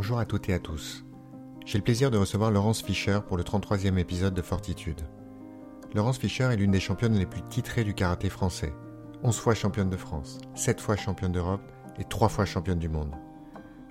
Bonjour 0.00 0.20
à 0.20 0.26
toutes 0.26 0.48
et 0.48 0.54
à 0.54 0.60
tous. 0.60 1.04
J'ai 1.66 1.76
le 1.76 1.82
plaisir 1.82 2.12
de 2.12 2.18
recevoir 2.18 2.52
Laurence 2.52 2.82
Fischer 2.82 3.18
pour 3.26 3.36
le 3.36 3.42
33e 3.42 3.98
épisode 3.98 4.32
de 4.32 4.42
Fortitude. 4.42 5.00
Laurence 5.92 6.18
Fischer 6.18 6.44
est 6.44 6.56
l'une 6.56 6.70
des 6.70 6.78
championnes 6.78 7.18
les 7.18 7.26
plus 7.26 7.42
titrées 7.42 7.82
du 7.82 7.94
karaté 7.94 8.28
français. 8.28 8.72
11 9.24 9.36
fois 9.36 9.54
championne 9.54 9.90
de 9.90 9.96
France, 9.96 10.38
7 10.54 10.80
fois 10.80 10.94
championne 10.94 11.32
d'Europe 11.32 11.62
et 11.98 12.04
3 12.04 12.28
fois 12.28 12.44
championne 12.44 12.78
du 12.78 12.88
monde. 12.88 13.12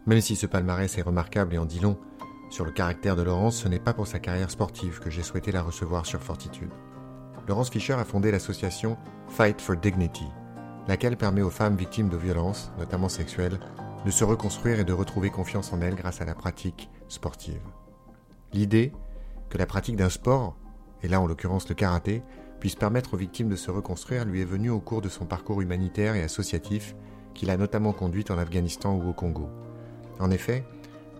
Même 0.06 0.22
si 0.22 0.38
ce 0.38 0.46
palmarès 0.46 0.98
est 0.98 1.02
remarquable 1.02 1.54
et 1.54 1.58
en 1.58 1.66
dit 1.66 1.82
long 1.82 1.98
sur 2.50 2.64
le 2.64 2.72
caractère 2.72 3.18
de 3.18 3.24
Laurence, 3.24 3.58
ce 3.58 3.68
n'est 3.68 3.78
pas 3.78 3.94
pour 3.94 4.08
sa 4.08 4.20
carrière 4.20 4.50
sportive 4.50 5.02
que 5.02 5.10
j'ai 5.10 5.24
souhaité 5.24 5.52
la 5.52 5.62
recevoir 5.62 6.06
sur 6.06 6.22
Fortitude. 6.22 6.72
Laurence 7.50 7.70
Fischer 7.70 7.96
a 7.96 8.06
fondé 8.06 8.32
l'association 8.32 8.98
Fight 9.28 9.60
for 9.60 9.76
Dignity, 9.76 10.28
laquelle 10.88 11.18
permet 11.18 11.42
aux 11.42 11.50
femmes 11.50 11.76
victimes 11.76 12.08
de 12.08 12.16
violences, 12.16 12.72
notamment 12.80 13.10
sexuelles, 13.10 13.60
de 14.08 14.12
se 14.12 14.24
reconstruire 14.24 14.80
et 14.80 14.86
de 14.86 14.94
retrouver 14.94 15.30
confiance 15.30 15.74
en 15.74 15.82
elles 15.82 15.96
grâce 15.96 16.22
à 16.22 16.26
la 16.26 16.34
pratique 16.34 16.90
sportive. 17.10 17.60
L'idée 18.54 18.94
que 19.50 19.58
la 19.58 19.66
pratique 19.66 19.98
d'un 19.98 20.08
sport, 20.08 20.56
et 21.04 21.10
là 21.10 21.20
en 21.20 21.28
l'occurrence 21.28 21.68
le 21.68 21.76
karaté, 21.76 22.24
puisse 22.62 22.76
permettre 22.76 23.16
aux 23.16 23.18
victimes 23.18 23.50
de 23.50 23.58
se 23.58 23.70
reconstruire 23.70 24.24
lui 24.24 24.40
est 24.40 24.46
venue 24.46 24.70
au 24.70 24.80
cours 24.80 25.02
de 25.02 25.10
son 25.10 25.26
parcours 25.26 25.62
humanitaire 25.62 26.16
et 26.16 26.24
associatif 26.24 26.96
qu'il 27.34 27.50
a 27.50 27.58
notamment 27.58 27.92
conduit 27.92 28.24
en 28.30 28.38
Afghanistan 28.38 28.96
ou 28.96 29.10
au 29.10 29.14
Congo. 29.14 29.50
En 30.22 30.32
effet, 30.32 30.64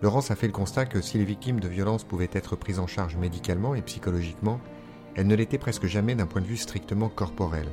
Laurence 0.00 0.30
a 0.30 0.34
fait 0.34 0.46
le 0.46 0.54
constat 0.54 0.86
que 0.86 1.02
si 1.02 1.18
les 1.18 1.26
victimes 1.26 1.60
de 1.60 1.68
violences 1.68 2.04
pouvaient 2.04 2.30
être 2.32 2.56
prises 2.56 2.78
en 2.78 2.86
charge 2.86 3.16
médicalement 3.16 3.74
et 3.74 3.82
psychologiquement, 3.82 4.60
elles 5.14 5.26
ne 5.26 5.36
l'étaient 5.36 5.58
presque 5.58 5.84
jamais 5.84 6.14
d'un 6.14 6.26
point 6.26 6.40
de 6.40 6.46
vue 6.46 6.56
strictement 6.56 7.10
corporel. 7.10 7.68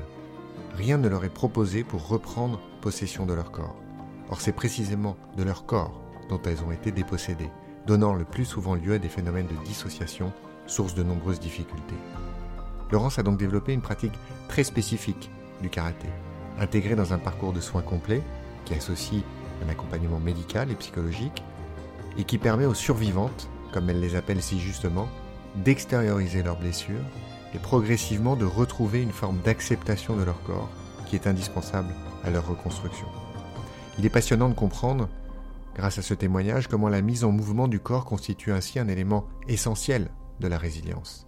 Rien 0.74 0.98
ne 0.98 1.08
leur 1.08 1.24
est 1.24 1.30
proposé 1.30 1.86
pour 1.86 2.06
reprendre 2.06 2.60
possession 2.82 3.26
de 3.26 3.34
leur 3.34 3.54
corps. 3.54 3.85
Or, 4.30 4.42
c'est 4.42 4.52
précisément 4.52 5.18
de 5.38 5.44
leur 5.44 5.66
corps 5.66 6.02
dont 6.30 6.42
elles 6.46 6.64
ont 6.64 6.72
été 6.72 6.92
dépossédées, 6.92 7.52
donnant 7.86 8.14
le 8.14 8.26
plus 8.26 8.46
souvent 8.46 8.76
lieu 8.76 8.94
à 8.94 9.00
des 9.00 9.10
phénomènes 9.10 9.48
de 9.48 9.66
dissociation, 9.66 10.34
source 10.66 10.96
de 10.96 11.04
nombreuses 11.04 11.40
difficultés. 11.40 11.96
Laurence 12.92 13.20
a 13.20 13.24
donc 13.24 13.38
développé 13.38 13.74
une 13.74 13.82
pratique 13.82 14.18
très 14.48 14.64
spécifique 14.64 15.30
du 15.62 15.70
karaté, 15.70 16.08
intégrée 16.60 16.96
dans 16.96 17.14
un 17.14 17.18
parcours 17.18 17.54
de 17.54 17.60
soins 17.60 17.82
complet 17.82 18.22
qui 18.66 18.74
associe 18.74 19.24
un 19.64 19.70
accompagnement 19.70 20.20
médical 20.20 20.72
et 20.72 20.76
psychologique, 20.76 21.44
et 22.18 22.24
qui 22.24 22.38
permet 22.38 22.66
aux 22.66 22.74
survivantes, 22.74 23.50
comme 23.74 23.90
elle 23.90 24.00
les 24.00 24.16
appelle 24.16 24.42
si 24.42 24.60
justement, 24.60 25.08
d'extérioriser 25.56 26.44
leurs 26.44 26.60
blessures 26.60 27.04
et 27.54 27.60
progressivement 27.60 28.36
de 28.36 28.46
retrouver 28.46 29.02
une 29.02 29.12
forme 29.12 29.40
d'acceptation 29.40 30.16
de 30.16 30.24
leur 30.24 30.42
corps 30.44 30.70
qui 31.06 31.16
est 31.16 31.28
indispensable 31.28 31.94
à 32.24 32.30
leur 32.30 32.48
reconstruction. 32.48 33.08
Il 33.98 34.06
est 34.06 34.10
passionnant 34.10 34.50
de 34.50 34.54
comprendre, 34.54 35.08
grâce 35.74 35.98
à 35.98 36.02
ce 36.02 36.14
témoignage, 36.14 36.68
comment 36.68 36.90
la 36.90 37.02
mise 37.02 37.24
en 37.24 37.32
mouvement 37.32 37.70
du 37.70 37.80
corps 37.80 38.04
constitue 38.04 38.52
ainsi 38.52 38.78
un 38.78 38.90
élément 38.90 39.26
essentiel 39.48 40.10
de 40.42 40.48
la 40.48 40.58
résilience. 40.58 41.28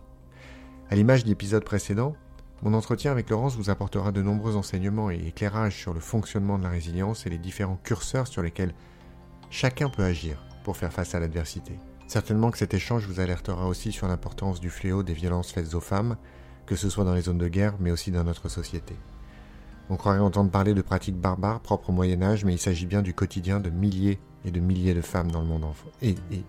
À 0.89 0.95
l'image 0.95 1.23
de 1.23 1.29
l'épisode 1.29 1.63
précédent, 1.63 2.13
mon 2.63 2.73
entretien 2.73 3.11
avec 3.11 3.29
Laurence 3.29 3.55
vous 3.55 3.69
apportera 3.69 4.11
de 4.11 4.21
nombreux 4.21 4.57
enseignements 4.57 5.11
et 5.11 5.27
éclairages 5.27 5.77
sur 5.77 5.93
le 5.93 6.01
fonctionnement 6.01 6.57
de 6.57 6.63
la 6.63 6.69
résilience 6.69 7.25
et 7.25 7.29
les 7.29 7.37
différents 7.37 7.79
curseurs 7.83 8.27
sur 8.27 8.41
lesquels 8.41 8.73
chacun 9.49 9.89
peut 9.89 10.03
agir 10.03 10.43
pour 10.65 10.75
faire 10.75 10.91
face 10.91 11.15
à 11.15 11.19
l'adversité. 11.19 11.79
Certainement 12.07 12.51
que 12.51 12.57
cet 12.57 12.73
échange 12.73 13.05
vous 13.05 13.19
alertera 13.21 13.67
aussi 13.67 13.93
sur 13.93 14.07
l'importance 14.07 14.59
du 14.59 14.69
fléau 14.69 15.03
des 15.03 15.13
violences 15.13 15.51
faites 15.51 15.73
aux 15.73 15.81
femmes, 15.81 16.17
que 16.65 16.75
ce 16.75 16.89
soit 16.89 17.05
dans 17.05 17.13
les 17.13 17.21
zones 17.21 17.37
de 17.37 17.47
guerre, 17.47 17.75
mais 17.79 17.91
aussi 17.91 18.11
dans 18.11 18.23
notre 18.23 18.49
société. 18.49 18.95
On 19.89 19.95
croirait 19.95 20.19
entendre 20.19 20.51
parler 20.51 20.73
de 20.73 20.81
pratiques 20.81 21.15
barbares 21.15 21.61
propres 21.61 21.89
au 21.89 21.93
Moyen 21.93 22.21
Âge, 22.21 22.43
mais 22.43 22.53
il 22.53 22.59
s'agit 22.59 22.85
bien 22.85 23.01
du 23.01 23.13
quotidien 23.13 23.59
de 23.59 23.69
milliers 23.69 24.19
et 24.43 24.51
de 24.51 24.59
milliers 24.59 24.93
de 24.93 25.01
femmes 25.01 25.31
dans 25.31 25.41
le 25.41 25.47
monde 25.47 25.63
enfant. 25.63 25.87
Et, 26.01 26.15
et 26.31 26.43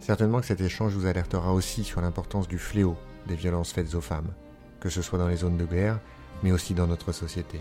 certainement 0.00 0.40
que 0.40 0.46
cet 0.46 0.60
échange 0.60 0.94
vous 0.94 1.06
alertera 1.06 1.52
aussi 1.52 1.84
sur 1.84 2.00
l'importance 2.00 2.48
du 2.48 2.58
fléau 2.58 2.96
des 3.26 3.36
violences 3.36 3.72
faites 3.72 3.94
aux 3.94 4.00
femmes, 4.00 4.32
que 4.80 4.88
ce 4.88 5.02
soit 5.02 5.18
dans 5.18 5.28
les 5.28 5.36
zones 5.36 5.58
de 5.58 5.66
guerre, 5.66 6.00
mais 6.42 6.52
aussi 6.52 6.74
dans 6.74 6.86
notre 6.86 7.12
société. 7.12 7.60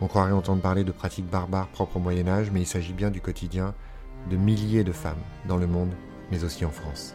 On 0.00 0.06
croirait 0.06 0.32
entendre 0.32 0.62
parler 0.62 0.84
de 0.84 0.92
pratiques 0.92 1.28
barbares 1.28 1.68
propres 1.68 1.96
au 1.96 2.00
Moyen 2.00 2.28
Âge, 2.28 2.50
mais 2.52 2.60
il 2.60 2.66
s'agit 2.66 2.92
bien 2.92 3.10
du 3.10 3.20
quotidien 3.20 3.74
de 4.30 4.36
milliers 4.36 4.84
de 4.84 4.92
femmes 4.92 5.22
dans 5.46 5.56
le 5.56 5.66
monde, 5.66 5.92
mais 6.30 6.44
aussi 6.44 6.64
en 6.64 6.70
France. 6.70 7.14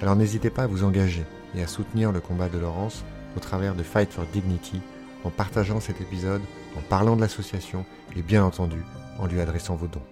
Alors 0.00 0.16
n'hésitez 0.16 0.50
pas 0.50 0.64
à 0.64 0.66
vous 0.66 0.84
engager 0.84 1.24
et 1.54 1.62
à 1.62 1.66
soutenir 1.66 2.12
le 2.12 2.20
combat 2.20 2.48
de 2.48 2.58
Laurence 2.58 3.04
au 3.36 3.40
travers 3.40 3.74
de 3.74 3.82
Fight 3.82 4.12
for 4.12 4.24
Dignity, 4.32 4.80
en 5.24 5.30
partageant 5.30 5.80
cet 5.80 6.00
épisode, 6.00 6.42
en 6.76 6.82
parlant 6.82 7.16
de 7.16 7.20
l'association 7.20 7.84
et 8.16 8.22
bien 8.22 8.44
entendu 8.44 8.82
en 9.18 9.26
lui 9.26 9.40
adressant 9.40 9.76
vos 9.76 9.88
dons. 9.88 10.02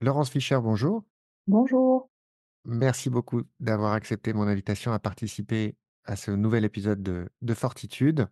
Laurence 0.00 0.30
Fischer, 0.30 0.58
bonjour. 0.62 1.04
Bonjour. 1.46 2.10
Merci 2.64 3.10
beaucoup 3.10 3.42
d'avoir 3.60 3.92
accepté 3.94 4.32
mon 4.32 4.46
invitation 4.46 4.92
à 4.92 4.98
participer 4.98 5.76
à 6.04 6.16
ce 6.16 6.30
nouvel 6.30 6.64
épisode 6.64 7.02
de, 7.02 7.28
de 7.42 7.54
Fortitude. 7.54 8.28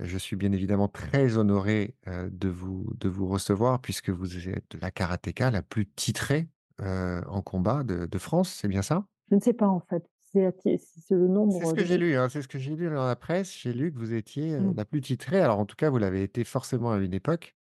Je 0.00 0.18
suis 0.18 0.36
bien 0.36 0.52
évidemment 0.52 0.88
très 0.88 1.38
honoré 1.38 1.96
euh, 2.06 2.28
de, 2.30 2.48
vous, 2.48 2.92
de 2.98 3.08
vous 3.08 3.26
recevoir 3.26 3.80
puisque 3.80 4.10
vous 4.10 4.48
êtes 4.48 4.74
la 4.80 4.90
karatéka 4.90 5.50
la 5.50 5.62
plus 5.62 5.86
titrée 5.86 6.48
euh, 6.80 7.22
en 7.26 7.42
combat 7.42 7.82
de, 7.82 8.06
de 8.06 8.18
France, 8.18 8.50
c'est 8.50 8.68
bien 8.68 8.82
ça? 8.82 9.04
Je 9.30 9.36
ne 9.36 9.40
sais 9.40 9.52
pas 9.52 9.66
en 9.66 9.80
fait. 9.80 10.08
C'est 10.32 10.54
c'est 10.58 11.14
le 11.14 11.26
C'est 11.26 11.28
nombre 11.28 11.64
ce 11.64 11.74
que 11.74 11.80
de... 11.80 11.84
j'ai 11.86 11.98
lu, 11.98 12.16
hein, 12.16 12.28
c'est 12.28 12.42
ce 12.42 12.48
que 12.48 12.58
j'ai 12.58 12.74
lu 12.76 12.86
dans 12.90 13.06
la 13.06 13.16
presse. 13.16 13.56
J'ai 13.56 13.72
lu 13.72 13.92
que 13.92 13.98
vous 13.98 14.12
étiez 14.14 14.54
euh, 14.54 14.60
Mm. 14.60 14.74
la 14.76 14.84
plus 14.84 15.00
titrée. 15.00 15.40
Alors 15.40 15.58
en 15.58 15.66
tout 15.66 15.76
cas, 15.76 15.90
vous 15.90 15.98
l'avez 15.98 16.22
été 16.22 16.44
forcément 16.44 16.92
à 16.92 16.98
une 16.98 17.14
époque, 17.14 17.56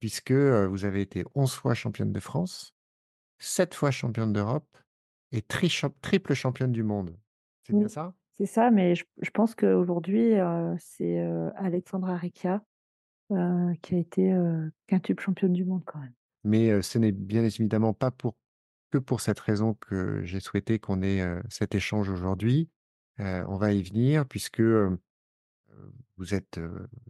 puisque 0.00 0.30
euh, 0.30 0.66
vous 0.68 0.84
avez 0.84 1.00
été 1.00 1.24
11 1.34 1.52
fois 1.54 1.74
championne 1.74 2.12
de 2.12 2.20
France, 2.20 2.74
7 3.38 3.74
fois 3.74 3.90
championne 3.90 4.32
d'Europe 4.32 4.66
et 5.32 5.42
tri- 5.42 5.72
triple 6.00 6.34
championne 6.34 6.72
du 6.72 6.82
monde. 6.82 7.16
C'est 7.66 7.72
bien 7.74 7.88
ça? 7.88 8.14
c'est 8.38 8.46
ça, 8.46 8.70
mais 8.70 8.94
je, 8.94 9.04
je 9.22 9.30
pense 9.30 9.54
qu'aujourd'hui, 9.54 10.34
euh, 10.34 10.74
c'est 10.78 11.18
Alexandra 11.56 12.20
euh, 13.32 13.74
qui 13.82 13.94
a 13.94 13.98
été 13.98 14.34
quintuple 14.86 15.22
championne 15.22 15.52
du 15.52 15.64
monde 15.64 15.82
quand 15.86 15.98
même. 15.98 16.12
Mais 16.44 16.82
ce 16.82 16.98
n'est 16.98 17.12
bien 17.12 17.42
évidemment 17.42 17.94
pas 17.94 18.10
pour, 18.10 18.34
pour 18.98 19.20
cette 19.20 19.40
raison 19.40 19.74
que 19.74 20.22
j'ai 20.24 20.40
souhaité 20.40 20.78
qu'on 20.78 21.02
ait 21.02 21.24
cet 21.48 21.74
échange 21.74 22.08
aujourd'hui. 22.08 22.68
On 23.18 23.56
va 23.56 23.72
y 23.72 23.82
venir, 23.82 24.26
puisque 24.26 24.62
vous 26.16 26.34
êtes 26.34 26.60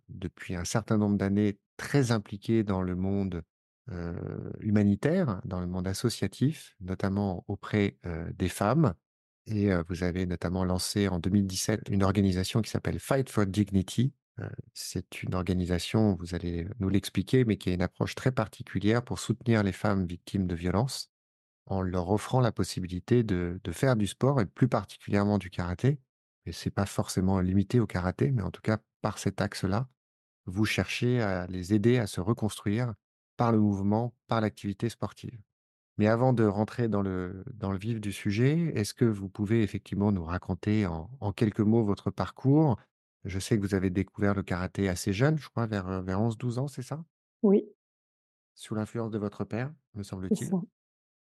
depuis 0.08 0.54
un 0.54 0.64
certain 0.64 0.96
nombre 0.96 1.16
d'années 1.16 1.58
très 1.76 2.12
impliqué 2.12 2.62
dans 2.64 2.82
le 2.82 2.94
monde 2.96 3.42
humanitaire, 4.60 5.40
dans 5.44 5.60
le 5.60 5.66
monde 5.66 5.86
associatif, 5.86 6.74
notamment 6.80 7.44
auprès 7.48 7.98
des 8.34 8.48
femmes. 8.48 8.94
Et 9.46 9.70
vous 9.88 10.02
avez 10.02 10.24
notamment 10.24 10.64
lancé 10.64 11.06
en 11.08 11.18
2017 11.18 11.90
une 11.90 12.02
organisation 12.02 12.62
qui 12.62 12.70
s'appelle 12.70 12.98
Fight 12.98 13.28
for 13.28 13.44
Dignity. 13.44 14.14
C'est 14.72 15.22
une 15.22 15.34
organisation, 15.34 16.16
vous 16.16 16.34
allez 16.34 16.66
nous 16.80 16.88
l'expliquer, 16.88 17.44
mais 17.44 17.56
qui 17.56 17.70
a 17.70 17.74
une 17.74 17.82
approche 17.82 18.14
très 18.14 18.32
particulière 18.32 19.04
pour 19.04 19.18
soutenir 19.18 19.62
les 19.62 19.72
femmes 19.72 20.06
victimes 20.06 20.46
de 20.46 20.54
violences 20.54 21.12
en 21.66 21.82
leur 21.82 22.10
offrant 22.10 22.40
la 22.40 22.52
possibilité 22.52 23.22
de, 23.22 23.60
de 23.62 23.72
faire 23.72 23.96
du 23.96 24.06
sport 24.06 24.40
et 24.40 24.46
plus 24.46 24.68
particulièrement 24.68 25.38
du 25.38 25.50
karaté. 25.50 26.00
Et 26.46 26.52
c'est 26.52 26.70
pas 26.70 26.86
forcément 26.86 27.40
limité 27.40 27.80
au 27.80 27.86
karaté, 27.86 28.30
mais 28.32 28.42
en 28.42 28.50
tout 28.50 28.60
cas, 28.62 28.78
par 29.02 29.18
cet 29.18 29.40
axe-là, 29.40 29.88
vous 30.46 30.64
cherchez 30.64 31.20
à 31.22 31.46
les 31.46 31.74
aider 31.74 31.98
à 31.98 32.06
se 32.06 32.20
reconstruire 32.20 32.94
par 33.36 33.52
le 33.52 33.58
mouvement, 33.58 34.16
par 34.28 34.40
l'activité 34.40 34.88
sportive. 34.88 35.40
Mais 35.98 36.08
avant 36.08 36.32
de 36.32 36.44
rentrer 36.44 36.88
dans 36.88 37.02
le, 37.02 37.44
dans 37.54 37.72
le 37.72 37.78
vif 37.78 38.00
du 38.00 38.12
sujet, 38.12 38.72
est-ce 38.74 38.94
que 38.94 39.04
vous 39.04 39.28
pouvez 39.28 39.62
effectivement 39.62 40.12
nous 40.12 40.24
raconter 40.24 40.86
en, 40.86 41.10
en 41.20 41.32
quelques 41.32 41.60
mots 41.60 41.84
votre 41.84 42.10
parcours? 42.10 42.78
Je 43.24 43.38
sais 43.38 43.56
que 43.56 43.62
vous 43.62 43.74
avez 43.74 43.90
découvert 43.90 44.34
le 44.34 44.42
karaté 44.42 44.88
assez 44.88 45.12
jeune, 45.12 45.38
je 45.38 45.48
crois, 45.48 45.66
vers, 45.66 46.02
vers 46.02 46.20
11-12 46.20 46.58
ans, 46.58 46.68
c'est 46.68 46.82
ça? 46.82 47.04
Oui, 47.42 47.64
Sous 48.56 48.74
l'influence 48.74 49.12
de 49.12 49.18
votre 49.18 49.44
père, 49.44 49.72
me 49.94 50.02
semble-t-il. 50.02 50.56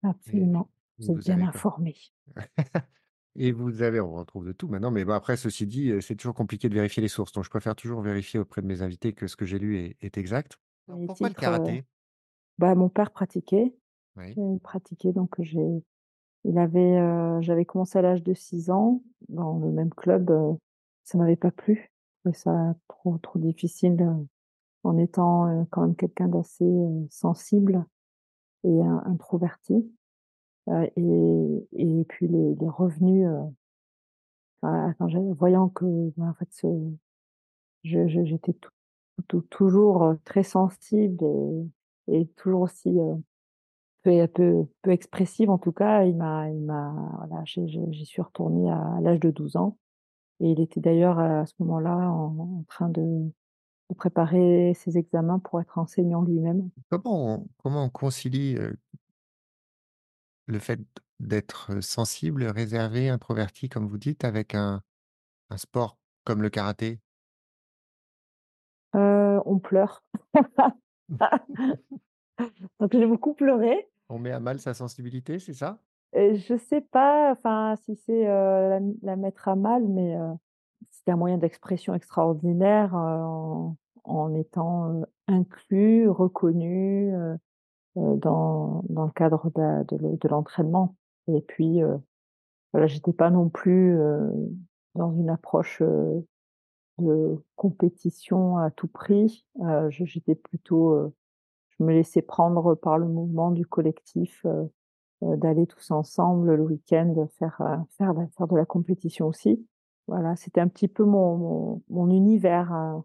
Absolument. 0.02 0.70
Vous 0.98 1.10
êtes 1.10 1.18
bien 1.24 1.40
avez 1.40 1.42
informé. 1.42 1.96
Et 3.36 3.52
vous 3.52 3.82
avez, 3.82 4.00
on 4.00 4.12
retrouve 4.14 4.46
de 4.46 4.52
tout 4.52 4.68
maintenant, 4.68 4.90
mais 4.90 5.04
bon, 5.04 5.12
après, 5.12 5.36
ceci 5.36 5.66
dit, 5.66 5.90
euh, 5.90 6.00
c'est 6.00 6.16
toujours 6.16 6.34
compliqué 6.34 6.68
de 6.68 6.74
vérifier 6.74 7.00
les 7.02 7.08
sources. 7.08 7.32
Donc, 7.32 7.44
je 7.44 7.50
préfère 7.50 7.76
toujours 7.76 8.02
vérifier 8.02 8.40
auprès 8.40 8.60
de 8.62 8.66
mes 8.66 8.82
invités 8.82 9.12
que 9.12 9.26
ce 9.28 9.36
que 9.36 9.46
j'ai 9.46 9.58
lu 9.58 9.78
est, 9.78 9.96
est 10.02 10.18
exact. 10.18 10.58
Alors, 10.88 11.00
Les 11.00 11.06
pourquoi 11.06 11.28
le 11.28 11.34
titres, 11.34 11.44
euh, 11.48 11.76
karaté? 11.76 11.84
bah, 12.58 12.74
mon 12.76 12.88
père 12.90 13.12
pratiquait. 13.12 13.74
Oui. 14.16 14.36
Il 14.36 14.60
pratiquait, 14.62 15.12
donc 15.12 15.36
j'ai, 15.40 15.84
il 16.44 16.58
avait, 16.58 16.98
euh, 16.98 17.40
j'avais 17.42 17.64
commencé 17.66 17.98
à 17.98 18.02
l'âge 18.02 18.22
de 18.24 18.34
6 18.34 18.70
ans 18.70 19.02
dans 19.28 19.58
le 19.58 19.70
même 19.72 19.90
club. 19.94 20.30
euh, 20.30 20.54
ça 21.04 21.18
m'avait 21.18 21.36
pas 21.36 21.50
plu. 21.52 21.92
Je 22.24 22.30
trouvais 22.30 22.38
ça 22.38 22.76
trop, 22.88 23.18
trop 23.18 23.38
difficile 23.40 24.00
euh, 24.02 24.14
en 24.84 24.98
étant 24.98 25.48
euh, 25.48 25.64
quand 25.70 25.82
même 25.82 25.96
quelqu'un 25.96 26.28
d'assez 26.28 26.64
euh, 26.64 27.06
sensible 27.10 27.86
et 28.64 28.68
euh, 28.68 28.98
introverti. 29.06 29.90
Euh, 30.68 30.86
et, 30.96 31.68
et 31.72 32.04
puis 32.04 32.28
les, 32.28 32.54
les 32.54 32.68
revenus, 32.68 33.26
euh, 34.64 34.92
quand 34.98 35.08
j'ai- 35.08 35.32
voyant 35.38 35.68
que 35.68 35.84
ben, 36.16 36.30
en 36.30 36.34
fait, 36.34 36.48
ce- 36.52 36.66
j'étais 37.84 38.52
tou- 38.54 38.70
tou- 39.28 39.42
toujours 39.42 40.02
euh, 40.04 40.14
très 40.24 40.42
sensible 40.42 41.18
et, 42.08 42.20
et 42.20 42.26
toujours 42.36 42.62
aussi 42.62 42.88
euh, 43.00 43.16
peu, 44.02 44.26
peu, 44.28 44.66
peu 44.82 44.90
expressive 44.90 45.50
en 45.50 45.58
tout 45.58 45.72
cas. 45.72 46.04
Il 46.04 46.16
m'a, 46.16 46.50
il 46.50 46.60
m'a, 46.64 46.94
voilà, 47.28 47.44
j'y 47.44 48.06
suis 48.06 48.22
retournée 48.22 48.70
à, 48.70 48.98
l'âge 49.02 49.20
de 49.20 49.30
12 49.30 49.56
ans. 49.56 49.78
Et 50.40 50.52
il 50.52 50.60
était 50.60 50.80
d'ailleurs 50.80 51.18
à 51.20 51.46
ce 51.46 51.54
moment-là 51.60 51.96
en, 52.12 52.64
train 52.68 52.88
de, 52.90 53.30
de, 53.90 53.94
préparer 53.94 54.72
ses 54.74 54.96
examens 54.98 55.38
pour 55.38 55.60
être 55.60 55.78
enseignant 55.78 56.22
lui-même. 56.22 56.70
Comment 56.88 57.34
on, 57.34 57.46
comment 57.62 57.84
on 57.84 57.90
concilie 57.90 58.56
le 60.46 60.58
fait 60.58 60.80
d'être 61.20 61.80
sensible, 61.80 62.44
réservé, 62.44 63.08
introverti, 63.08 63.68
comme 63.68 63.86
vous 63.86 63.98
dites, 63.98 64.24
avec 64.24 64.54
un, 64.54 64.80
un 65.50 65.56
sport 65.56 65.98
comme 66.24 66.42
le 66.42 66.50
karaté? 66.50 67.00
Heu, 68.94 69.40
on 69.44 69.58
pleure. 69.58 70.02
Donc 72.80 72.92
j'ai 72.92 73.06
beaucoup 73.06 73.34
pleuré. 73.34 73.88
On 74.08 74.18
met 74.18 74.32
à 74.32 74.40
mal 74.40 74.58
sa 74.58 74.74
sensibilité, 74.74 75.38
c'est 75.38 75.54
ça? 75.54 75.78
Et 76.12 76.34
je 76.36 76.56
sais 76.56 76.80
pas, 76.80 77.30
enfin, 77.30 77.76
si 77.84 77.94
c'est, 77.94 78.24
la 78.24 78.80
la 79.02 79.16
mettre 79.16 79.46
à 79.46 79.54
mal, 79.54 79.86
mais, 79.86 80.16
c'était 81.00 81.12
un 81.12 81.16
moyen 81.16 81.38
d'expression 81.38 81.94
extraordinaire, 81.94 82.94
en 82.94 83.76
en 84.04 84.34
étant, 84.34 85.02
inclus, 85.28 86.08
reconnu, 86.10 87.12
dans 87.96 88.82
dans 88.90 89.06
le 89.06 89.12
cadre 89.12 89.50
de 89.56 89.96
de 89.96 90.16
de 90.18 90.28
l'entraînement 90.28 90.96
et 91.28 91.42
puis, 91.42 91.80
voilà, 92.72 92.86
j'étais 92.88 93.12
pas 93.14 93.30
non 93.30 93.48
plus, 93.50 93.98
dans 94.96 95.12
une 95.14 95.30
approche, 95.30 95.82
de 96.98 97.36
compétition 97.56 98.58
à 98.58 98.70
tout 98.72 98.88
prix. 98.88 99.46
Je 99.90 100.04
j'étais 100.06 100.34
plutôt, 100.36 100.94
heu, 100.96 101.14
je 101.78 101.84
me 101.84 101.92
laissais 101.92 102.22
prendre 102.22 102.74
par 102.76 102.98
le 102.98 103.08
mouvement 103.08 103.50
du 103.52 103.66
collectif, 103.66 104.44
heu, 104.46 104.70
d'aller 105.22 105.66
tous 105.68 105.90
ensemble 105.92 106.54
le 106.56 106.64
week-end 106.64 107.14
faire, 107.38 107.62
faire 107.98 108.14
faire 108.36 108.48
de 108.48 108.56
la 108.56 108.66
compétition 108.66 109.28
aussi. 109.28 109.66
Voilà, 110.10 110.36
c'était 110.36 110.60
un 110.60 110.68
petit 110.68 110.88
peu 110.88 111.04
mon 111.04 111.36
mon 111.38 111.82
mon 111.88 112.10
univers, 112.10 112.72
heu, 112.74 113.04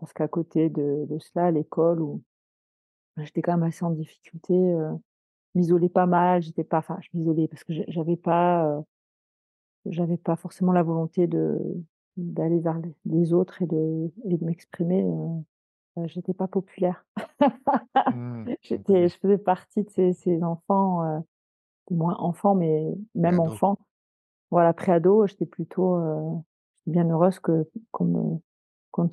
parce 0.00 0.12
qu'à 0.14 0.28
côté 0.28 0.70
de 0.70 1.06
de 1.08 1.18
cela, 1.18 1.50
l'école 1.50 2.00
où 2.02 2.22
j'étais 3.18 3.42
quand 3.42 3.52
même 3.54 3.64
assez 3.64 3.84
en 3.84 3.90
difficulté, 3.92 4.54
je 4.54 4.96
m'isolais 5.56 5.88
pas 5.90 6.06
mal, 6.06 6.42
j'étais 6.42 6.64
pas 6.64 6.78
enfin 6.78 6.98
je 7.02 7.08
m'isolais 7.14 7.48
parce 7.48 7.64
que 7.64 7.72
j'avais 7.88 8.16
pas, 8.16 8.66
heu, 8.80 8.84
j'avais 9.86 10.16
pas 10.16 10.36
forcément 10.36 10.72
la 10.72 10.82
volonté 10.82 11.26
de 11.26 11.58
d'aller 12.16 12.60
vers 12.60 12.80
les 13.04 13.32
autres 13.34 13.60
et 13.62 13.66
de 13.66 14.10
et 14.24 14.36
de 14.38 14.44
m'exprimer, 14.44 15.02
heu 15.04 15.44
heu, 16.02 16.06
j'étais 16.08 16.34
pas 16.34 16.48
populaire. 16.48 17.06
Mmh, 18.08 18.54
J'étais 18.62 19.08
je 19.08 19.18
faisais 19.18 19.38
partie 19.38 19.84
de 19.84 19.90
ces 19.90 20.12
ces 20.12 20.42
enfants, 20.42 21.04
heu, 21.04 21.22
moins 21.90 22.16
enfants, 22.18 22.54
mais 22.56 22.86
même 23.14 23.40
enfants. 23.40 23.78
Voilà, 24.50 24.72
préado, 24.72 25.26
j'étais 25.26 25.46
plutôt, 25.46 25.96
heu, 25.96 26.40
bien 26.86 27.08
heureuse 27.10 27.40
que 27.40 27.68
qu'on 27.90 28.04
me 28.04 28.38
qu'on 28.92 29.08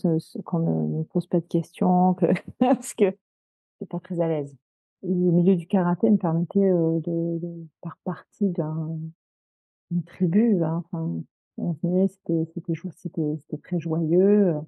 qu'on 0.45 0.59
ne 0.59 0.99
me 0.99 1.03
pose 1.05 1.27
pas 1.27 1.39
de 1.39 1.45
questions, 1.47 2.13
que 2.15 2.27
parce 2.59 2.93
que 2.93 3.05
j'étais 3.05 3.87
pas 3.89 3.99
très 4.01 4.21
à 4.21 4.27
l'aise. 4.29 4.55
Le 5.03 5.09
milieu 5.31 5.55
du 5.57 5.67
karaté 5.67 6.09
me 6.11 6.17
permettait, 6.17 6.59
heu, 6.71 7.01
de 7.01 7.39
de 7.39 7.67
faire 7.83 7.97
partie 8.05 8.49
d'un 8.49 8.97
tribu, 10.05 10.63
hein, 10.63 10.83
enfin, 10.91 11.21
on 11.57 11.73
venait, 11.83 12.07
c'était 12.07 12.45
c'était 12.53 12.73
c'était 12.95 13.35
c'était 13.37 13.61
très 13.61 13.79
joyeux, 13.79 14.55
au 14.55 14.67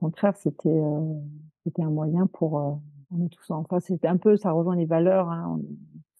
contraire, 0.00 0.36
c'était, 0.36 0.68
heu, 0.70 1.16
c'était 1.64 1.82
un 1.82 1.90
moyen 1.90 2.26
pour, 2.28 2.60
heu, 2.60 2.74
on 3.12 3.26
est 3.26 3.30
tous 3.30 3.50
en 3.52 3.60
enfin, 3.60 3.80
c'était 3.80 4.08
un 4.08 4.16
peu 4.18 4.36
ça 4.36 4.52
rejoint 4.52 4.76
les 4.76 4.86
valeurs, 4.86 5.30
hein, 5.30 5.60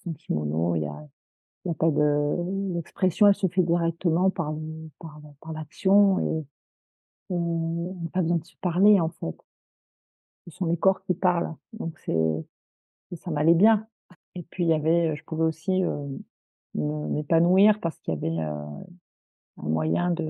on 0.07 0.11
en 0.11 0.15
kimono, 0.15 0.77
il 0.77 0.83
y 0.83 0.87
a 0.87 1.09
l'expression, 1.65 3.27
elle 3.27 3.35
se 3.35 3.47
fait 3.47 3.63
directement 3.63 4.31
par 4.31 4.55
par 5.01 5.53
l'action 5.53 6.19
et 6.21 6.47
on 7.31 7.99
n'a 8.03 8.11
pas 8.11 8.23
besoin 8.23 8.37
de 8.39 8.45
se 8.45 8.57
parler, 8.61 9.01
en 9.01 9.09
fait. 9.09 9.37
Ce 10.47 10.51
sont 10.51 10.67
les 10.67 10.77
corps 10.77 11.03
qui 11.03 11.15
parlent, 11.15 11.55
donc 11.73 11.99
c'est 11.99 12.47
ça 13.17 13.31
m'allait 13.31 13.55
bien 13.55 13.87
et 14.35 14.43
puis 14.43 14.65
il 14.65 14.71
y 14.71 14.75
avait, 14.75 15.15
je 15.17 15.25
pouvais 15.25 15.45
aussi, 15.45 15.83
me 16.75 17.09
m'épanouir 17.09 17.81
parce 17.81 17.99
qu'il 18.01 18.15
y 18.15 18.17
avait, 18.17 18.43
heu, 18.43 18.85
un 19.59 19.69
moyen 19.69 20.11
de 20.11 20.25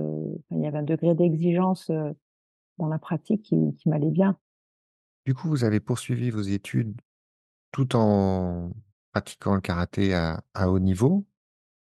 il 0.51 0.61
y 0.61 0.67
avait 0.67 0.79
un 0.79 0.83
degré 0.83 1.15
d'exigence, 1.15 1.91
heu, 1.91 2.15
dans 2.79 2.89
la 2.89 2.99
pratique 2.99 3.43
qui 3.43 3.75
qui 3.77 3.89
m'allait 3.89 4.11
bien. 4.11 4.39
Du 5.27 5.35
coup, 5.35 5.49
vous 5.49 5.65
avez 5.65 5.81
poursuivi 5.81 6.31
vos 6.31 6.43
études 6.43 7.01
tout 7.73 7.97
en 7.97 8.71
pratiquant 9.15 9.55
le 9.57 9.63
karaté 9.63 10.15
à 10.15 10.43
haut 10.71 10.81
niveau. 10.81 11.27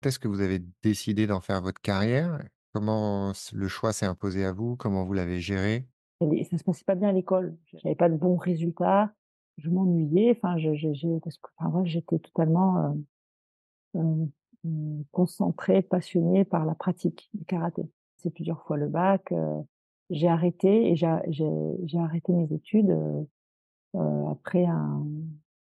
Est-ce 0.04 0.20
que 0.20 0.28
vous 0.30 0.42
avez 0.42 0.60
décidé 0.84 1.28
d'en 1.28 1.42
faire 1.42 1.62
votre 1.62 1.82
carrière? 1.82 2.40
Comment 2.74 3.34
le 3.54 3.68
choix 3.70 3.94
s'est 3.94 4.06
imposé 4.08 4.46
à 4.46 4.54
vous? 4.54 4.78
Comment 4.78 5.06
vous 5.06 5.14
l'avez 5.14 5.42
géré? 5.42 5.88
Et 6.22 6.44
ça 6.46 6.58
se 6.58 6.64
passait 6.64 6.84
pas 6.86 6.96
bien 6.96 7.10
à 7.10 7.12
l'école. 7.12 7.58
J'avais 7.74 7.96
pas 7.96 8.10
de 8.10 8.16
bons 8.16 8.38
résultats, 8.38 9.14
je 9.58 9.70
m'ennuyais, 9.70 10.32
enfin 10.36 10.58
j'étais 11.86 12.20
totalement, 12.20 12.94
heu 12.94 13.06
heu 13.96 14.32
heu, 14.66 15.06
concentrée, 15.12 15.82
passionnée 15.82 16.46
par 16.46 16.66
la 16.66 16.76
pratique 16.76 17.30
du 17.34 17.46
karaté. 17.46 17.84
C'est 18.18 18.32
plusieurs 18.34 18.64
fois 18.66 18.78
le 18.78 18.88
bac, 18.90 19.32
heu, 19.32 19.64
j'ai 20.10 20.28
arrêté 20.28 20.92
et 20.92 20.96
j'ai 20.96 22.00
arrêté 22.00 22.34
mes 22.34 22.52
études, 22.54 22.92
heu, 22.92 23.28
après 24.32 24.66
un 24.66 25.06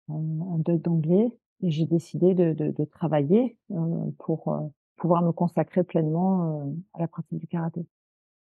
un 0.08 0.14
un 0.54 0.58
2 0.58 0.78
d'anglais 0.78 1.38
j'ai 1.62 1.86
décidé 1.86 2.34
de 2.34 2.52
de 2.52 2.70
de 2.70 2.84
travailler, 2.84 3.56
heu, 3.72 3.76
pour, 4.18 4.52
heu, 4.54 4.70
pouvoir 4.96 5.22
me 5.22 5.32
consacrer 5.32 5.84
pleinement, 5.84 6.66
heu, 6.68 6.76
à 6.94 7.00
la 7.00 7.08
pratique 7.08 7.38
du 7.38 7.46
karaté. 7.46 7.86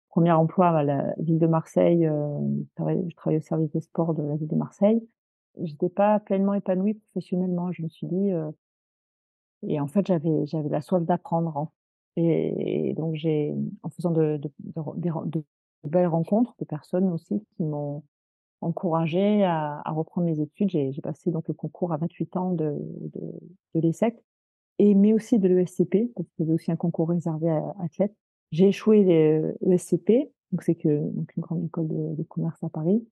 Premier 0.10 0.32
emploi 0.34 0.70
à 0.70 0.84
la 0.84 1.14
ville 1.20 1.40
de 1.40 1.48
Marseille, 1.48 2.06
je 2.06 3.16
travaillais 3.16 3.40
au 3.40 3.42
service 3.42 3.72
des 3.72 3.82
sports 3.82 4.14
de 4.16 4.24
la 4.24 4.36
ville 4.38 4.48
de 4.48 4.56
Marseille. 4.56 5.08
J'étais 5.62 5.90
pas 5.90 6.20
pleinement 6.20 6.54
épanouie 6.56 6.96
professionnellement. 6.96 7.72
Je 7.72 7.84
me 7.84 7.90
suis 7.90 8.08
dit, 8.08 8.32
et 9.68 9.80
en 9.80 9.88
fait, 9.88 10.06
j'avais 10.08 10.46
j'avais 10.46 10.70
la 10.70 10.82
soif 10.82 11.04
d'apprendre, 11.04 11.58
hein 11.58 11.70
et 12.16 12.94
donc 12.98 13.16
j'ai 13.16 13.54
en 13.84 13.90
faisant 13.90 14.12
de 14.12 14.38
de 14.38 14.52
de 14.66 15.12
de 15.84 15.90
belles 15.90 16.08
rencontres, 16.08 16.54
de 16.60 16.66
personnes 16.66 17.10
aussi 17.12 17.42
qui 17.56 17.64
m'ont 17.64 18.04
encouragée 18.62 19.44
à 19.44 19.82
à 19.86 19.92
reprendre 19.92 20.28
mes 20.28 20.40
études. 20.42 20.70
J'ai 20.70 21.02
passé 21.02 21.32
donc 21.32 21.48
le 21.48 21.54
concours 21.54 21.94
à 21.94 21.98
28 21.98 22.38
ans 22.38 22.52
de 22.54 22.76
de 23.14 23.22
de 23.76 23.80
l'ESSEC 23.80 24.16
et 24.80 24.96
mais 24.96 25.14
aussi 25.14 25.40
de 25.40 25.48
l'ESCP, 25.48 26.12
parce 26.16 26.30
qu'il 26.36 26.48
y 26.48 26.52
aussi 26.52 26.72
un 26.72 26.76
concours 26.76 27.10
réservé 27.10 27.50
à 27.50 27.76
athlètes. 27.80 28.16
J'ai 28.52 28.68
échoué 28.70 29.04
les 29.04 29.42
l'ESCP, 29.62 30.32
donc 30.52 30.64
c'est 30.64 30.76
que 30.76 31.10
donc 31.12 31.36
une 31.36 31.42
grande 31.42 31.64
école 31.66 31.88
de 31.88 32.16
de 32.16 32.24
commerce 32.24 32.64
à 32.64 32.70
Paris 32.70 33.06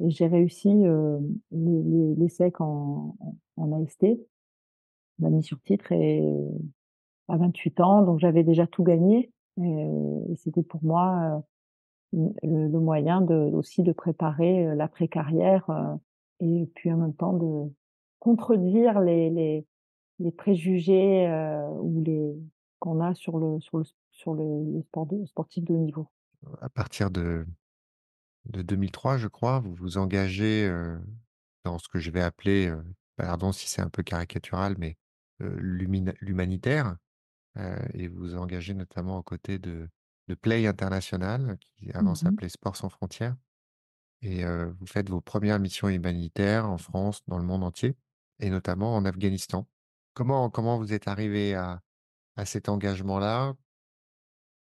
et 0.00 0.10
j'ai 0.10 0.26
réussi, 0.26 0.68
l'E 0.70 2.14
l'ESSEC 2.16 2.60
en 2.60 3.16
en 3.20 3.36
en 3.56 3.82
AST, 3.82 4.06
admis 5.22 5.42
sur 5.42 5.60
titre 5.62 5.92
et 5.92 6.22
à 7.28 7.36
28 7.36 7.80
ans, 7.80 8.02
donc 8.02 8.20
j'avais 8.20 8.44
déjà 8.44 8.66
tout 8.66 8.84
gagné 8.84 9.32
et 9.60 9.88
et 10.30 10.36
c'était 10.36 10.62
pour 10.62 10.82
moi, 10.84 11.42
le 12.12 12.78
moyen 12.78 13.20
de 13.22 13.34
aussi 13.34 13.82
de 13.82 13.92
préparer, 13.92 14.66
heu, 14.66 14.74
l'après-carrière, 14.74 15.68
heu 15.70 15.98
et 16.40 16.66
puis 16.74 16.92
en 16.92 16.98
même 16.98 17.14
temps 17.14 17.32
de 17.34 17.70
contredire 18.20 19.00
les 19.00 19.30
les 20.20 20.32
préjugés, 20.32 21.26
heu, 21.28 21.68
ou 21.82 22.02
les 22.04 22.34
qu'on 22.80 23.00
a 23.02 23.14
sur 23.14 23.38
le 23.38 23.60
sur 23.60 23.78
le 23.78 23.84
sur 24.12 24.34
le 24.34 24.82
sport 24.82 25.06
de 25.06 25.24
sportif 25.26 25.64
de 25.64 25.74
haut 25.74 25.78
niveau. 25.78 26.08
À 26.60 26.68
partir 26.68 27.10
de 27.10 27.46
de 28.46 28.62
2003, 28.62 29.18
je 29.18 29.28
crois, 29.28 29.60
vous 29.60 29.74
vous 29.74 29.98
engagez, 29.98 30.70
dans 31.64 31.78
ce 31.78 31.88
que 31.88 31.98
je 32.00 32.10
vais 32.10 32.22
appeler, 32.22 32.74
pardon 33.16 33.52
si 33.52 33.68
c'est 33.68 33.82
un 33.82 33.90
peu 33.90 34.02
caricatural, 34.04 34.76
mais, 34.78 34.96
l'humanitaire, 35.40 36.96
et 37.94 38.08
vous 38.08 38.18
vous 38.20 38.36
engagez 38.36 38.74
notamment 38.74 39.18
aux 39.18 39.22
côtés 39.24 39.58
de 39.58 39.88
de 40.28 40.34
Play 40.34 40.66
International, 40.66 41.58
qui 41.58 41.90
avant 41.92 42.12
Mmh 42.12 42.12
mh. 42.12 42.14
s'appelait 42.16 42.48
Sport 42.48 42.76
sans 42.76 42.88
frontières 42.88 43.36
et 44.22 44.44
vous 44.44 44.86
faites 44.86 45.08
vos 45.10 45.20
premières 45.20 45.60
missions 45.60 45.88
humanitaires 45.88 46.68
en 46.68 46.78
France, 46.78 47.22
dans 47.28 47.38
le 47.38 47.44
monde 47.44 47.64
entier 47.64 47.96
et 48.40 48.50
notamment 48.50 48.94
en 48.96 49.04
Afghanistan. 49.04 49.66
Comment 50.14 50.50
comment 50.50 50.76
vous 50.78 50.92
êtes 50.92 51.08
arrivé 51.08 51.54
à 51.54 51.80
à 52.36 52.44
cet 52.44 52.68
engagement-là? 52.68 53.54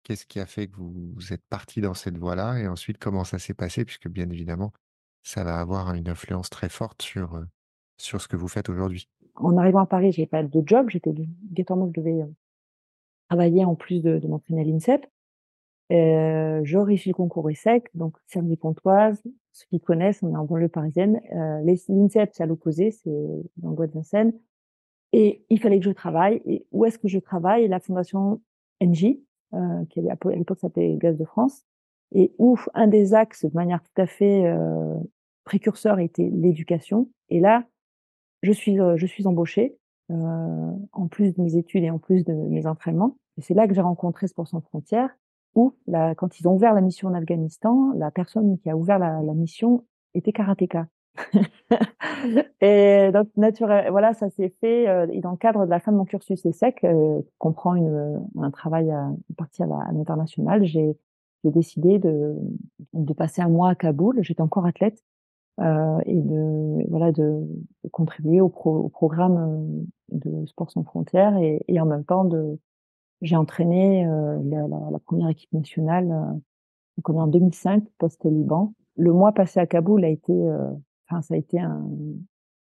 Qu'est-ce 0.03 0.25
qui 0.25 0.39
a 0.39 0.45
fait 0.45 0.67
que 0.67 0.77
vous 0.77 1.11
vous 1.13 1.33
êtes 1.33 1.43
parti 1.49 1.81
dans 1.81 1.93
cette 1.93 2.17
voie-là? 2.17 2.59
Et 2.59 2.67
ensuite, 2.67 2.97
comment 2.97 3.23
ça 3.23 3.39
s'est 3.39 3.53
passé? 3.53 3.83
Puisque 3.83 4.07
bien 4.07 4.29
évidemment, 4.29 4.71
ça 5.23 5.43
va 5.43 5.59
avoir 5.59 5.93
une 5.93 6.07
influence 6.09 6.49
très 6.49 6.69
forte 6.69 7.01
sur, 7.01 7.43
sur 7.97 8.21
ce 8.21 8.27
que 8.27 8.37
vous 8.37 8.47
faites 8.47 8.69
aujourd'hui. 8.69 9.09
En 9.35 9.57
arrivant 9.57 9.81
à 9.81 9.85
Paris, 9.85 10.11
j'avais 10.11 10.27
pas 10.27 10.43
de 10.43 10.63
job, 10.65 10.89
j'étais 10.89 11.09
obligatoirement, 11.09 11.91
je 11.93 11.99
devais, 11.99 12.23
travailler 13.29 13.65
en 13.65 13.75
plus 13.75 14.01
de 14.01 14.19
de 14.19 14.27
m'entraîner 14.27 14.61
à 14.61 14.63
l'INSEP. 14.63 15.05
Heu, 15.91 16.61
je 16.63 16.77
réussis 16.77 17.09
le 17.09 17.13
concours 17.13 17.49
ESSEC, 17.49 17.89
donc 17.95 18.17
Cergy-Pontoise. 18.27 19.21
Ceux 19.53 19.65
qui 19.69 19.79
connaissent, 19.79 20.21
on 20.21 20.31
est 20.31 20.37
en 20.37 20.45
banlieue 20.45 20.69
parisienne. 20.69 21.19
Les 21.63 21.81
l'INSEP, 21.87 22.29
c'est 22.33 22.43
à 22.43 22.45
l'opposé, 22.45 22.91
c'est 22.91 23.09
dans 23.57 23.69
le 23.69 23.75
bois 23.75 23.87
de 23.87 23.93
Vincennes 23.93 24.33
Et 25.13 25.45
il 25.49 25.59
fallait 25.59 25.79
que 25.79 25.85
je 25.85 25.91
travaille. 25.91 26.41
Et 26.45 26.67
où 26.71 26.85
est-ce 26.85 26.99
que 26.99 27.07
je 27.07 27.19
travaille? 27.19 27.67
La 27.67 27.79
fondation 27.79 28.41
NJ, 28.81 29.17
euh, 29.53 29.85
qui 29.89 29.99
à 30.07 30.17
l'époque 30.35 30.59
s'appelait 30.59 30.97
Gaz 30.97 31.17
de 31.17 31.25
France, 31.25 31.63
et 32.13 32.33
où 32.37 32.57
un 32.73 32.87
des 32.87 33.13
axes, 33.13 33.45
de 33.45 33.53
manière 33.53 33.81
tout 33.81 34.01
à 34.01 34.05
fait 34.05 34.45
euh, 34.45 34.95
précurseur, 35.43 35.99
était 35.99 36.29
l'éducation. 36.29 37.09
Et 37.29 37.39
là, 37.39 37.65
je 38.43 38.51
suis, 38.51 38.79
euh, 38.79 38.97
je 38.97 39.05
suis 39.05 39.27
embauchée, 39.27 39.77
euh, 40.11 40.71
en 40.91 41.07
plus 41.07 41.33
de 41.33 41.41
mes 41.41 41.57
études 41.57 41.83
et 41.83 41.89
en 41.89 41.99
plus 41.99 42.23
de 42.23 42.33
mes 42.33 42.65
entraînements. 42.65 43.17
Et 43.37 43.41
c'est 43.41 43.53
là 43.53 43.67
que 43.67 43.73
j'ai 43.73 43.81
rencontré 43.81 44.27
Sport 44.27 44.47
sans 44.47 44.61
frontières, 44.61 45.09
quand 46.17 46.39
ils 46.39 46.47
ont 46.47 46.53
ouvert 46.53 46.73
la 46.73 46.81
mission 46.81 47.07
en 47.07 47.13
Afghanistan, 47.13 47.93
la 47.95 48.11
personne 48.11 48.57
qui 48.59 48.69
a 48.69 48.75
ouvert 48.75 48.99
la, 48.99 49.21
mission 49.33 49.85
était 50.13 50.31
karatéka. 50.31 50.87
et 52.61 53.09
donc, 53.11 53.27
naturel, 53.37 53.89
voilà, 53.89 54.13
ça 54.13 54.29
s'est 54.29 54.53
fait. 54.61 54.87
Euh, 54.87 55.07
et 55.11 55.19
dans 55.19 55.31
le 55.31 55.37
cadre 55.37 55.65
de 55.65 55.69
la 55.69 55.79
fin 55.79 55.91
de 55.91 55.97
mon 55.97 56.05
cursus 56.05 56.45
ESSEC, 56.45 56.83
euh, 56.83 57.21
comprend 57.39 57.75
une, 57.75 58.21
un 58.39 58.51
travail 58.51 58.91
à, 58.91 59.07
une 59.29 59.35
partie 59.35 59.63
à 59.63 59.67
l'international, 59.93 60.63
j'ai 60.63 60.95
décidé 61.43 61.97
de, 61.97 62.35
passer 63.15 63.41
un 63.41 63.49
mois 63.49 63.69
à 63.69 63.75
Kaboul. 63.75 64.19
J'étais 64.21 64.41
encore 64.41 64.65
athlète 64.65 65.01
euh, 65.59 65.99
et 66.05 66.21
de 66.21 67.47
contribuer 67.91 68.41
au, 68.41 68.49
pro, 68.49 68.75
au, 68.75 68.89
programme 68.89 69.37
euh, 70.13 70.19
de 70.19 70.45
Sport 70.45 70.71
sans 70.71 70.83
frontières 70.83 71.35
et 71.37 71.79
en 71.79 71.85
même 71.85 72.03
temps 72.03 72.25
de 72.25 72.59
j'ai 73.21 73.35
entraîné 73.35 74.05
euh, 74.07 74.39
la, 74.43 74.99
première 74.99 75.29
équipe 75.29 75.51
nationale 75.53 76.11
euh, 76.11 77.13
en 77.13 77.27
2005 77.27 77.83
post-Liban. 77.97 78.73
Le 78.95 79.13
mois 79.13 79.31
passé 79.31 79.59
à 79.59 79.67
Kaboul 79.67 80.03
a 80.03 80.09
été 80.09 80.33
euh, 80.33 80.71
enfin 81.09 81.21
ça 81.21 81.33
a 81.33 81.37
été 81.37 81.59
un, 81.59 81.85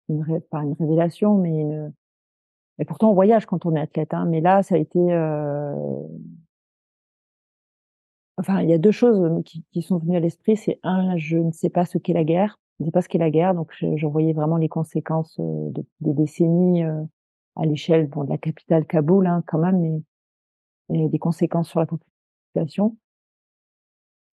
une 0.09 0.41
pas 0.51 0.63
une 0.63 0.73
révélation 0.73 1.37
mais 1.37 1.61
une 1.61 1.93
et 2.79 2.85
pourtant 2.85 3.11
on 3.11 3.13
voyage 3.13 3.45
quand 3.45 3.65
on 3.65 3.75
est 3.75 3.79
athlète 3.79 4.13
hein, 4.13 4.25
mais 4.25 4.41
là 4.41 4.63
ça 4.63 4.75
a 4.75 4.77
été 4.77 4.99
euh, 4.99 5.73
enfin 8.37 8.61
il 8.61 8.69
y 8.69 8.73
a 8.73 8.77
deux 8.77 8.91
choses 8.91 9.43
qui, 9.45 9.63
qui 9.71 9.81
sont 9.81 9.97
venues 9.97 10.17
à 10.17 10.19
l'esprit 10.19 10.57
c'est 10.57 10.79
un 10.83 11.17
je 11.17 11.37
ne 11.37 11.51
sais 11.51 11.69
pas 11.69 11.85
ce 11.85 11.97
qu'est 11.97 12.13
la 12.13 12.23
guerre 12.23 12.59
je 12.79 12.83
ne 12.83 12.87
sais 12.87 12.91
pas 12.91 13.01
ce 13.01 13.09
qu'est 13.09 13.17
la 13.17 13.31
guerre 13.31 13.55
donc 13.55 13.71
j'en 13.95 14.09
voyais 14.09 14.33
vraiment 14.33 14.57
les 14.57 14.69
conséquences 14.69 15.37
euh, 15.39 15.69
de, 15.71 15.85
des 16.01 16.13
décennies 16.13 16.83
euh, 16.83 17.01
à 17.55 17.65
l'échelle 17.65 18.07
bon, 18.07 18.25
de 18.25 18.29
la 18.29 18.37
capitale 18.37 18.85
Kaboul 18.85 19.27
hein, 19.27 19.43
quand 19.47 19.59
même 19.59 19.79
mais, 19.79 20.01
mais 20.89 21.09
des 21.09 21.19
conséquences 21.19 21.69
sur 21.69 21.79
la 21.79 21.85
population 21.85 22.97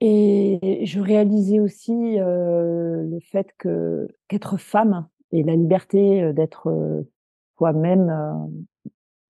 et 0.04 0.82
je 0.84 0.98
réalisais 0.98 1.60
aussi 1.60 2.18
euh, 2.18 3.06
le 3.06 3.20
fait 3.20 3.54
que 3.56 4.08
qu'être 4.26 4.56
femme 4.56 5.06
et 5.30 5.44
la 5.44 5.54
liberté 5.54 6.24
euh, 6.24 6.32
d'être 6.32 6.66
euh, 6.68 7.08
toi-même 7.56 8.10
euh, 8.10 8.34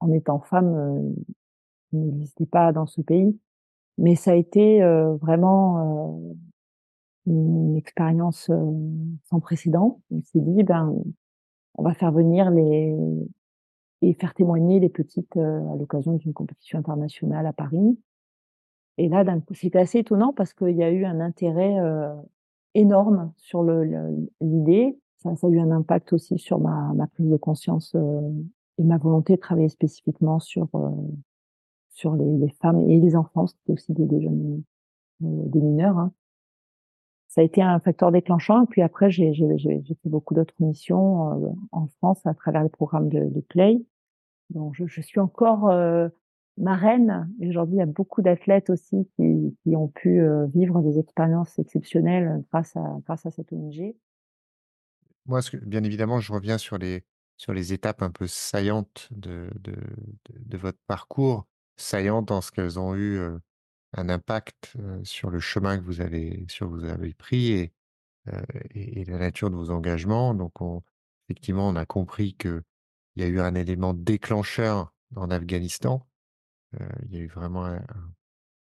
en 0.00 0.12
étant 0.12 0.41
femme 0.41 0.75
euh, 0.75 1.12
n'existait 1.93 2.47
pas 2.47 2.73
dans 2.73 2.87
ce 2.87 3.02
pays. 3.02 3.38
Mais 3.99 4.14
ça 4.14 4.31
a 4.31 4.35
été 4.35 4.83
euh, 4.83 5.14
vraiment 5.17 6.35
une 7.26 7.76
expérience 7.76 8.50
sans 9.25 9.41
précédent. 9.41 10.00
On 10.11 10.23
s'est 10.23 10.41
dit, 10.41 10.62
ben, 10.62 10.97
on 11.75 11.83
va 11.83 11.93
faire 11.93 12.12
venir 12.12 12.50
les 12.50 12.97
et 14.02 14.14
faire 14.14 14.35
témoigner 14.35 14.80
les 14.80 14.88
petites 14.88 15.37
à 15.37 15.76
l'occasion 15.78 16.14
d'une 16.14 16.32
compétition 16.32 16.78
internationale 16.78 17.47
à 17.47 17.52
Paris. 17.52 17.99
Et 18.99 19.09
là, 19.09 19.25
c'était 19.52 19.78
assez 19.78 20.00
étonnant 20.00 20.32
parce 20.32 20.52
qu'il 20.52 20.76
y 20.76 20.82
a 20.82 20.90
eu 20.90 21.04
un 21.04 21.21
intérêt 21.21 21.78
euh, 21.78 22.14
énorme 22.75 23.32
sur 23.37 23.62
l'idée. 23.62 24.99
Ça, 25.18 25.35
ça, 25.37 25.47
a 25.47 25.50
eu 25.50 25.61
un 25.61 25.71
impact 25.71 26.12
aussi 26.12 26.38
sur 26.38 26.59
ma, 26.59 26.92
ma 26.94 27.06
prise 27.06 27.30
de 27.30 27.37
conscience 27.37 27.94
euh, 27.94 28.21
et 28.78 28.85
ma 28.85 28.99
volonté 28.99 29.37
de 29.37 29.40
travailler 29.40 29.68
spécifiquement 29.68 30.40
sur 30.40 30.68
euh, 30.75 30.90
sur 31.92 32.14
les, 32.16 32.38
les, 32.38 32.49
femmes 32.49 32.80
et 32.88 33.00
les 33.00 33.16
enfants, 33.16 33.47
c'était 33.47 33.73
aussi 33.73 33.92
des, 33.92 34.06
des 34.06 34.23
jeunes, 34.23 34.62
euh, 35.23 35.26
des 35.47 35.61
mineurs. 35.61 35.99
Hein. 35.99 36.12
Ça 37.28 37.40
a 37.40 37.44
été 37.44 37.62
un 37.62 37.78
facteur 37.80 38.12
déclenchant. 38.12 38.64
Et 38.64 38.66
puis 38.66 38.82
après, 38.82 39.11
j'ai 39.11 39.32
fait 39.35 40.09
beaucoup 40.09 40.35
d'autres 40.35 40.54
missions 40.59 41.44
euh, 41.44 41.49
en 41.71 41.87
France 41.99 42.25
à 42.26 42.35
travers 42.35 42.62
les 42.62 42.68
programmes 42.68 43.09
de, 43.09 43.28
de 43.28 43.40
Play. 43.40 43.82
Donc, 44.52 44.75
je, 44.75 45.00
suis 45.00 45.21
encore 45.21 45.68
euh, 45.71 46.09
marraine. 46.59 47.32
Et 47.40 47.49
aujourd'hui, 47.49 47.76
il 47.76 47.78
y 47.78 47.82
a 47.82 47.87
beaucoup 47.87 48.23
d'athlètes 48.23 48.71
aussi 48.71 49.09
qui, 49.16 49.76
ont 49.76 49.88
pu 49.88 50.21
euh, 50.21 50.47
vivre 50.47 50.80
des 50.82 50.99
expériences 50.99 51.59
exceptionnelles 51.59 52.44
grâce 52.50 52.76
à, 52.76 53.30
cette 53.30 53.52
ONG. 53.52 53.94
Moi, 55.26 55.40
que, 55.42 55.56
bien 55.56 55.82
évidemment, 55.85 56.21
je 56.21 56.32
reviens 56.32 56.59
sur 56.59 56.78
les, 56.78 57.04
sur 57.37 57.52
les 57.52 57.73
étapes 57.73 58.02
un 58.02 58.11
peu 58.11 58.26
saillantes 58.26 59.09
de, 59.11 59.50
de, 59.61 60.56
votre 60.56 60.78
parcours, 60.87 61.47
saillantes 61.76 62.30
en 62.30 62.40
ce 62.40 62.52
qu'elles 62.52 62.78
ont 62.78 62.94
eu 62.94 63.18
euh, 63.18 63.38
un 63.94 64.09
impact 64.09 64.75
euh, 64.78 65.00
sur 65.04 65.30
le 65.30 65.40
chemin 65.40 65.78
que 65.78 65.85
vous 65.85 66.00
avez, 66.00 66.44
sur 66.49 66.68
vous 66.68 66.85
avez 66.85 67.14
pris 67.14 67.52
et, 67.52 67.73
et, 68.75 69.04
la 69.04 69.18
nature 69.18 69.50
de 69.50 69.56
vos 69.56 69.71
engagements. 69.71 70.35
Donc, 70.35 70.61
on, 70.61 70.82
effectivement, 71.26 71.68
on 71.68 71.76
a 71.76 71.87
compris 71.87 72.35
qu'il 73.12 73.23
y 73.23 73.26
a 73.26 73.28
eu 73.28 73.40
un 73.40 73.54
élément 73.54 73.95
déclencheur 73.95 74.95
en 75.16 75.31
Afghanistan 75.31 76.07
euh, 76.81 76.88
il 77.04 77.14
y 77.14 77.16
a 77.19 77.21
eu 77.21 77.28
vraiment 77.28 77.66
un, 77.66 77.85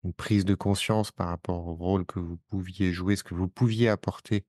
une 0.03 0.13
prise 0.13 0.46
de 0.46 0.56
conscience 0.56 1.12
par 1.12 1.27
rapport 1.27 1.68
au 1.68 1.75
rôle 1.75 2.06
que 2.06 2.20
vous 2.20 2.38
pouviez 2.50 2.91
jouer, 2.91 3.15
ce 3.15 3.24
que 3.24 3.36
vous 3.36 3.48
pouviez 3.48 3.89
apporter 3.89 4.46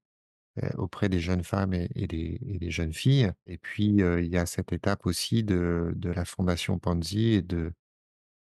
euh, 0.62 0.68
auprès 0.76 1.08
des 1.08 1.20
jeunes 1.20 1.44
femmes 1.44 1.74
et, 1.74 1.88
et, 1.94 2.06
des, 2.06 2.38
et, 2.46 2.58
des, 2.58 2.70
jeunes 2.70 2.92
filles. 2.92 3.32
Et 3.46 3.58
puis, 3.58 4.02
euh, 4.02 4.20
il 4.22 4.30
y 4.30 4.36
a 4.36 4.46
cette 4.46 4.72
étape 4.72 5.06
aussi 5.06 5.42
de, 5.42 5.92
de 5.96 6.10
la 6.10 6.24
Fondation 6.24 6.78
Panzi 6.78 7.34
et 7.34 7.42
de, 7.42 7.72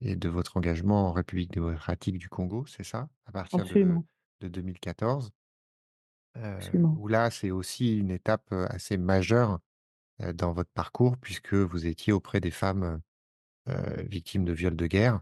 et 0.02 0.16
de 0.16 0.30
votre 0.30 0.58
engagement 0.58 1.10
en 1.10 1.12
République 1.12 1.52
démocratique 1.52 2.18
du 2.18 2.30
Congo, 2.30 2.66
c'est 2.66 2.86
ça? 2.86 3.10
À 3.26 3.32
partir 3.32 3.64
de, 3.64 3.96
de, 4.42 4.48
2014. 4.48 5.32
Euh, 6.38 6.60
où 6.98 7.08
là, 7.08 7.32
c'est 7.32 7.52
aussi 7.52 7.98
une 7.98 8.12
étape 8.12 8.54
assez 8.54 8.98
majeure 8.98 9.60
dans 10.34 10.52
votre 10.52 10.72
parcours, 10.72 11.18
puisque 11.18 11.54
vous 11.54 11.86
étiez 11.86 12.14
auprès 12.14 12.40
des 12.40 12.52
femmes 12.52 13.02
euh, 13.70 14.04
victimes 14.04 14.46
de 14.46 14.54
viols 14.54 14.76
de 14.76 14.88
guerre. 14.88 15.22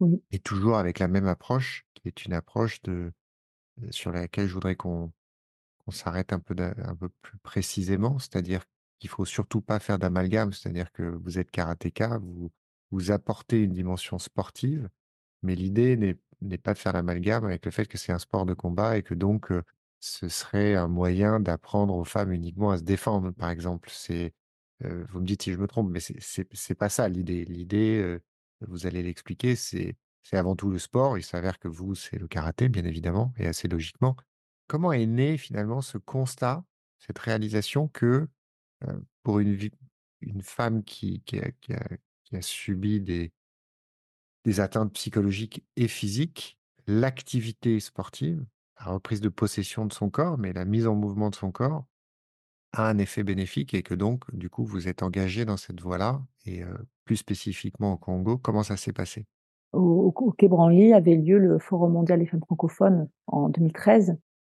Oui. 0.00 0.22
Et 0.30 0.38
toujours 0.38 0.76
avec 0.76 0.98
la 0.98 1.08
même 1.08 1.26
approche, 1.26 1.86
qui 1.94 2.06
est 2.06 2.24
une 2.24 2.32
approche 2.32 2.82
de, 2.82 3.12
sur 3.90 4.12
laquelle 4.12 4.46
je 4.46 4.54
voudrais 4.54 4.76
qu'on 4.76 5.12
qu 5.84 5.92
s'arrête 5.92 6.32
un 6.32 6.38
peu, 6.38 6.54
un 6.58 6.94
peu 6.94 7.08
plus 7.22 7.38
précisément, 7.38 8.18
c'est-à-dire 8.18 8.64
qu'il 8.98 9.10
faut 9.10 9.24
surtout 9.24 9.60
pas 9.60 9.78
faire 9.78 9.98
d'amalgame, 9.98 10.52
c'est-à-dire 10.52 10.92
que 10.92 11.02
vous 11.02 11.38
êtes 11.38 11.50
karatéka, 11.50 12.18
vous, 12.18 12.50
vous 12.90 13.10
apportez 13.10 13.62
une 13.62 13.72
dimension 13.72 14.18
sportive, 14.18 14.88
mais 15.42 15.54
l'idée 15.54 15.96
n'est 15.96 16.58
pas 16.58 16.74
de 16.74 16.78
faire 16.78 16.92
l'amalgame 16.92 17.44
avec 17.44 17.64
le 17.64 17.70
fait 17.70 17.86
que 17.86 17.98
c'est 17.98 18.12
un 18.12 18.18
sport 18.18 18.46
de 18.46 18.54
combat 18.54 18.96
et 18.98 19.02
que 19.02 19.14
donc 19.14 19.50
euh, 19.50 19.62
ce 20.00 20.28
serait 20.28 20.74
un 20.74 20.88
moyen 20.88 21.40
d'apprendre 21.40 21.94
aux 21.94 22.04
femmes 22.04 22.32
uniquement 22.32 22.70
à 22.70 22.78
se 22.78 22.82
défendre, 22.82 23.30
par 23.32 23.50
exemple. 23.50 23.88
C'est 23.92 24.34
euh, 24.84 25.04
vous 25.08 25.20
me 25.20 25.26
dites 25.26 25.42
si 25.42 25.52
je 25.52 25.58
me 25.58 25.66
trompe, 25.66 25.90
mais 25.90 26.00
c'est 26.00 26.74
pas 26.74 26.88
ça 26.88 27.08
l'idée. 27.08 27.44
L'idée, 27.44 28.00
euh, 28.02 28.22
vous 28.60 28.86
allez 28.86 29.02
l'expliquer, 29.02 29.56
c'est 29.56 29.96
avant 30.32 30.56
tout 30.56 30.70
le 30.70 30.78
sport. 30.78 31.18
Il 31.18 31.24
s'avère 31.24 31.58
que 31.58 31.68
vous, 31.68 31.94
c'est 31.94 32.18
le 32.18 32.28
karaté, 32.28 32.68
bien 32.68 32.84
évidemment, 32.84 33.32
et 33.38 33.46
assez 33.46 33.68
logiquement. 33.68 34.16
Comment 34.66 34.92
est 34.92 35.06
né 35.06 35.38
finalement 35.38 35.80
ce 35.80 35.98
constat, 35.98 36.64
cette 36.98 37.18
réalisation 37.18 37.88
que 37.88 38.28
euh, 38.86 39.00
pour 39.22 39.38
une, 39.38 39.70
femme 40.42 40.82
qui, 40.84 41.22
a, 42.32 42.42
subi 42.42 43.00
des 43.00 44.60
atteintes 44.60 44.92
psychologiques 44.92 45.64
et 45.76 45.88
physiques, 45.88 46.58
l'activité 46.86 47.80
sportive, 47.80 48.44
la 48.78 48.92
reprise 48.92 49.20
de 49.20 49.28
possession 49.28 49.86
de 49.86 49.92
son 49.92 50.10
corps, 50.10 50.38
mais 50.38 50.52
la 50.52 50.64
mise 50.64 50.86
en 50.86 50.94
mouvement 50.94 51.30
de 51.30 51.34
son 51.34 51.50
corps, 51.50 51.84
a 52.72 52.88
un 52.88 52.98
effet 52.98 53.22
bénéfique 53.22 53.74
et 53.74 53.82
que 53.82 53.94
donc, 53.94 54.22
du 54.34 54.50
coup, 54.50 54.64
vous 54.64 54.88
êtes 54.88 55.02
engagé 55.02 55.44
dans 55.44 55.56
cette 55.56 55.80
voie-là 55.80 56.20
et 56.44 56.62
plus 57.04 57.16
spécifiquement 57.16 57.92
au 57.94 57.96
Congo, 57.96 58.36
comment 58.36 58.62
ça 58.62 58.76
s'est 58.76 58.92
passé? 58.92 59.24
Au, 59.72 60.12
au 60.14 60.32
Quai 60.32 60.48
Branly 60.48 60.92
avait 60.92 61.16
lieu 61.16 61.38
le 61.38 61.58
Forum 61.58 61.92
mondial 61.92 62.18
des 62.18 62.26
femmes 62.26 62.40
francophones 62.40 63.08
en 63.26 63.48
2013 63.48 64.16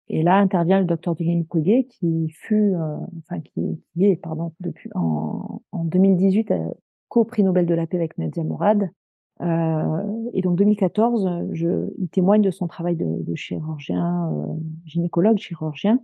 et 0.09 0.23
là 0.23 0.37
intervient 0.37 0.79
le 0.79 0.85
docteur 0.85 1.15
Deline 1.15 1.45
Couillet 1.45 1.85
qui 1.85 2.29
fut, 2.29 2.73
enfin 3.19 3.41
qui, 3.41 3.79
est, 3.99 4.15
pardon, 4.15 4.53
depuis 4.59 4.89
en, 4.95 5.61
en 5.71 5.83
2018 5.85 6.51
euh, 6.51 6.69
co-prix 7.09 7.43
Nobel 7.43 7.65
de 7.65 7.75
la 7.75 7.87
paix 7.87 7.97
avec 7.97 8.17
Nadia 8.17 8.43
Mourad. 8.43 8.89
Euh, 9.41 10.29
et 10.33 10.41
donc 10.41 10.57
2014, 10.57 11.29
je, 11.53 11.89
il 11.97 12.09
témoigne 12.09 12.41
de 12.41 12.51
son 12.51 12.67
travail 12.67 12.95
de, 12.95 13.23
de 13.23 13.35
chirurgien, 13.35 14.31
euh, 14.33 14.53
gynécologue 14.85 15.37
chirurgien, 15.37 15.99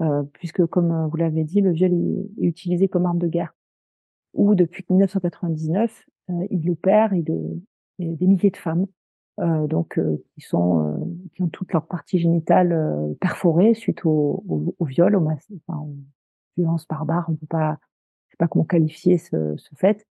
euh, 0.00 0.22
puisque 0.34 0.64
comme 0.66 0.92
euh, 0.92 1.06
vous 1.06 1.16
l'avez 1.16 1.44
dit, 1.44 1.60
le 1.60 1.72
viol 1.72 1.92
est, 1.92 2.44
est, 2.44 2.46
utilisé 2.46 2.88
comme 2.88 3.06
arme 3.06 3.18
de 3.18 3.28
guerre. 3.28 3.54
Ou 4.34 4.54
depuis 4.54 4.84
1999, 4.90 6.04
euh, 6.30 6.46
il 6.50 6.70
opère 6.70 7.14
et 7.14 7.22
de, 7.22 7.40
des 7.98 8.26
milliers 8.26 8.50
de 8.50 8.56
femmes, 8.56 8.86
euh, 9.40 9.66
donc 9.66 9.98
qui 10.34 10.40
sont 10.42 11.16
qui 11.34 11.42
ont 11.42 11.48
toutes 11.48 11.72
leurs 11.72 11.86
parties 11.86 12.18
génitales 12.18 13.16
perforées 13.20 13.74
suite 13.74 14.04
au, 14.04 14.44
au, 14.48 14.74
au 14.78 14.84
viol, 14.84 15.16
aux, 15.16 15.26
enfin, 15.26 15.80
aux 15.80 15.96
violences 16.58 16.86
barbares. 16.86 17.26
On 17.30 17.36
peut 17.36 17.46
pas 17.46 17.78
sais 18.30 18.36
pas 18.38 18.48
comment 18.48 18.64
qualifier 18.64 19.16
ce 19.16 19.54
ce 19.56 19.74
fait 19.76 20.06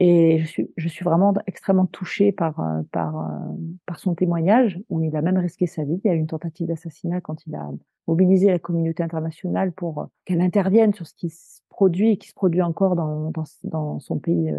et 0.00 0.38
je 0.40 0.46
suis 0.46 0.70
je 0.76 0.88
suis 0.88 1.04
vraiment 1.04 1.34
extrêmement 1.46 1.86
touchée 1.86 2.32
par, 2.32 2.60
heu, 2.60 2.84
par, 2.92 3.16
heu, 3.20 3.58
par 3.86 3.98
son 3.98 4.14
témoignage 4.14 4.80
où 4.90 5.02
il 5.02 5.14
a 5.16 5.22
même 5.22 5.38
risqué 5.38 5.66
sa 5.66 5.84
vie. 5.84 6.00
Il 6.04 6.08
y 6.08 6.10
a 6.10 6.14
eu 6.14 6.18
une 6.18 6.26
tentative 6.28 6.66
d'assassinat 6.68 7.20
quand 7.20 7.46
il 7.46 7.54
a 7.56 7.68
mobilisé 8.08 8.46
la 8.48 8.58
communauté 8.60 9.02
internationale 9.02 9.72
pour, 9.72 10.02
heu, 10.02 10.06
qu'elle 10.24 10.40
intervienne 10.42 10.94
sur 10.94 11.06
ce 11.06 11.14
qui 11.14 11.30
se 11.30 11.60
produit 11.70 12.12
et 12.12 12.16
qui 12.18 12.28
se 12.28 12.34
produit 12.34 12.62
encore 12.62 12.96
dans 12.96 13.30
dans 13.32 13.44
dans 13.64 13.98
son 14.00 14.18
pays, 14.18 14.52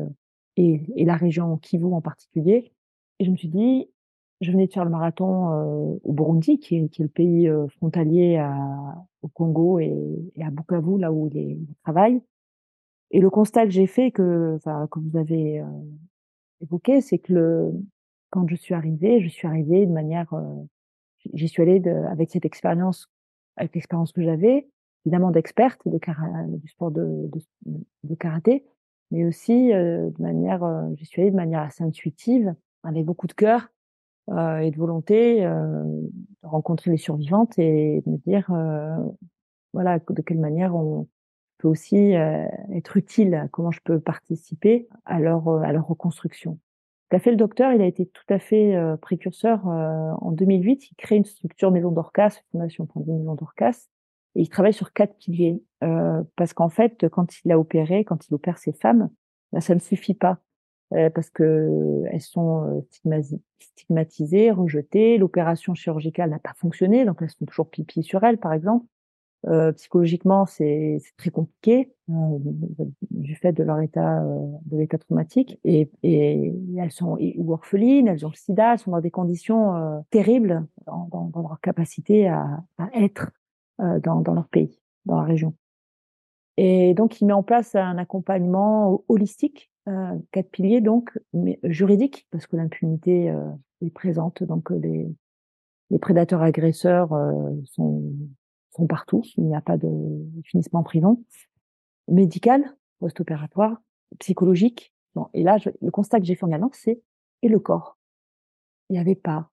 et 0.58 0.84
et 0.98 1.05
la 1.05 1.15
région 1.15 1.58
Kivu 1.58 1.86
en 1.93 2.01
particulier 2.01 2.72
et 3.19 3.25
je 3.25 3.31
me 3.31 3.36
suis 3.38 3.50
dit: 3.50 3.89
«Je 4.41 4.51
venais 4.51 4.67
de 4.67 4.74
faire 4.74 4.86
le 4.86 4.91
marathon, 4.91 5.51
heu, 5.53 6.00
au 6.03 6.13
Burundi 6.13 6.60
qui 6.60 6.77
est 6.77 6.89
qui 6.89 7.01
est 7.01 7.05
le 7.05 7.10
pays, 7.10 7.48
heu, 7.50 7.67
frontalier 7.77 8.38
à 8.38 8.55
au 9.24 9.27
Congo 9.29 9.79
et 9.79 9.93
et 10.36 10.43
à 10.43 10.51
Bukavu, 10.51 11.00
là 11.00 11.12
où 11.13 11.27
il 11.27 11.38
est 11.38 11.43
il 11.53 11.67
travaille 11.84 12.22
et 13.11 13.19
le 13.21 13.29
constat 13.29 13.65
que 13.65 13.71
j'ai 13.71 13.87
fait 13.87 14.11
que 14.11 14.55
enfin, 14.57 14.87
que 14.91 14.99
vous 14.99 15.17
avez, 15.17 15.59
heu, 15.61 15.65
évoqué, 16.61 17.01
c'est 17.01 17.19
que 17.19 17.33
le 17.33 17.73
quand 18.31 18.47
je 18.49 18.55
suis 18.55 18.75
arrivée, 18.75 19.21
je 19.21 19.29
suis 19.29 19.47
arrivée 19.47 19.85
de 19.87 19.91
manière, 19.91 20.33
heu, 20.33 20.67
j'y 21.33 21.47
suis 21.49 21.61
allée 21.63 21.79
de 21.79 21.91
avec 21.91 22.31
cette 22.31 22.45
expérience 22.45 23.07
avec 23.57 23.75
l'expérience 23.75 24.11
que 24.13 24.23
j'avais, 24.23 24.67
évidemment 25.05 25.31
d'experte 25.31 25.81
de 25.87 25.99
du 26.57 26.67
sport 26.69 26.91
de 26.91 27.29
de 27.33 27.41
de 28.05 28.15
karaté, 28.15 28.65
mais 29.11 29.25
aussi, 29.25 29.73
heu, 29.73 30.11
de 30.17 30.21
manière, 30.23 30.63
heu, 30.65 30.95
j'y 30.97 31.05
suis 31.05 31.21
allée 31.23 31.31
de 31.31 31.35
manière 31.37 31.61
assez 31.61 31.83
intuitive, 31.83 32.55
avec 32.83 33.05
beaucoup 33.05 33.27
de 33.27 33.33
cœur, 33.33 33.69
heu 34.31 34.61
et 34.63 34.71
de 34.71 34.77
volonté, 34.77 35.45
heu, 35.45 35.51
de 36.43 36.47
rencontrer 36.49 36.91
les 36.91 36.97
survivantes 36.97 37.59
et 37.59 38.01
de 38.05 38.11
me 38.11 38.17
dire, 38.19 38.51
voilà, 39.73 39.99
de 39.99 40.21
quelle 40.21 40.39
manière 40.39 40.75
on 40.75 41.07
peut 41.59 41.67
aussi, 41.69 42.15
heu, 42.15 42.47
être 42.73 42.97
utile, 42.97 43.49
comment 43.51 43.71
je 43.71 43.81
peux 43.83 43.99
participer 44.01 44.87
à 45.05 45.19
leur, 45.19 45.47
heu, 45.49 45.61
à 45.63 45.71
leur 45.73 45.87
reconstruction. 45.87 46.59
Ce 47.05 47.09
qu'a 47.11 47.19
fait 47.19 47.31
le 47.31 47.37
docteur, 47.37 47.73
il 47.73 47.81
a 47.81 47.85
été 47.87 48.07
tout 48.07 48.23
à 48.29 48.39
fait, 48.39 48.75
heu, 48.77 48.97
précurseur, 48.97 49.65
en 49.67 50.31
2008, 50.31 50.91
il 50.91 50.95
crée 50.95 51.15
une 51.17 51.25
structure 51.25 51.71
Maison 51.71 51.91
Dorcas, 51.91 52.39
Fondation 52.51 52.87
Maison 52.95 53.35
Dorcas 53.35 53.87
et 54.35 54.41
il 54.41 54.49
travaille 54.49 54.73
sur 54.73 54.93
4 54.93 55.15
piliers, 55.17 55.63
heu, 55.83 56.25
parce 56.35 56.53
qu'en 56.53 56.69
fait, 56.69 57.07
quand 57.09 57.27
il 57.45 57.51
a 57.51 57.59
opéré, 57.59 58.05
quand 58.05 58.27
il 58.29 58.33
opère 58.35 58.57
ces 58.59 58.73
femmes, 58.73 59.09
bah, 59.51 59.61
ça 59.61 59.73
ne 59.75 59.79
suffit 59.79 60.13
pas, 60.13 60.39
heu, 60.93 61.09
parce 61.11 61.29
qu'elles 61.31 62.21
sont, 62.21 62.65
heu, 62.79 62.81
stigmasi 62.91 63.41
stigmatisées, 63.61 64.51
rejetées, 64.51 65.17
l'opération 65.17 65.73
chirurgicale 65.75 66.29
n'a 66.31 66.39
pas 66.39 66.53
fonctionné, 66.57 67.05
donc 67.05 67.19
elles 67.21 67.29
sont 67.31 67.45
toujours 67.45 67.69
pipi 67.69 68.03
sur 68.03 68.23
elles, 68.23 68.37
par 68.39 68.53
exemple. 68.53 68.85
Heu, 69.48 69.72
psychologiquement, 69.74 70.46
c'est 70.46 71.00
très 71.17 71.29
compliqué, 71.31 71.93
heu, 72.10 72.13
du 73.12 73.36
fait 73.36 73.53
de 73.53 73.63
leur 73.63 73.79
état, 73.79 74.22
heu, 74.24 74.39
de 74.65 74.77
l'état 74.77 74.98
traumatique. 74.98 75.60
Et 75.63 75.89
et 76.03 76.53
elles 76.77 76.91
sont 76.91 77.17
ou 77.38 77.53
orphelines, 77.53 78.08
elles 78.10 78.25
ont 78.25 78.29
le 78.29 78.36
sida, 78.36 78.74
elles 78.74 78.79
sont 78.79 78.91
dans 78.91 79.00
des 79.01 79.12
conditions, 79.12 79.75
heu, 79.77 80.01
terribles 80.12 80.65
dans 80.86 81.08
dans 81.12 81.25
dans 81.29 81.41
leur 81.41 81.60
capacité 81.62 82.27
à 82.27 82.62
à 82.77 82.89
être, 82.93 83.31
heu, 83.81 84.00
dans 84.01 84.22
dans 84.22 84.34
leur 84.34 84.48
pays, 84.50 84.79
dans 85.05 85.15
la 85.17 85.24
région. 85.24 85.55
Et 86.58 86.93
donc 86.93 87.22
il 87.22 87.25
met 87.27 87.34
en 87.34 87.43
place 87.43 87.75
un 87.75 87.98
accompagnement 87.98 89.03
holistique, 89.08 89.72
heu, 89.88 90.22
4 90.31 90.50
piliers 90.51 90.81
donc, 90.81 91.17
mais 91.34 91.60
juridique 91.63 92.27
parce 92.31 92.48
que 92.48 92.55
l'impunité, 92.58 93.34
est 93.81 93.89
présente. 93.91 94.43
Donc 94.43 94.69
les 94.72 95.08
les 95.91 96.00
prédateurs 96.00 96.41
agresseurs, 96.43 97.10
sont 97.65 98.03
sont 98.75 98.88
partout, 98.88 99.23
il 99.38 99.45
n'y 99.45 99.55
a 99.55 99.61
pas 99.61 99.77
de 99.77 99.89
en 100.73 100.83
prison. 100.83 101.23
Médical, 102.09 102.77
post-opératoire, 102.99 103.81
psychologique, 104.19 104.93
bon 105.15 105.27
et 105.33 105.43
là 105.43 105.57
je 105.59 105.69
le 105.81 105.91
constat 105.91 106.19
que 106.19 106.25
j'ai 106.27 106.35
fait 106.35 106.45
en 106.45 106.51
y 106.51 106.55
allant, 106.55 106.71
c'est 106.73 107.01
et 107.43 107.49
le 107.49 107.59
corps? 107.59 107.97
Il 108.89 108.97
y 108.97 108.99
avait 108.99 109.15
pas 109.15 109.51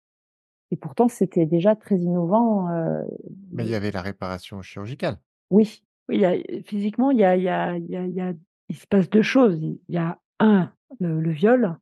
et 0.72 0.76
pourtant 0.76 1.08
c'était 1.08 1.46
déjà 1.46 1.76
très 1.76 1.98
innovant, 1.98 2.70
heu, 2.72 3.04
Mais 3.52 3.64
il 3.66 3.70
y 3.70 3.74
avait 3.74 3.90
la 3.90 4.02
réparation 4.02 4.60
chirurgicale? 4.62 5.22
Oui, 5.50 5.82
oui, 6.08 6.16
il 6.16 6.20
y 6.20 6.24
a 6.26 6.62
physiquement, 6.64 7.10
il 7.10 7.18
y 7.18 7.24
a 7.24 7.36
il 7.36 7.42
y 7.42 7.48
a 7.48 7.76
il 7.76 7.90
y 7.90 7.96
a 7.96 8.04
il 8.06 8.14
y 8.14 8.20
a 8.20 8.32
il 8.68 8.76
se 8.76 8.86
passe 8.86 9.10
2 9.10 9.22
choses. 9.22 9.60
Il 9.62 9.78
y 9.88 9.98
a 9.98 10.18
1, 10.40 10.72
le 11.00 11.20
le 11.20 11.30
viol, 11.32 11.76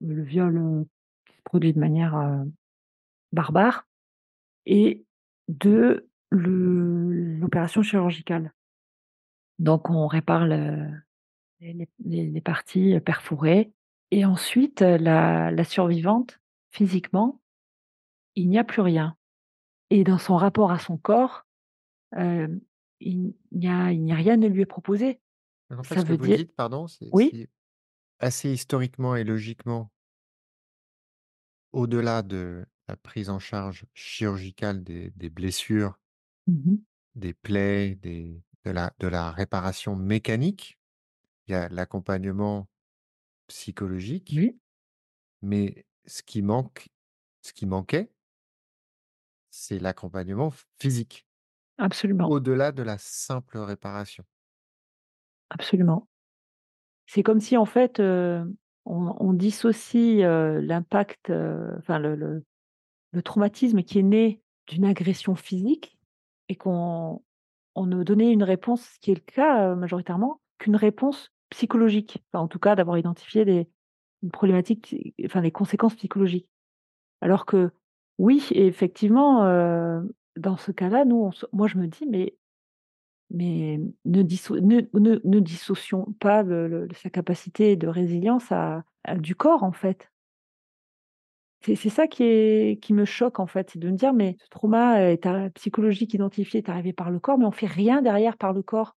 le 0.00 0.22
viol, 0.24 0.56
heu, 0.58 0.88
qui 1.26 1.36
se 1.36 1.42
produit 1.42 1.72
de 1.72 1.78
manière, 1.80 2.16
heu, 2.16 2.50
barbare 3.32 3.88
et 4.66 5.04
2, 5.48 6.08
le 6.10 6.11
l'opération 6.32 7.82
chirurgicale. 7.82 8.52
Donc 9.58 9.90
on 9.90 10.06
répare 10.06 10.46
le 10.46 10.90
les 11.60 11.88
les 12.30 12.40
parties, 12.40 12.94
heu, 12.94 13.00
perforées 13.00 13.72
et 14.10 14.24
ensuite, 14.24 14.82
heu, 14.82 14.96
la 14.98 15.50
la 15.50 15.64
survivante, 15.64 16.40
physiquement, 16.72 17.40
il 18.36 18.48
n'y 18.50 18.58
a 18.58 18.64
plus 18.64 18.82
rien 18.82 19.16
et 19.90 20.04
dans 20.04 20.18
son 20.18 20.36
rapport 20.36 20.72
à 20.72 20.78
son 20.80 20.98
corps, 20.98 21.46
hem, 22.16 22.60
il 23.00 23.34
n'y 23.52 23.68
a 23.68 23.86
a 23.86 24.16
rien 24.16 24.36
ne 24.38 24.48
lui 24.48 24.62
est 24.62 24.66
proposé. 24.66 25.20
Donc 25.70 25.80
en 25.80 25.82
fait, 25.84 25.96
Ça 25.96 26.02
ce 26.02 26.04
que 26.04 26.12
veut 26.12 26.18
vous 26.18 26.28
dire 26.28 26.38
dites, 26.38 26.54
pardon, 26.54 26.86
c'est 26.86 27.12
oui? 27.12 27.38
assez 28.20 28.50
historiquement 28.52 29.16
et 29.16 29.24
logiquement 29.24 29.92
au-delà 31.72 32.22
de 32.22 32.64
la 32.88 32.96
prise 32.96 33.28
en 33.30 33.38
charge 33.38 33.84
chirurgicale 33.94 34.82
des 34.84 35.10
des 35.10 35.28
blessures 35.30 35.98
Mmh 36.46 36.62
mh. 36.72 36.78
des 37.14 37.34
plaies, 37.34 37.94
des 37.96 38.42
de 38.64 38.70
la 38.70 38.92
de 38.98 39.08
la 39.08 39.30
réparation 39.32 39.96
mécanique, 39.96 40.78
il 41.48 41.52
y 41.52 41.54
a 41.56 41.68
l'accompagnement 41.70 42.68
psychologique, 43.48 44.36
Oui, 44.36 44.58
mais 45.42 45.86
ce 46.06 46.22
qui 46.22 46.42
manque 46.42 46.88
ce 47.42 47.52
qui 47.54 47.66
manquait 47.66 48.12
c'est 49.50 49.78
l'accompagnement 49.78 50.50
ph 50.50 50.64
physique, 50.80 51.26
absolument, 51.78 52.34
au-delà 52.34 52.72
de 52.72 52.82
la 52.82 52.98
simple 52.98 53.58
réparation. 53.58 54.24
absolument. 55.50 56.08
C'est 57.06 57.22
comme 57.22 57.40
si 57.40 57.56
en 57.56 57.66
fait, 57.66 58.00
heu, 58.00 58.44
on 58.84 59.14
on 59.20 59.32
dissocie, 59.32 60.22
heu, 60.24 60.60
l'impact, 60.60 61.30
heu, 61.30 61.74
enfin 61.78 61.98
le 61.98 62.14
le 62.16 62.44
le 63.12 63.22
traumatisme 63.22 63.82
qui 63.84 64.00
est 64.00 64.02
né 64.04 64.42
d'une 64.68 64.84
agression 64.86 65.36
physique 65.36 65.98
et 66.52 66.56
qu'on 66.56 67.22
on 67.76 67.86
ne 67.86 68.04
donnait 68.04 68.32
une 68.32 68.44
réponse, 68.44 68.82
ce 68.84 69.00
qui 69.00 69.12
est 69.12 69.16
le 69.16 69.20
cas, 69.22 69.72
heu, 69.72 69.76
majoritairement, 69.76 70.40
qu'une 70.58 70.76
réponse 70.76 71.32
psychologique. 71.50 72.22
En 72.34 72.48
tout 72.48 72.58
cas 72.60 72.76
d'avoir 72.76 72.98
identifié 72.98 73.44
des 73.46 73.68
une 74.24 74.30
problématique 74.32 74.82
psy 74.84 75.14
enfin 75.26 75.42
des 75.42 75.52
conséquences 75.52 75.96
psychologiques. 75.96 76.48
Alors 77.22 77.46
que 77.46 77.72
oui, 78.18 78.46
effectivement, 78.52 79.44
heu, 79.46 80.14
dans 80.38 80.56
ce 80.58 80.72
cas-là, 80.72 81.04
nous 81.06 81.30
moi 81.52 81.68
je 81.68 81.78
me 81.78 81.88
dis: 81.88 82.06
«Mais 83.30 83.80
ne 84.04 84.22
disso 84.22 84.60
ne 84.60 84.82
ne 84.94 85.20
ne 85.24 85.40
dissocions 85.40 86.06
pas 86.20 86.44
sa 86.94 87.10
capacité 87.10 87.76
de 87.76 87.88
résilience 87.88 88.52
du 89.20 89.36
corps, 89.36 89.64
en 89.64 89.72
fait. 89.72 90.11
C'est 91.64 91.76
ça 91.90 92.08
qui 92.08 92.24
est 92.24 92.90
me 92.90 93.04
choque, 93.04 93.38
en 93.38 93.46
fait, 93.46 93.70
c'est 93.70 93.78
de 93.78 93.88
me 93.88 93.96
dire: 93.96 94.12
«Mais 94.12 94.36
ce 94.42 94.48
trauma 94.48 95.00
est 95.02 95.26
a 95.26 95.48
psychologique 95.50 96.12
identifié 96.12 96.58
est 96.58 96.68
arrivé 96.68 96.92
par 96.92 97.10
le 97.10 97.20
corps, 97.20 97.38
mais 97.38 97.44
on 97.44 97.52
fait 97.52 97.66
rien 97.66 98.02
derrière 98.02 98.36
par 98.36 98.52
le 98.52 98.62
corps». 98.62 98.96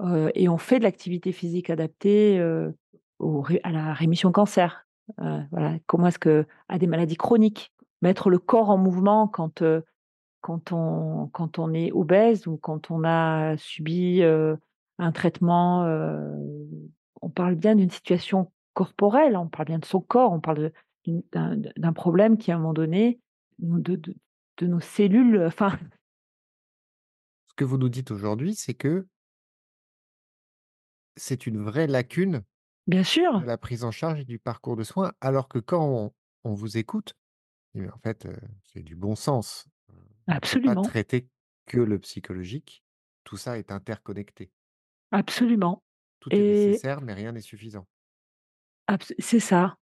Heu 0.00 0.30
et 0.34 0.48
on 0.48 0.58
fait 0.58 0.78
de 0.78 0.84
l'activité 0.84 1.32
physique 1.32 1.70
adaptée, 1.70 2.40
ré 3.20 3.60
à 3.64 3.72
la 3.72 3.94
rémission 3.94 4.32
cancer. 4.32 4.86
Voilà, 5.18 5.78
comment 5.86 6.08
est-ce 6.08 6.18
que 6.20 6.46
à 6.68 6.78
des 6.78 6.86
maladies 6.86 7.16
chroniques, 7.16 7.72
mettre 8.02 8.30
le 8.30 8.38
corps 8.38 8.70
en 8.70 8.78
mouvement 8.78 9.26
quand, 9.28 9.62
on 9.62 11.28
quand 11.32 11.58
on 11.58 11.74
est 11.74 11.92
obèse 11.92 12.46
ou 12.46 12.56
quand 12.56 12.90
on 12.90 13.04
a 13.04 13.56
subi, 13.56 14.22
un 14.22 15.12
traitement, 15.12 15.84
on 17.22 17.30
parle 17.30 17.56
bien 17.56 17.74
d'une 17.74 17.90
situation 17.90 18.52
corporelle, 18.74 19.36
on 19.36 19.48
parle 19.48 19.66
bien 19.66 19.78
de 19.80 19.84
son 19.86 20.00
corps, 20.00 20.32
on 20.32 20.40
parle 20.40 20.58
de 20.58 20.72
d'un 21.32 21.92
problème 21.92 22.38
qui, 22.38 22.52
à 22.52 22.56
un 22.56 22.58
moment 22.58 22.72
donné, 22.74 23.20
de 23.58 23.96
de 23.96 24.14
de 24.58 24.66
nos 24.66 24.80
cellules, 24.80 25.42
enfin 25.46 25.78
Ce 27.48 27.54
que 27.54 27.64
vous 27.64 27.76
nous 27.76 27.88
dites 27.88 28.12
aujourd'hui, 28.12 28.54
c'est 28.54 28.74
que 28.74 29.08
c'est 31.16 31.46
une 31.46 31.62
vraie 31.62 31.86
lacune 31.86 32.42
bien 32.86 33.04
de 33.38 33.44
sûr, 33.44 33.46
la 33.46 33.58
prise 33.58 33.84
en 33.84 33.90
charge 33.90 34.20
et 34.20 34.24
du 34.24 34.38
parcours 34.38 34.76
de 34.76 34.84
soins, 34.84 35.12
alors 35.20 35.48
que 35.48 35.58
quand 35.58 35.86
on 35.88 36.12
on 36.44 36.54
vous 36.54 36.78
écoute, 36.78 37.14
et 37.74 37.88
en 37.90 37.98
fait, 37.98 38.26
heu, 38.26 38.36
c'est 38.64 38.82
du 38.82 38.96
bon 38.96 39.16
sens. 39.16 39.66
On 40.28 40.38
peut 40.50 40.58
pas 40.64 40.76
absolument, 40.76 40.76
traiter 40.76 41.30
que 41.66 41.78
le 41.78 41.98
psychologique. 42.00 42.84
Tout 43.24 43.36
ça 43.38 43.58
est 43.58 43.72
interconnecté. 43.72 44.52
absolument 45.10 45.82
Tout 46.20 46.38
est 46.38 46.44
nécessaire, 46.44 47.00
mais 47.00 47.14
rien 47.14 47.32
n'est 47.32 47.40
suffisant. 47.40 47.88
c'est 49.18 49.40
ça. 49.40 49.76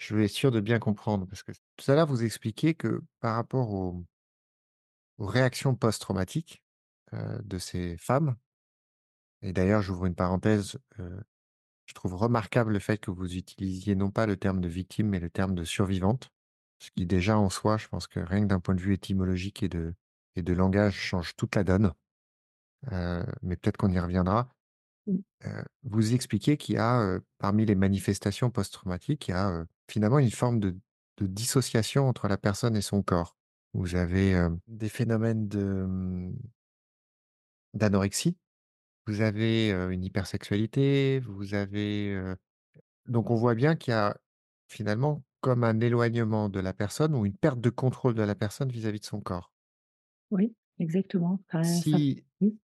Je 0.00 0.16
veux 0.16 0.24
être 0.24 0.32
sûr 0.32 0.50
de 0.50 0.58
bien 0.60 0.80
comprendre 0.80 1.26
parce 1.28 1.44
que 1.44 1.52
tout 1.76 1.90
à 1.92 1.94
l'heure, 1.94 2.08
vous 2.08 2.24
expliquiez 2.24 2.74
que 2.74 3.02
par 3.20 3.36
rapport 3.36 3.70
aux 3.72 4.04
réactions 5.20 5.76
post-traumatiques, 5.76 6.62
heu, 7.12 7.40
de 7.44 7.58
ces 7.58 7.96
femmes, 7.96 8.36
Et 9.42 9.52
d'ailleurs, 9.52 9.82
j'ouvre 9.82 10.06
une 10.06 10.14
parenthèse, 10.14 10.78
heu, 10.98 11.20
je 11.86 11.94
trouve 11.94 12.14
remarquable 12.16 12.72
le 12.74 12.78
fait 12.80 12.98
que 12.98 13.10
vous 13.12 13.36
utilisiez 13.36 13.94
non 13.96 14.10
pas 14.10 14.26
le 14.26 14.36
terme 14.38 14.60
de 14.60 14.68
victime, 14.68 15.08
mais 15.08 15.20
le 15.20 15.30
terme 15.30 15.54
de 15.54 15.64
survivante. 15.64 16.30
Ce 16.80 16.90
qui 16.92 17.06
déjà 17.06 17.38
en 17.38 17.50
soi, 17.50 17.78
je 17.78 17.88
pense 17.88 18.06
que 18.08 18.20
rien 18.20 18.42
que 18.42 18.46
d'un 18.48 18.60
point 18.60 18.74
de 18.76 18.80
vue 18.82 18.94
étymologique 18.94 19.62
et 19.62 19.68
de 19.70 19.94
et 20.36 20.42
de 20.42 20.52
langage 20.54 20.94
change 20.96 21.36
toute 21.36 21.56
la 21.56 21.64
donne. 21.64 21.92
Heu, 22.92 23.24
mais 23.42 23.56
peut-être 23.56 23.76
qu'on 23.78 23.90
y 23.92 23.98
reviendra. 24.00 24.54
Vous 25.84 26.14
expliquez 26.14 26.56
qu'il 26.56 26.74
y 26.76 26.78
a, 26.78 27.18
parmi 27.38 27.64
les 27.66 27.74
manifestations 27.74 28.50
post-traumatiques, 28.50 29.28
il 29.28 29.30
y 29.32 29.34
a, 29.34 29.64
finalement 29.88 30.18
une 30.18 30.30
forme 30.30 30.60
de 30.60 30.76
de 31.20 31.26
dissociation 31.26 32.08
entre 32.08 32.28
la 32.28 32.38
personne 32.38 32.76
et 32.76 32.80
son 32.80 33.02
corps. 33.02 33.36
Vous 33.74 33.94
avez, 33.94 34.48
des 34.66 34.88
phénomènes 34.88 35.48
de, 35.48 35.84
mmh 35.86 36.34
d'anorexie, 37.72 38.36
vous 39.06 39.20
avez, 39.20 39.70
une 39.70 40.02
hypersexualité, 40.02 41.20
vous 41.20 41.54
avez, 41.54 42.20
donc 43.06 43.30
on 43.30 43.36
voit 43.36 43.54
bien 43.54 43.76
qu'il 43.76 43.92
y 43.92 43.94
a 43.94 44.16
finalement 44.66 45.22
comme 45.40 45.62
un 45.62 45.78
éloignement 45.78 46.48
de 46.48 46.58
la 46.58 46.72
personne 46.72 47.14
ou 47.14 47.24
une 47.26 47.36
perte 47.36 47.60
de 47.60 47.70
contrôle 47.70 48.14
de 48.14 48.22
la 48.22 48.34
personne 48.34 48.70
vis-à-vis 48.70 48.98
de 48.98 49.04
son 49.04 49.20
corps. 49.20 49.52
Oui, 50.32 50.54
exactement. 50.80 51.40
Ça 51.52 51.62
Si, 51.62 52.24
oui, 52.40 52.58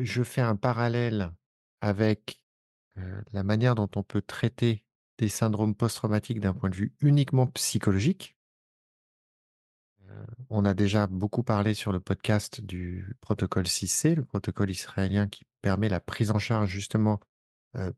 je 0.00 0.22
fais 0.22 0.40
un 0.40 0.54
parallèle 0.54 1.32
avec, 1.84 2.40
la 3.32 3.42
manière 3.42 3.74
dont 3.74 3.90
on 3.96 4.02
peut 4.02 4.22
traiter 4.22 4.84
des 5.18 5.28
syndromes 5.28 5.74
post-traumatiques 5.74 6.40
d'un 6.40 6.54
point 6.54 6.70
de 6.70 6.74
vue 6.74 6.94
uniquement 7.00 7.46
psychologique, 7.48 8.38
on 10.48 10.64
a 10.64 10.72
déjà 10.72 11.06
beaucoup 11.06 11.42
parlé 11.42 11.74
sur 11.74 11.92
le 11.92 12.00
podcast 12.00 12.62
du 12.62 13.16
protocole 13.20 13.64
6C, 13.64 14.14
le 14.14 14.24
protocole 14.24 14.70
israélien 14.70 15.28
qui 15.28 15.44
permet 15.60 15.90
la 15.90 16.00
prise 16.00 16.30
en 16.30 16.38
charge 16.38 16.70
justement, 16.70 17.20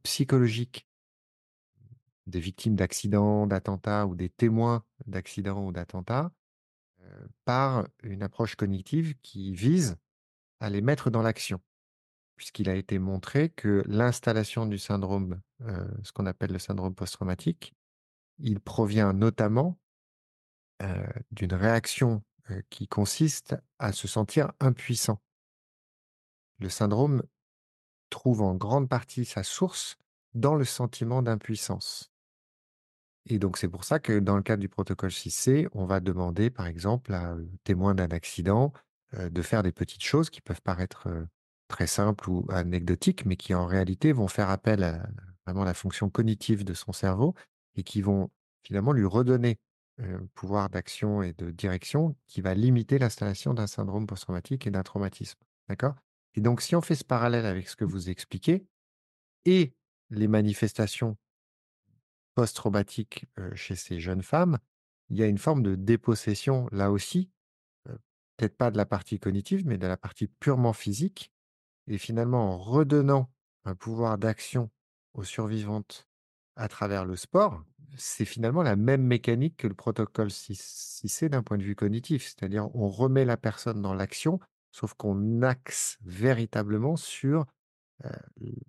psychologique 0.03 0.88
des 2.27 2.40
victimes 2.40 2.75
d'accidents, 2.75 3.46
d'attentats 3.46 4.07
ou 4.07 4.16
des 4.16 4.31
témoins 4.31 4.85
d'accidents 5.07 5.64
ou 5.64 5.70
d'attentats, 5.70 6.33
par 7.44 7.87
une 8.03 8.25
approche 8.25 8.57
cognitive 8.57 9.14
qui 9.22 9.55
vise 9.55 9.96
à 10.59 10.70
les 10.70 10.81
mettre 10.81 11.11
dans 11.11 11.22
l'action. 11.22 11.61
Puisqu'il 12.37 12.68
a 12.68 12.75
été 12.75 12.99
montré 12.99 13.49
que 13.49 13.83
l'installation 13.87 14.66
du 14.66 14.79
syndrome, 14.79 15.40
heu, 15.62 15.88
ce 16.05 16.12
qu'on 16.12 16.27
appelle 16.27 16.53
le 16.53 16.59
syndrome 16.59 16.94
post-traumatique, 16.94 17.75
il 18.38 18.61
provient 18.61 19.12
notamment, 19.14 19.79
heu, 20.83 21.07
d'une 21.31 21.55
réaction, 21.55 22.22
heu, 22.51 22.62
qui 22.68 22.88
consiste 22.88 23.57
à 23.79 23.92
se 23.92 24.07
sentir 24.07 24.53
impuissant. 24.61 25.20
Le 26.59 26.68
syndrome 26.68 27.22
trouve 28.11 28.42
en 28.42 28.55
grande 28.55 28.88
partie 28.88 29.25
sa 29.25 29.42
source 29.42 29.96
dans 30.35 30.55
le 30.55 30.64
sentiment 30.64 31.22
d'impuissance. 31.22 32.12
Et 33.25 33.38
donc 33.38 33.57
c'est 33.57 33.68
pour 33.68 33.85
ça 33.85 33.99
que 33.99 34.18
dans 34.18 34.37
le 34.37 34.42
cadre 34.42 34.61
du 34.61 34.68
protocole 34.68 35.11
6C, 35.11 35.68
on 35.72 35.87
va 35.87 36.01
demander 36.01 36.51
par 36.51 36.66
exemple 36.66 37.12
à, 37.14 37.35
témoin 37.64 37.94
d'un 37.94 38.09
accident, 38.09 38.72
de 39.18 39.42
faire 39.42 39.62
des 39.62 39.72
petites 39.72 40.05
choses 40.05 40.31
qui 40.31 40.40
peuvent 40.40 40.62
paraître, 40.62 41.09
très 41.68 41.87
simples 41.87 42.31
ou 42.31 42.46
anecdotiques, 42.50 43.24
mais 43.26 43.37
qui 43.37 43.55
en 43.55 43.66
réalité 43.66 44.12
vont 44.12 44.29
faire 44.29 44.50
appel 44.50 44.83
à 44.85 45.09
vraiment 45.46 45.64
la 45.64 45.74
fonction 45.74 46.11
cognitive 46.11 46.64
de 46.64 46.74
son 46.74 46.92
cerveau 46.92 47.35
et 47.74 47.83
qui 47.83 48.02
vont 48.02 48.31
finalement 48.64 48.92
lui 48.92 49.05
redonner, 49.07 49.59
heu, 50.00 50.29
pouvoir 50.35 50.70
d'action 50.70 51.22
et 51.22 51.33
de 51.33 51.50
direction 51.50 52.16
qui 52.26 52.40
va 52.40 52.55
limiter 52.55 52.98
l'installation 52.98 53.55
d'un 53.55 53.66
syndrome 53.66 54.07
post-traumatique 54.07 54.66
et 54.66 54.70
d'un 54.70 54.83
traumatisme. 54.83 55.38
D'accord? 55.68 55.94
Et 56.35 56.40
donc 56.40 56.61
si 56.62 56.76
on 56.76 56.81
fait 56.81 56.94
ce 56.94 57.05
parallèle 57.05 57.46
avec 57.46 57.68
ce 57.68 57.76
que 57.76 57.85
vous 57.85 58.11
expliquez 58.11 58.66
et 59.46 59.74
les 60.11 60.29
manifestations 60.29 61.16
post-traumatique, 62.35 63.26
heu, 63.38 63.55
chez 63.57 63.74
ces 63.76 63.98
jeunes 64.00 64.22
femmes, 64.22 64.59
il 65.11 65.16
y 65.16 65.22
a 65.22 65.26
une 65.26 65.38
forme 65.38 65.62
de 65.62 65.74
dépossession 65.74 66.68
là 66.72 66.90
aussi, 66.90 67.31
peut-être 68.37 68.57
pas 68.57 68.70
de 68.70 68.76
la 68.76 68.87
partie 68.87 69.18
cognitive, 69.18 69.66
mais 69.66 69.79
de 69.79 69.87
la 69.87 69.96
partie 69.96 70.26
purement 70.26 70.72
physique 70.72 71.33
et 71.87 71.99
finalement 71.99 72.53
en 72.55 72.59
redonnant 72.59 73.31
un 73.64 73.75
pouvoir 73.75 74.18
d'action 74.18 74.70
aux 75.14 75.25
survivantes 75.25 76.09
à 76.57 76.68
travers 76.68 77.05
le 77.05 77.16
sport, 77.16 77.62
c'est 77.96 78.25
finalement 78.25 78.62
la 78.62 78.77
même 78.77 79.03
mécanique 79.03 79.57
que 79.59 79.66
le 79.68 79.75
protocole 79.75 80.31
6 80.31 81.03
6C 81.05 81.29
d'un 81.29 81.42
point 81.42 81.59
de 81.59 81.62
vue 81.62 81.77
cognitif. 81.77 82.25
C'est-à-dire 82.25 82.75
on 82.75 82.88
remet 82.88 83.25
la 83.25 83.37
personne 83.37 83.83
dans 83.83 83.94
l'action, 83.94 84.40
sauf 84.72 84.94
qu'on 84.94 85.42
axe 85.42 85.99
véritablement 86.03 86.96
sur 86.96 87.46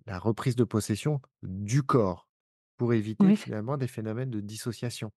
la 0.06 0.18
reprise 0.18 0.56
de 0.56 0.64
possession 0.64 1.20
du 1.42 1.82
corps, 1.82 2.28
pour 2.76 2.92
éviter 2.92 3.26
oui, 3.26 3.36
finalement 3.36 3.76
des 3.76 3.88
phénomènes 3.88 4.30
de 4.30 4.40
dissociation. 4.40 5.10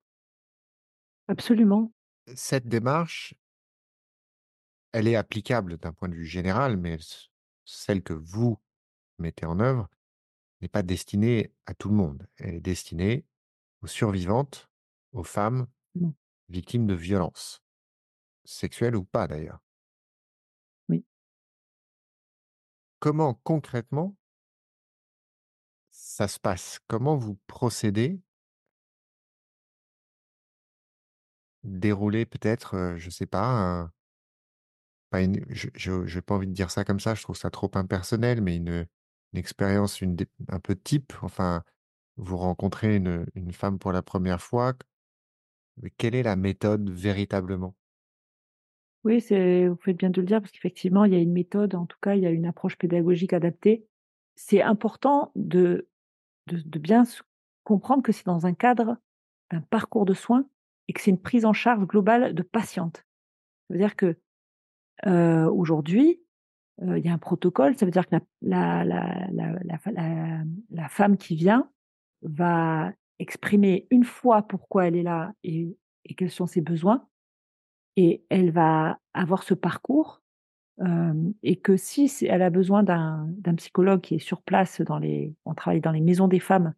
absolument. 1.28 1.92
Cette 2.36 2.68
démarche, 2.68 3.36
elle 4.94 5.08
est 5.10 5.16
applicable 5.18 5.78
d'un 5.78 5.92
point 5.92 6.08
de 6.08 6.16
vue 6.16 6.26
général, 6.26 6.78
mais 6.78 6.98
celle 7.66 8.04
que 8.04 8.14
vous 8.14 8.60
mettez 9.20 9.46
en 9.46 9.60
œuvre 9.60 9.90
n'est 10.62 10.68
pas 10.68 10.84
destinée 10.84 11.54
à 11.66 11.74
tout 11.74 11.90
le 11.90 11.96
monde. 11.96 12.28
Elle 12.38 12.56
est 12.56 12.62
destinée 12.62 13.26
aux 13.82 13.88
survivantes, 13.88 14.70
aux 15.14 15.24
femmes 15.24 15.68
Mmh, 15.96 16.12
victimes 16.48 16.88
de 16.88 16.94
violences, 16.94 17.62
sexuelles 18.46 18.96
ou 18.96 19.04
pas 19.04 19.28
d'ailleurs. 19.28 19.60
oui. 20.90 21.04
Comment 23.00 23.34
concrètement 23.44 24.16
ça 25.92 26.28
se 26.28 26.40
passe? 26.40 26.80
Comment 26.88 27.18
vous 27.18 27.36
procédez? 27.48 28.22
Dérouler 31.64 32.26
peut-être, 32.26 32.96
je 32.98 33.10
sais 33.10 33.28
pas, 33.28 33.92
Pas 35.12 35.22
une 35.24 35.46
je 35.50 35.70
j'ai 36.08 36.22
pas 36.24 36.36
envie 36.36 36.48
de 36.48 36.54
dire 36.54 36.72
ça 36.72 36.86
comme 36.86 37.02
ça, 37.02 37.16
je 37.16 37.24
trouve 37.24 37.38
ça 37.38 37.52
trop 37.52 37.72
impersonnel, 37.76 38.42
mais 38.42 38.58
une, 38.58 38.88
une 39.34 39.40
expérience, 39.40 40.02
une 40.02 40.18
un 40.50 40.60
peu 40.62 40.76
type, 40.76 41.14
enfin, 41.24 41.64
vous 42.18 42.38
rencontrez 42.38 42.98
une, 42.98 43.26
une 43.36 43.54
femme 43.54 43.80
pour 43.80 43.94
la 43.94 44.04
première 44.04 44.42
fois, 44.42 44.74
quelle 45.98 46.16
est 46.16 46.24
la 46.24 46.38
méthode 46.38 46.90
véritablement? 46.90 47.76
Oui, 49.04 49.18
vous 49.68 49.76
faites 49.84 49.98
bien 49.98 50.10
de 50.12 50.22
le 50.22 50.28
dire 50.28 50.40
parce 50.42 50.52
qu'effectivement, 50.52 51.06
il 51.06 51.14
y 51.14 51.16
a 51.16 51.20
une 51.20 51.32
méthode, 51.34 51.74
en 51.76 51.86
tout 51.88 51.98
cas, 52.02 52.14
il 52.16 52.22
y 52.22 52.28
a 52.28 52.30
une 52.30 52.46
approche 52.46 52.78
pédagogique 52.78 53.34
adaptée. 53.34 53.88
C'est 54.36 54.62
important 54.62 55.32
de 55.36 55.88
de 56.48 56.80
bien 56.80 57.04
comprendre 57.64 58.04
que 58.04 58.12
c'est 58.12 58.26
dans 58.26 58.46
un 58.48 58.54
cadre 58.54 58.98
d'un 59.52 59.62
parcours 59.62 60.06
de 60.06 60.14
soins 60.14 60.48
et 60.88 60.94
que 60.94 61.02
c'est 61.02 61.12
une 61.12 61.22
prise 61.22 61.46
en 61.46 61.54
charge 61.54 61.86
globale 61.88 62.36
de 62.36 62.44
patiente. 62.44 62.98
Ça 63.68 63.74
veut 63.76 63.80
dire 63.80 63.96
que, 63.96 64.20
heu, 65.08 65.48
aujourd'hui, 65.52 66.22
il 66.82 67.00
y 67.06 67.10
a 67.10 67.14
un 67.14 67.18
protocole, 67.20 67.76
ça 67.78 67.86
veut 67.86 67.92
dire 67.92 68.08
que 68.08 68.16
la 68.42 68.86
la 68.86 69.28
la 69.32 70.44
la 70.72 70.90
femme 70.90 71.18
qui 71.18 71.36
vient 71.36 71.70
va 72.24 72.92
exprimer 73.20 73.88
une 73.92 74.04
fois 74.06 74.44
pourquoi 74.44 74.88
elle 74.88 74.96
est 74.98 75.04
là 75.04 75.34
et 75.44 75.78
et 76.06 76.16
quels 76.16 76.32
sont 76.32 76.48
ses 76.48 76.62
besoins 76.62 77.08
et 77.98 78.24
elle 78.30 78.52
va 78.52 79.00
avoir 79.14 79.44
ce 79.44 79.54
parcours, 79.54 80.22
hem 80.82 81.34
et 81.44 81.58
que 81.58 81.78
si 81.78 82.12
elle 82.28 82.42
a 82.44 82.50
besoin 82.52 82.84
d'un 82.84 83.56
psychologue 83.58 84.02
qui 84.02 84.16
est 84.16 84.20
sur 84.20 84.42
place 84.44 84.82
dans 84.82 85.00
les 85.00 85.36
on 85.46 85.54
travaille 85.56 85.82
dans 85.82 85.92
les 85.94 86.02
maisons 86.02 86.28
des 86.30 86.40
femmes 86.42 86.74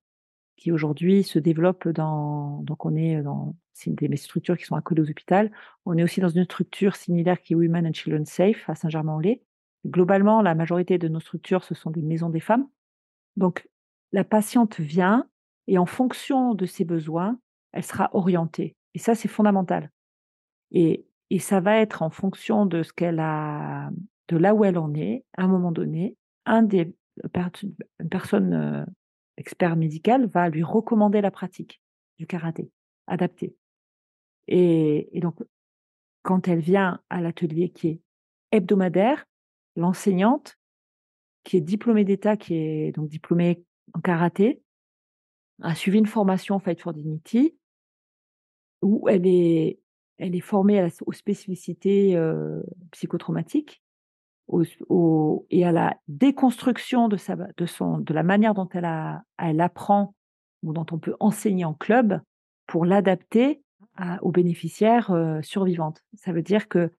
qui 0.57 0.71
aujourd'hui 0.71 1.23
se 1.23 1.39
développent 1.39 1.89
dans 1.89 2.61
donc 2.63 2.85
on 2.85 2.95
est 2.95 3.21
dans 3.23 3.55
c'est 3.73 3.91
des 3.91 4.15
structures 4.17 4.57
qui 4.57 4.65
sont 4.65 4.75
accolées 4.75 5.01
aux 5.01 5.09
hôpitaux. 5.09 5.49
On 5.85 5.97
est 5.97 6.03
aussi 6.03 6.21
dans 6.21 6.29
une 6.29 6.45
structure 6.45 6.95
similaire 6.95 7.41
qui 7.41 7.53
est 7.53 7.55
Women 7.55 7.87
and 7.87 7.93
Children 7.93 8.25
Safe 8.25 8.69
à 8.69 8.75
Saint-Germain-en-Laye. 8.75 9.41
Globalement, 9.85 10.41
la 10.41 10.55
majorité 10.55 10.97
de 10.97 11.07
nos 11.07 11.19
structures, 11.19 11.63
ce 11.63 11.75
sont 11.75 11.91
des 11.91 12.01
maisons 12.01 12.29
des 12.29 12.39
femmes. 12.39 12.67
Donc 13.35 13.67
la 14.11 14.23
patiente 14.23 14.79
vient 14.79 15.27
et 15.67 15.77
en 15.77 15.85
fonction 15.85 16.53
de 16.53 16.65
ses 16.65 16.85
besoins, 16.85 17.39
elle 17.71 17.83
sera 17.83 18.09
orientée 18.13 18.75
et 18.93 18.99
ça, 18.99 19.15
c'est 19.15 19.27
fondamental 19.27 19.89
et 20.71 21.05
ça 21.39 21.59
va 21.59 21.77
être 21.77 22.01
en 22.01 22.09
fonction 22.09 22.65
de 22.65 22.83
ce 22.83 22.93
qu'elle 22.93 23.19
a 23.19 23.89
de 24.27 24.37
là 24.37 24.53
où 24.53 24.63
elle 24.63 24.77
en 24.77 24.93
est, 24.93 25.25
à 25.37 25.43
un 25.43 25.47
moment 25.47 25.71
donné, 25.71 26.15
pert 26.45 27.49
une 27.61 28.09
personne, 28.09 28.53
heu, 28.53 28.85
expert 29.37 29.75
médical 29.75 30.27
va 30.27 30.49
lui 30.49 30.63
recommander 30.63 31.21
la 31.21 31.31
pratique 31.31 31.81
du 32.17 32.27
karaté 32.27 32.69
adapté 33.07 33.55
et 34.47 35.19
donc 35.21 35.35
quand 36.23 36.47
elle 36.47 36.59
vient 36.59 37.01
à 37.09 37.21
l'atelier 37.21 37.69
qui 37.69 37.87
est 37.89 37.99
hebdomadaire, 38.51 39.25
l'enseignante 39.75 40.57
qui 41.43 41.57
est 41.57 41.61
diplômée 41.61 42.05
d'État, 42.05 42.37
qui 42.37 42.55
est 42.55 42.91
donc 42.93 43.09
diplômée 43.09 43.63
en 43.93 43.99
karaté, 43.99 44.61
a 45.61 45.75
suivi 45.75 45.99
une 45.99 46.05
formation 46.05 46.59
Fight 46.59 46.81
for 46.81 46.93
Dignity 46.93 47.55
où 48.81 49.07
elle 49.09 49.25
est 49.25 49.79
formée 50.41 50.89
aux 51.05 51.13
spécificités, 51.13 52.15
heu, 52.15 52.63
psychotraumatiques 52.91 53.81
au, 54.47 54.63
au, 54.89 55.45
et 55.49 55.65
à 55.65 55.71
la 55.71 55.97
déconstruction 56.07 57.07
de, 57.07 58.13
la 58.13 58.23
manière 58.23 58.53
dont 58.53 58.69
elle 58.69 59.61
apprend 59.61 60.15
ou 60.63 60.73
dont 60.73 60.85
on 60.91 60.99
peut 60.99 61.15
enseigner 61.19 61.65
en 61.65 61.73
club 61.73 62.19
pour 62.67 62.85
l'adapter 62.85 63.61
aux 64.21 64.31
bénéficiaires 64.31 65.11
euh, 65.11 65.41
survivantes. 65.41 66.03
Ça 66.15 66.31
veut 66.31 66.41
dire 66.41 66.67
que 66.67 66.91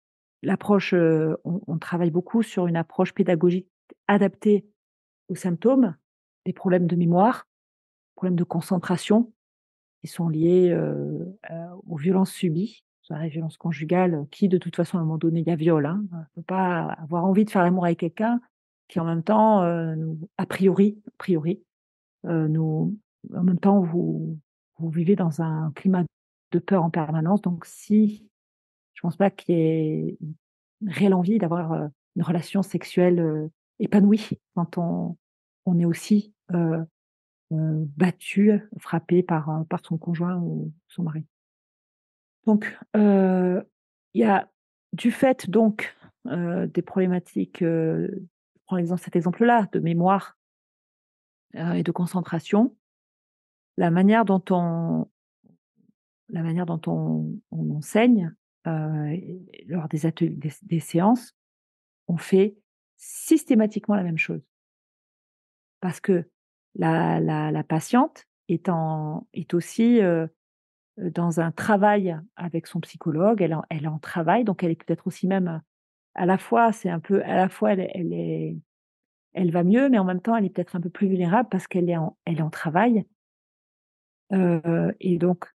l'approche, 0.43 0.95
euh, 0.95 1.37
on, 1.45 1.61
on, 1.67 1.79
travaille 1.79 2.11
beaucoup 2.11 2.43
sur 2.43 2.67
une 2.67 2.77
approche 2.77 3.13
pédagogique 3.13 3.69
adaptée 4.07 4.65
aux 5.29 5.35
symptômes, 5.35 5.97
des 6.45 6.53
problèmes 6.53 6.87
de 6.87 6.97
mémoire, 6.97 7.47
problèmes 8.15 8.37
de 8.37 8.45
concentration 8.45 9.33
qui 10.01 10.09
sont 10.09 10.29
liés 10.29 10.71
euh, 10.71 11.25
aux 11.87 11.97
violences 11.97 12.31
subies, 12.31 12.85
la 13.11 13.29
violence 13.29 13.57
conjugale, 13.57 14.27
qui 14.31 14.49
de 14.49 14.59
toute 14.59 14.77
façon 14.77 14.99
à 14.99 15.01
un 15.01 15.05
moment 15.05 15.19
donné 15.19 15.41
il 15.41 15.47
y 15.47 15.51
a 15.51 15.57
viol. 15.57 15.87
Hein. 15.87 16.05
On 16.13 16.17
ne 16.17 16.25
peut 16.35 16.43
pas 16.43 16.93
avoir 17.03 17.25
envie 17.25 17.45
de 17.45 17.51
faire 17.51 17.63
l'amour 17.63 17.85
avec 17.85 17.99
quelqu'un 17.99 18.41
qui 18.89 19.01
en 19.01 19.05
même 19.05 19.23
temps, 19.23 19.63
euh, 19.63 19.97
a 20.37 20.47
priori, 20.47 20.99
a 21.07 21.11
priori, 21.19 21.63
euh, 22.27 22.49
nous, 22.49 22.97
en 23.35 23.43
même 23.43 23.59
temps 23.59 23.81
vous, 23.81 24.39
vous 24.79 24.91
vivez 24.91 25.17
dans 25.17 25.41
un 25.41 25.73
climat 25.75 26.05
de 26.55 26.61
peur 26.61 26.85
en 26.85 26.91
permanence. 26.91 27.43
Donc 27.43 27.67
si, 27.67 28.29
je 28.95 29.01
pense 29.03 29.17
pas 29.17 29.31
qu'il 29.31 29.55
y 29.55 29.59
ait 29.59 30.19
une 30.81 30.91
réelle 30.91 31.15
envie 31.15 31.39
d'avoir 31.39 31.73
euh, 31.73 31.89
une 32.17 32.23
relation 32.23 32.63
sexuelle 32.63 33.19
euh, 33.19 33.49
épanouie 33.81 34.41
quand 34.55 34.79
on, 34.79 35.17
est 35.79 35.85
aussi 35.85 36.33
euh, 36.53 36.85
battu, 37.51 38.53
frappé 38.79 39.23
par, 39.23 39.65
par 39.69 39.81
son 39.85 39.99
conjoint 39.99 40.37
ou 40.37 40.73
son 40.89 41.03
mari. 41.03 41.25
Donc, 42.47 42.79
il 42.95 43.65
y 44.15 44.25
a 44.25 44.51
du 44.93 45.11
fait 45.11 45.49
donc 45.49 45.97
des 46.27 46.83
problématiques, 46.83 47.61
je 47.61 48.11
prends 48.67 48.77
exemple, 48.77 49.01
cet 49.01 49.17
exemple-là, 49.17 49.67
de 49.73 49.81
mémoire 49.81 50.37
et 51.55 51.83
de 51.83 51.93
concentration, 51.93 52.77
la 53.79 53.91
manière 53.91 54.25
dont 54.27 54.45
on, 54.51 55.09
la 56.29 56.43
manière 56.43 56.67
dont 56.67 56.81
on, 56.87 57.41
enseigne 57.77 58.35
euh, 58.67 59.17
lors 59.67 59.89
des 59.89 60.07
ateliers, 60.07 60.39
des, 60.63 60.81
séances, 60.81 61.35
on 62.09 62.17
fait 62.17 62.57
systématiquement 62.97 63.95
la 63.95 64.03
même 64.03 64.19
chose. 64.19 64.43
Parce 65.81 66.01
que 66.01 66.29
la, 66.75 67.21
la, 67.21 67.51
la 67.51 67.65
patiente 67.65 68.27
est, 68.49 68.69
en, 68.69 69.27
est 69.35 69.55
aussi 69.55 70.01
euh, 70.01 70.27
dans 70.97 71.41
un 71.41 71.51
travail 71.51 72.19
avec 72.37 72.67
son 72.67 72.81
psychologue, 72.81 73.43
elle, 73.43 73.55
en, 73.55 73.63
elle 73.69 73.89
en 73.89 73.99
travaille, 73.99 74.45
donc 74.45 74.63
elle 74.63 74.71
est 74.71 74.83
peut-être 74.83 75.07
aussi 75.07 75.27
même 75.27 75.61
à 76.15 76.27
la 76.27 76.39
fois, 76.39 76.73
c'est 76.73 76.91
un 76.91 77.01
peu, 77.01 77.23
à 77.25 77.35
la 77.35 77.49
fois 77.49 77.73
elle, 77.73 77.91
elle, 77.93 78.13
est, 78.13 78.57
elle 79.33 79.51
va 79.51 79.65
mieux, 79.65 79.89
mais 79.89 79.99
en 79.99 80.05
même 80.05 80.21
temps 80.21 80.37
elle 80.37 80.45
est 80.45 80.51
peut-être 80.51 80.77
un 80.77 80.81
peu 80.81 80.91
plus 80.91 81.09
vulnérable 81.09 81.49
parce 81.49 81.67
qu'elle 81.67 81.91
est 81.91 81.97
en, 81.97 82.17
elle 82.25 82.39
est 82.39 82.43
en 82.43 82.51
travail. 82.51 83.05
Euh, 84.33 84.93
et 85.01 85.19
donc 85.19 85.54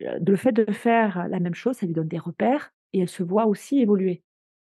le 0.00 0.36
fait 0.36 0.52
de 0.52 0.70
faire 0.72 1.28
la 1.28 1.40
même 1.40 1.54
chose, 1.54 1.76
ça 1.76 1.86
lui 1.86 1.94
donne 1.94 2.08
des 2.08 2.18
repères 2.18 2.72
et 2.92 3.00
elle 3.00 3.08
se 3.08 3.22
voit 3.22 3.46
aussi 3.46 3.80
évoluer. 3.80 4.22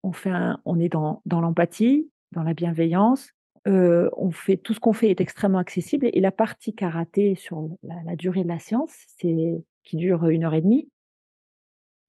On 0.04 0.12
fait, 0.12 0.34
on 0.66 0.80
est 0.80 0.90
dans, 0.90 1.22
dans 1.26 1.42
l'empathie, 1.42 2.10
dans 2.32 2.44
la 2.44 2.54
bienveillance. 2.54 3.32
On 3.66 4.32
fait 4.32 4.58
tout 4.58 4.74
ce 4.74 4.80
qu'on 4.80 4.94
fait 4.94 5.10
est 5.10 5.22
extrêmement 5.22 5.60
accessible 5.60 6.10
et 6.12 6.20
la 6.20 6.32
partie 6.32 6.76
karaté 6.76 7.36
sur 7.36 7.70
la, 7.84 8.16
durée 8.16 8.44
de 8.44 8.50
la 8.50 8.60
séance, 8.60 8.94
c'est 9.18 9.64
qui 9.84 9.98
dure 9.98 10.28
une 10.28 10.44
heure 10.44 10.54
et 10.54 10.62
demie. 10.62 10.90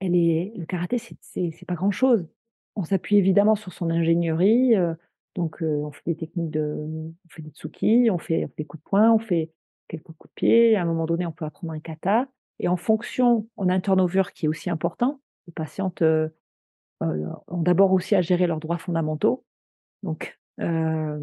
Elle 0.01 0.17
est 0.17 0.53
le 0.57 0.67
karaté, 0.67 0.99
c'est 0.99 1.67
pas 1.67 1.75
grand 1.75 1.93
chose. 1.93 2.27
On 2.75 2.83
s'appuie 2.83 3.17
évidemment 3.17 3.55
sur 3.55 3.73
son 3.73 3.91
ingénierie, 3.91 4.75
donc 5.37 5.59
on 5.63 5.91
fait 5.93 6.03
des 6.07 6.17
techniques 6.17 6.51
de, 6.51 6.87
on 6.87 7.29
fait 7.29 7.43
des 7.43 7.51
tsuki, 7.51 8.09
on 8.11 8.19
fait, 8.19 8.45
on 8.45 8.49
fait 8.49 8.55
des 8.59 8.65
coups 8.65 8.83
de 8.83 8.89
poing, 8.89 9.13
on 9.13 9.19
fait 9.19 9.51
quelques 9.89 10.13
coups 10.19 10.31
de 10.31 10.35
pied. 10.35 10.77
À 10.77 10.83
un 10.83 10.85
moment 10.85 11.07
donné, 11.07 11.27
on 11.27 11.33
peut 11.33 11.45
apprendre 11.45 11.73
un 11.73 11.81
kata. 11.81 12.29
Et 12.61 12.69
en 12.69 12.77
fonction, 12.77 13.49
on 13.57 13.69
a 13.69 13.75
un 13.75 13.81
turnover 13.81 14.25
qui 14.35 14.47
est 14.47 14.49
aussi 14.49 14.71
important. 14.71 15.21
Les 15.47 15.53
patientes 15.53 16.03
euh, 16.03 16.29
euh, 17.03 17.27
ont 17.49 17.63
d'abord 17.63 17.93
aussi 17.93 18.15
à 18.15 18.23
gérer 18.23 18.47
leurs 18.47 18.61
droits 18.61 18.79
fondamentaux. 18.79 19.45
Donc, 20.03 20.39
euh, 20.61 21.19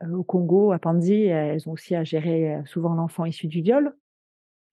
au 0.00 0.22
Congo, 0.22 0.72
à 0.72 0.78
Panzi, 0.78 1.24
elles 1.24 1.68
ont 1.68 1.72
aussi 1.72 1.94
à 1.94 2.04
gérer 2.04 2.62
souvent 2.66 2.94
l'enfant 2.94 3.24
issu 3.24 3.46
du 3.46 3.60
viol. 3.60 3.94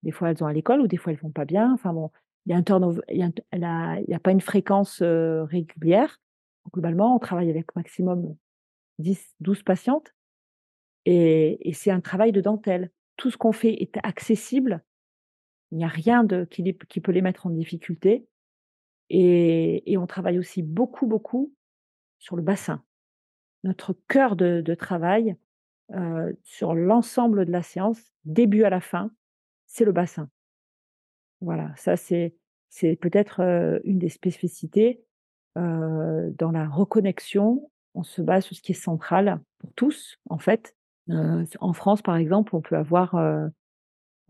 Des 0.04 0.12
fois, 0.12 0.32
elles 0.32 0.44
ont 0.44 0.48
à 0.48 0.54
l'école 0.54 0.82
ou 0.82 0.88
des 0.88 0.98
fois, 0.98 1.12
elles 1.12 1.20
vont 1.20 1.32
pas 1.32 1.46
bien. 1.46 1.74
Enfin 1.74 1.94
bon, 1.94 2.12
il 2.46 2.52
y 2.52 2.56
a 2.56 2.58
un 2.58 2.92
il 3.10 4.08
y 4.08 4.14
a, 4.14 4.20
pas 4.20 4.32
une 4.32 4.42
fréquence 4.42 5.02
régulière. 5.02 6.20
Globalement, 6.74 7.16
on 7.16 7.20
travaille 7.20 7.50
avec 7.50 7.76
maximum 7.76 8.36
10, 9.00 9.36
12 9.40 9.64
patientes. 9.64 10.14
Et 11.06 11.72
c'est 11.74 11.92
un 11.92 12.02
travail 12.02 12.32
de 12.32 12.42
dentelle. 12.42 12.92
Tout 13.16 13.32
ce 13.32 13.38
qu'on 13.38 13.52
fait 13.52 13.82
est 13.82 13.98
accessible 14.04 14.84
il 15.72 15.78
n'y 15.78 15.86
a 15.86 15.90
rien 15.90 16.24
de, 16.24 16.46
qui, 16.46 17.02
peut 17.02 17.12
les 17.12 17.22
mettre 17.22 17.48
en 17.48 17.50
difficulté. 17.50 18.28
Et, 19.10 19.98
on 19.98 20.08
travaille 20.08 20.40
aussi 20.40 20.64
beaucoup, 20.64 21.08
beaucoup 21.08 21.54
sur 22.20 22.36
le 22.36 22.42
bassin. 22.42 22.84
Notre 23.64 23.94
cœur 24.08 24.36
de, 24.36 24.76
travail 24.76 25.36
euh, 25.94 26.32
sur 26.44 26.74
l'ensemble 26.74 27.46
de 27.46 27.52
la 27.52 27.64
séance, 27.64 28.00
début 28.26 28.64
à 28.64 28.70
la 28.70 28.82
fin, 28.82 29.12
c'est 29.66 29.86
le 29.86 29.92
bassin. 29.92 30.30
Voilà, 31.42 31.74
ça 31.76 31.96
c'est 31.98 32.36
c'est 32.70 32.96
peut-être 32.96 33.42
euh, 33.42 33.80
une 33.84 34.00
des 34.00 34.08
spécificités 34.08 35.04
euh, 35.58 36.32
dans 36.38 36.52
la 36.52 36.70
reconnexion. 36.70 37.70
On 37.96 38.04
se 38.04 38.22
base 38.22 38.46
sur 38.46 38.56
ce 38.56 38.62
qui 38.62 38.72
est 38.72 38.76
central 38.76 39.42
pour 39.60 39.74
tous, 39.74 40.18
en 40.30 40.38
fait. 40.38 40.76
En 41.60 41.74
France, 41.74 42.02
par 42.02 42.16
exemple, 42.16 42.56
on 42.56 42.62
peut 42.62 42.78
avoir 42.78 43.16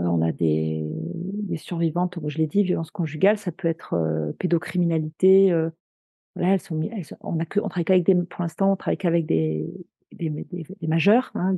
on 0.08 0.22
a 0.22 0.32
des, 0.32 0.84
des 0.84 1.58
survivantes, 1.58 2.16
comme 2.16 2.30
je 2.30 2.38
l'ai 2.38 2.48
dit, 2.48 2.64
violence 2.64 2.92
conjugale, 2.92 3.38
ça 3.38 3.52
peut 3.52 3.68
être 3.68 3.94
euh, 3.94 4.32
pédocriminalité. 4.40 5.52
Euh, 5.52 5.70
voilà, 6.36 6.54
elles 6.54 6.62
sont, 6.62 6.80
on 7.22 7.40
a 7.40 7.46
travaille 7.46 8.04
des, 8.04 8.16
pour 8.16 8.42
l'instant, 8.42 8.72
on 8.72 8.76
travaille 8.76 8.98
qu'avec 8.98 9.26
des, 9.26 9.70
des, 10.14 10.30
majeurs, 10.88 11.32
hein. 11.36 11.56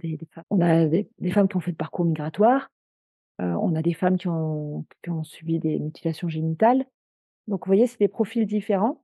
On 0.49 0.61
a 0.61 0.85
des, 0.87 1.07
femmes 1.31 1.47
qui 1.47 1.57
ont 1.57 1.59
fait 1.59 1.71
le 1.71 1.77
parcours 1.77 2.05
migratoire. 2.05 2.71
Euh, 3.41 3.53
on 3.53 3.75
a 3.75 3.81
des 3.81 3.93
femmes 3.93 4.17
qui 4.17 4.27
ont, 4.27 4.85
qui 5.03 5.09
ont 5.09 5.23
subi 5.23 5.59
des 5.59 5.79
mutilations 5.79 6.27
génitales. 6.27 6.85
Donc, 7.47 7.65
vous 7.65 7.69
voyez, 7.69 7.87
c'est 7.87 7.99
des 7.99 8.07
profils 8.07 8.45
différents. 8.45 9.03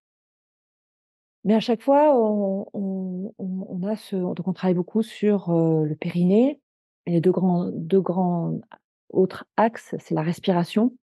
Mais 1.44 1.54
à 1.54 1.60
chaque 1.60 1.82
fois, 1.82 2.16
on, 2.16 2.68
on, 2.74 3.34
on 3.38 3.84
a 3.84 3.96
ce, 3.96 4.16
donc 4.16 4.48
on 4.48 4.54
travaille 4.54 4.76
beaucoup 4.76 5.04
sur 5.04 5.52
le 5.52 5.96
périnée. 5.96 6.60
Les 7.06 7.22
deux 7.22 7.32
grands, 7.32 7.72
deux 7.72 8.02
grands 8.02 8.60
autre 9.10 9.46
axe, 9.58 9.96
c'est 10.00 10.16
la 10.16 10.22
respiration. 10.22 10.96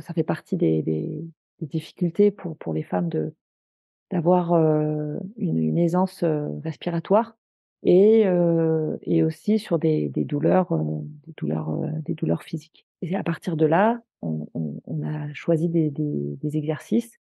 Ça 0.00 0.14
fait 0.14 0.22
partie 0.22 0.56
des, 0.56 1.24
difficultés 1.60 2.30
pour, 2.30 2.56
pour 2.56 2.72
les 2.72 2.84
femmes 2.84 3.08
de 3.08 3.34
d'avoir 4.10 4.54
euh, 4.54 5.18
une, 5.36 5.78
aisance 5.78 6.22
euh, 6.22 6.48
respiratoire 6.64 7.36
et, 7.82 8.26
euh, 8.26 8.96
et 9.02 9.22
aussi 9.22 9.58
sur 9.58 9.78
des, 9.78 10.08
douleurs, 10.08 10.68
des 11.26 11.32
douleurs, 11.36 11.70
des 12.04 12.14
douleurs 12.14 12.42
physiques. 12.42 12.86
Et 13.02 13.14
à 13.14 13.22
partir 13.22 13.56
de 13.56 13.66
là, 13.66 14.00
on, 14.22 14.46
a 15.04 15.32
choisi 15.32 15.68
des, 15.68 16.56
exercices 16.56 17.18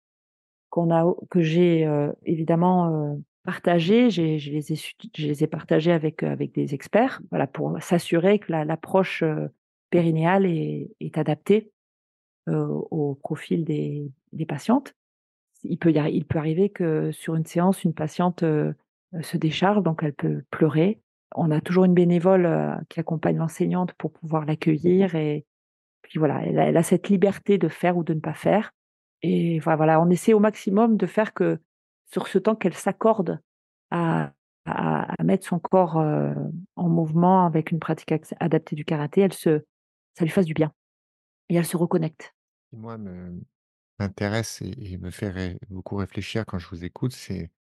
qu'on 0.70 0.92
a, 0.92 1.12
que 1.32 1.42
j'ai 1.42 1.90
évidemment 2.24 3.18
partagés, 3.44 4.10
je, 4.10 4.22
les 4.22 4.74
ai, 4.74 4.76
je 4.76 5.28
les 5.28 5.44
ai 5.44 5.48
partagés 5.48 5.92
avec, 5.92 6.24
avec 6.24 6.54
des 6.54 6.74
experts, 6.74 7.22
voilà, 7.30 7.48
pour 7.48 7.82
s'assurer 7.82 8.40
que 8.40 8.52
la, 8.52 8.66
l'approche 8.66 9.24
euh, 9.24 9.48
périnéale 9.90 10.46
est, 10.46 10.90
est 11.00 11.18
adaptée 11.18 11.72
euh, 12.50 12.68
au 12.68 13.16
profil 13.16 13.64
des, 13.64 14.12
des 14.32 14.46
patientes. 14.46 14.94
Il 15.64 15.78
peut, 15.78 15.92
y 15.92 16.00
a, 16.00 16.10
il 16.10 16.26
peut 16.26 16.40
arriver 16.40 16.70
que 16.70 17.12
sur 17.12 17.36
une 17.36 17.46
séance, 17.46 17.84
une 17.84 17.94
patiente 17.94 18.44
euh, 18.44 18.74
se 19.22 19.38
décharge, 19.38 19.84
donc 19.84 20.02
elle 20.04 20.14
peut 20.14 20.44
pleurer. 20.50 21.00
On 21.36 21.52
a 21.52 21.62
toujours 21.62 21.86
une 21.86 21.94
bénévole 21.94 22.46
euh, 22.46 22.76
qui 22.90 23.00
accompagne 23.00 23.38
l'enseignante 23.38 23.94
pour 23.94 24.12
pouvoir 24.12 24.46
l'accueillir 24.46 25.16
et 25.16 25.46
puis 26.02 26.20
voilà, 26.20 26.42
elle 26.46 26.60
a, 26.60 26.66
elle 26.68 26.78
a 26.78 26.84
cette 26.84 27.08
liberté 27.08 27.58
de 27.58 27.70
faire 27.70 27.96
ou 27.96 28.04
de 28.04 28.14
ne 28.14 28.20
pas 28.20 28.34
faire. 28.34 28.72
Et 29.22 29.60
voilà, 29.60 30.02
on 30.02 30.10
essaie 30.10 30.34
au 30.34 30.40
maximum 30.40 30.98
de 30.98 31.06
faire 31.06 31.34
que 31.34 31.60
sur 32.14 32.28
ce 32.28 32.38
temps 32.38 32.56
qu'elle 32.56 32.76
s'accorde 32.76 33.42
à, 33.90 34.32
mettre 35.22 35.46
son 35.46 35.60
corps 35.60 35.98
euh, 35.98 36.34
en 36.76 36.88
mouvement 36.88 37.46
avec 37.46 37.72
une 37.72 37.80
pratique 37.80 38.14
adaptée 38.40 38.76
du 38.76 38.86
karaté, 38.86 39.22
elle 39.22 39.34
se, 39.34 39.66
ça 40.14 40.24
lui 40.24 40.32
fasse 40.32 40.46
du 40.46 40.54
bien 40.54 40.72
et 41.50 41.56
elle 41.56 41.66
se 41.66 41.76
reconnecte. 41.76 42.34
Moi, 42.72 42.98
m'intéresse 44.00 44.62
et, 44.62 44.94
et, 44.94 44.98
me 44.98 45.12
fait 45.12 45.58
beaucoup 45.70 45.96
réfléchir 45.96 46.46
quand 46.46 46.60
je 46.60 46.68
vous 46.70 46.86
écoute, 46.86 47.14
c'est 47.14 47.52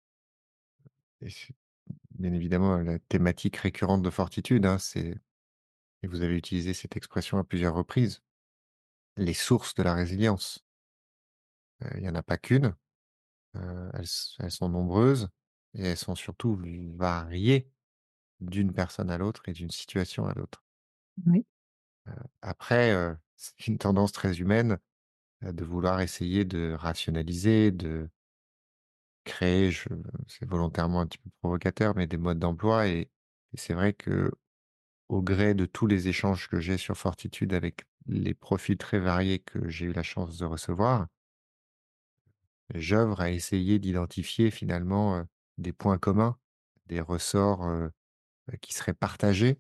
bien 2.11 2.33
évidemment 2.33 2.77
la 2.77 2.99
thématique 2.99 3.57
récurrente 3.57 4.01
de 4.01 4.09
Fortitude. 4.09 4.65
Hein, 4.65 4.77
c'est 4.77 5.15
et 6.03 6.07
vous 6.07 6.21
avez 6.21 6.35
utilisé 6.35 6.73
cette 6.73 6.97
expression 6.97 7.37
à 7.37 7.43
plusieurs 7.43 7.73
reprises. 7.73 8.21
Les 9.15 9.33
sources 9.33 9.73
de 9.73 9.83
la 9.83 9.93
résilience. 9.93 10.65
Il 11.81 11.87
euh, 11.87 11.99
n'y 12.01 12.09
en 12.09 12.15
a 12.15 12.23
pas 12.23 12.37
qu'une. 12.37 12.75
Heu, 13.55 13.89
elles 13.93 14.03
s 14.03 14.35
elles 14.39 14.51
sont 14.51 14.69
nombreuses 14.69 15.29
et 15.73 15.83
elles 15.83 15.97
sont 15.97 16.15
surtout 16.15 16.59
variées 16.97 17.71
d'une 18.41 18.73
personne 18.73 19.09
à 19.11 19.17
l'autre 19.19 19.43
et 19.49 19.53
d'une 19.53 19.71
situation 19.71 20.27
à 20.27 20.33
l'autre. 20.35 20.63
Oui. 21.25 21.45
Après, 22.41 22.91
heu, 22.93 23.17
c'est 23.35 23.67
une 23.67 23.77
tendance 23.77 24.11
très 24.11 24.39
humaine, 24.39 24.77
heu, 25.43 25.53
de 25.53 25.65
vouloir 25.65 26.01
essayer 26.01 26.45
de 26.45 26.73
rationaliser, 26.73 27.71
de 27.71 28.09
créer, 29.25 29.71
je 29.71 29.87
c'est 30.27 30.45
volontairement 30.47 31.01
un 31.01 31.07
petit 31.07 31.17
peu 31.17 31.29
provocateur, 31.41 31.95
mais 31.95 32.07
des 32.07 32.17
modes 32.17 32.39
d'emploi 32.39 32.87
et 32.87 33.09
et 33.55 33.57
c'est 33.57 33.75
vrai 33.75 33.93
qu'au 33.93 34.31
gré 35.21 35.53
de 35.53 35.65
tous 35.65 35.87
les 35.87 36.07
échanges 36.07 36.49
que 36.49 36.59
j'ai 36.59 36.77
sur 36.77 36.97
Fortitude 36.97 37.53
avec 37.53 37.85
les 38.07 38.33
profils 38.33 38.77
très 38.77 38.99
variés 38.99 39.39
que 39.39 39.69
j'ai 39.69 39.85
eu 39.87 39.93
la 39.93 40.03
chance 40.03 40.37
de 40.37 40.45
recevoir 40.45 41.07
j'œuvre 42.73 43.21
à 43.21 43.31
essayer 43.31 43.79
d'identifier 43.79 44.51
finalement, 44.51 45.25
des 45.57 45.73
points 45.73 45.97
communs, 45.97 46.37
des 46.87 47.01
ressorts, 47.01 47.65
heu, 47.67 47.91
qui 48.61 48.73
seraient 48.73 48.93
partagés, 48.93 49.59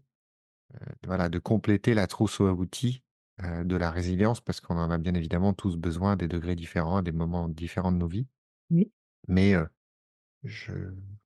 voilà, 1.05 1.29
de 1.29 1.39
compléter 1.39 1.93
la 1.93 2.07
trousse 2.07 2.41
à 2.41 2.53
outils, 2.53 3.03
de 3.39 3.75
la 3.75 3.91
résilience 3.91 4.41
parce 4.41 4.61
qu'on 4.61 4.77
en 4.77 4.91
a 4.91 4.97
bien 4.97 5.13
évidemment 5.15 5.53
tous 5.53 5.77
besoin 5.77 6.13
à 6.13 6.15
des 6.15 6.27
degrés 6.27 6.55
différents, 6.55 6.97
à 6.97 7.01
des 7.01 7.11
moments 7.11 7.49
différents 7.49 7.91
de 7.91 7.97
nos 7.97 8.07
vies. 8.07 8.27
Oui. 8.69 8.91
Mais, 9.27 9.55
je 10.43 10.73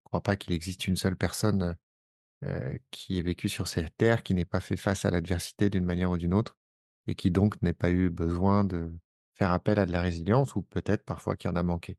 crois 0.04 0.22
pas 0.22 0.36
qu'il 0.36 0.54
existe 0.54 0.88
une 0.88 0.98
seule 0.98 1.18
personne, 1.18 1.76
qui 2.92 3.18
ait 3.18 3.24
vécu 3.24 3.50
sur 3.50 3.68
cette 3.68 3.96
terre, 3.98 4.24
qui 4.24 4.34
n'ait 4.36 4.46
pas 4.46 4.60
fait 4.62 4.78
face 4.78 5.06
à 5.06 5.12
l'adversité 5.12 5.70
d'une 5.70 5.86
manière 5.86 6.12
ou 6.12 6.18
d'une 6.18 6.34
autre 6.34 6.56
et 7.08 7.16
qui 7.16 7.32
donc 7.32 7.62
n'ait 7.62 7.74
pas 7.74 7.90
eu 7.90 8.10
besoin 8.10 8.64
de 8.64 8.92
faire 9.38 9.52
appel 9.52 9.80
à 9.80 9.86
de 9.86 9.92
la 9.92 10.02
résilience 10.02 10.56
ou 10.56 10.62
peut-être 10.62 11.04
parfois 11.06 11.36
qui 11.36 11.48
en 11.48 11.56
a 11.56 11.64
manqué. 11.64 11.98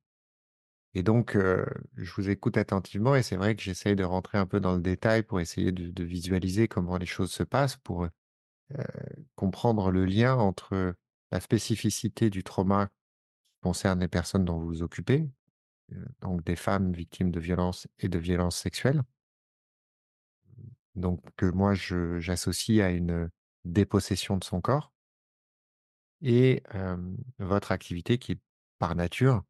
Et 0.94 1.03
donc, 1.03 1.37
je 1.37 2.12
vous 2.14 2.31
écoute 2.31 2.57
attentivement 2.57 3.14
et 3.14 3.22
c'est 3.22 3.37
vrai 3.37 3.55
que 3.55 3.62
j'essaye 3.62 3.94
de 3.94 4.05
rentrer 4.05 4.38
un 4.38 4.46
peu 4.46 4.59
dans 4.59 4.74
le 4.74 4.81
détail 4.81 5.22
pour 5.22 5.38
essayer 5.38 5.70
de 5.70 6.05
visualiser 6.05 6.66
comment 6.66 6.96
les 6.96 7.07
choses 7.07 7.31
se 7.31 7.42
passent 7.42 7.77
pour, 7.77 8.09
comprendre 9.35 9.90
le 9.90 10.05
lien 10.05 10.35
entre 10.35 10.94
la 11.31 11.40
spécificité 11.40 12.31
du 12.31 12.42
trauma 12.42 12.87
qui 12.87 13.61
concerne 13.62 14.01
les 14.01 14.09
personnes 14.09 14.44
dont 14.44 14.59
vous 14.59 14.66
vous 14.66 14.83
occupez, 14.83 15.31
donc 16.20 16.44
des 16.44 16.57
femmes 16.57 16.92
victimes 16.92 17.31
de 17.31 17.40
violences 17.40 17.87
et 17.98 18.09
de 18.09 18.18
violences 18.18 18.59
sexuelles 18.59 19.03
donc 20.98 21.22
que 21.37 21.46
moi 21.46 21.74
j'associe 21.74 22.81
à 22.81 22.90
une 22.90 23.31
dépossession 23.64 24.37
de 24.37 24.44
son 24.44 24.61
corps 24.61 24.92
et 26.22 26.62
votre 27.38 27.72
activité 27.72 28.18
qui, 28.18 28.40
par 28.78 28.94
nature, 28.94 29.44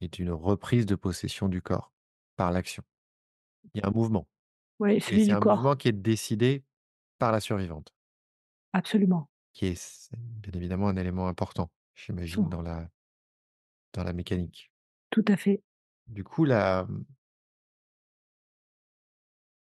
est 0.00 0.18
une 0.18 0.30
reprise 0.30 0.86
de 0.86 0.94
possession 0.96 1.48
du 1.48 1.62
corps 1.62 1.92
par 2.36 2.52
l'action. 2.52 2.82
Il 3.74 3.80
y 3.80 3.84
a 3.84 3.88
un 3.88 3.92
mouvement 3.92 4.28
et 4.86 5.00
celui 5.00 5.26
c'est 5.26 5.28
du 5.28 5.36
un 5.36 5.40
corps. 5.40 5.56
mouvement 5.56 5.76
qui 5.76 5.88
est 5.88 5.92
décidé 5.92 6.64
par 7.18 7.32
la 7.32 7.40
survivante 7.40 7.92
Absolument. 8.74 9.28
qui 9.54 9.66
est 9.66 9.72
s 9.72 10.10
bien 10.18 10.52
évidemment 10.54 10.88
un 10.88 10.96
élément 10.96 11.26
important, 11.28 11.70
j'imagine 11.94 12.48
dans 12.48 12.62
la 12.62 12.88
dans 13.94 14.04
la 14.04 14.12
mécanique. 14.12 14.70
Tout 15.10 15.24
à 15.28 15.36
fait. 15.36 15.62
Du 16.06 16.24
coup, 16.24 16.44
mmh 16.46 17.04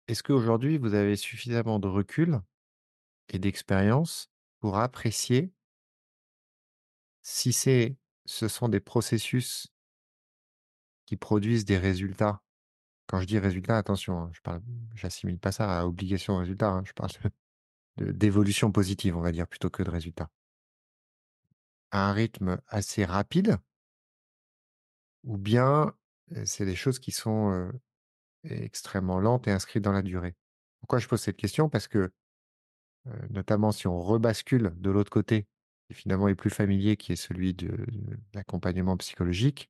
est-ce 0.07 0.23
qu'aujourd'hui 0.23 0.77
vous 0.77 0.93
avez 0.93 1.15
suffisamment 1.15 1.79
de 1.79 1.87
recul 1.87 2.41
et 3.29 3.39
d'expérience 3.39 4.31
pour 4.59 4.77
apprécier 4.77 5.53
si 7.23 7.53
c'est 7.53 7.97
ce 8.25 8.47
sont 8.47 8.69
des 8.69 8.79
processus 8.79 9.67
qui 11.05 11.15
produisent 11.17 11.65
des 11.65 11.77
résultats? 11.77 12.41
Quand 13.07 13.21
je 13.21 13.27
dis 13.27 13.39
résultats, 13.39 13.77
attention, 13.77 14.19
hein, 14.23 14.31
je 14.33 14.41
parle 14.41 14.61
j'assimile 14.95 15.39
pas 15.39 15.51
ça 15.53 15.79
à 15.81 15.85
obligation 15.85 16.37
résultat, 16.37 16.69
hein, 16.71 16.83
je 16.85 16.93
parle 16.93 17.11
d'évolution 17.97 18.71
positive, 18.71 19.17
on 19.17 19.21
va 19.21 19.31
dire, 19.31 19.47
plutôt 19.47 19.69
que 19.69 19.83
de 19.83 19.89
résultats 19.91 20.29
à 21.91 22.09
un 22.09 22.11
rythme 22.11 22.59
assez 22.67 23.05
rapide 23.05 23.57
ou 25.23 25.37
bien, 25.37 25.93
heu, 26.35 26.45
c'est 26.45 26.65
des 26.65 26.75
choses 26.75 26.99
qui 26.99 27.11
sont, 27.11 27.51
heu, 27.51 27.71
extrêmement 28.45 29.19
lentes 29.19 29.47
et 29.47 29.51
inscrites 29.51 29.83
dans 29.83 29.93
la 29.93 30.01
durée? 30.03 30.35
Pourquoi 30.81 30.99
je 30.99 31.07
pose 31.09 31.21
cette 31.21 31.37
question? 31.37 31.69
Parce 31.69 31.87
que, 31.87 32.11
heu, 33.07 33.27
notamment 33.29 33.71
si 33.71 33.87
on 33.87 33.99
rebascule 34.01 34.73
de 34.77 34.89
l'autre 34.91 35.11
côté, 35.11 35.47
finalement 35.93 36.27
est 36.27 36.35
plus 36.35 36.49
familier, 36.49 36.97
qui 36.97 37.13
est 37.13 37.15
celui 37.15 37.53
de 37.53 37.85
l'accompagnement 38.33 38.97
psychologique 38.97 39.67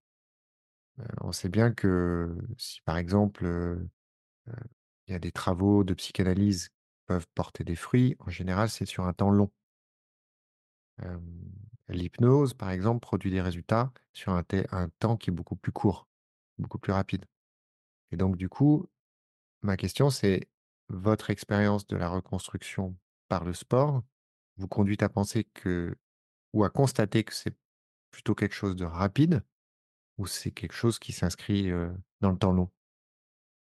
heu, 0.99 1.03
on 1.21 1.31
sait 1.31 1.49
bien 1.49 1.71
que 1.71 2.35
si 2.57 2.81
par 2.81 2.97
exemple, 2.97 3.45
heu 3.45 3.89
heu, 4.49 4.53
il 5.07 5.13
y 5.13 5.15
a 5.15 5.19
des 5.19 5.31
travaux 5.33 5.83
de 5.83 5.93
psychanalyse 5.95 6.69
qui 6.69 6.75
peuvent 7.07 7.27
porter 7.35 7.63
des 7.65 7.75
fruits, 7.75 8.15
en 8.19 8.29
général, 8.31 8.69
c'est 8.69 8.85
sur 8.87 9.05
un 9.05 9.13
temps 9.13 9.31
long. 9.31 9.51
L'hypnose, 11.89 12.53
par 12.53 12.69
exemple, 12.71 12.99
produit 13.01 13.31
des 13.31 13.41
résultats 13.41 13.91
sur 14.13 14.33
un 14.33 14.43
un 14.71 14.89
temps 14.99 15.17
qui 15.17 15.29
est 15.29 15.33
beaucoup 15.33 15.55
plus 15.55 15.71
court, 15.71 16.07
beaucoup 16.57 16.79
plus 16.79 16.93
rapide 16.93 17.25
et 18.11 18.17
donc 18.17 18.37
du 18.37 18.49
coup, 18.49 18.87
ma 19.63 19.77
question 19.77 20.09
c'est: 20.11 20.49
votre 20.89 21.29
expérience 21.31 21.87
de 21.87 21.97
la 21.97 22.09
reconstruction 22.09 22.95
par 23.29 23.45
le 23.45 23.53
sport 23.53 24.03
vous 24.57 24.67
conduit 24.69 24.97
à 25.01 25.09
penser 25.09 25.45
que 25.55 25.95
ou 26.53 26.63
à 26.63 26.69
constater 26.69 27.23
que 27.23 27.33
c'est 27.33 27.55
plutôt 28.11 28.35
quelque 28.35 28.55
chose 28.55 28.75
de 28.75 28.85
rapide 28.85 29.43
ou 30.17 30.25
c'est 30.25 30.51
quelque 30.51 30.73
chose 30.73 30.99
qui 30.99 31.11
s'inscrit, 31.13 31.71
dans 32.19 32.31
le 32.31 32.37
temps 32.37 32.51
long? 32.51 32.69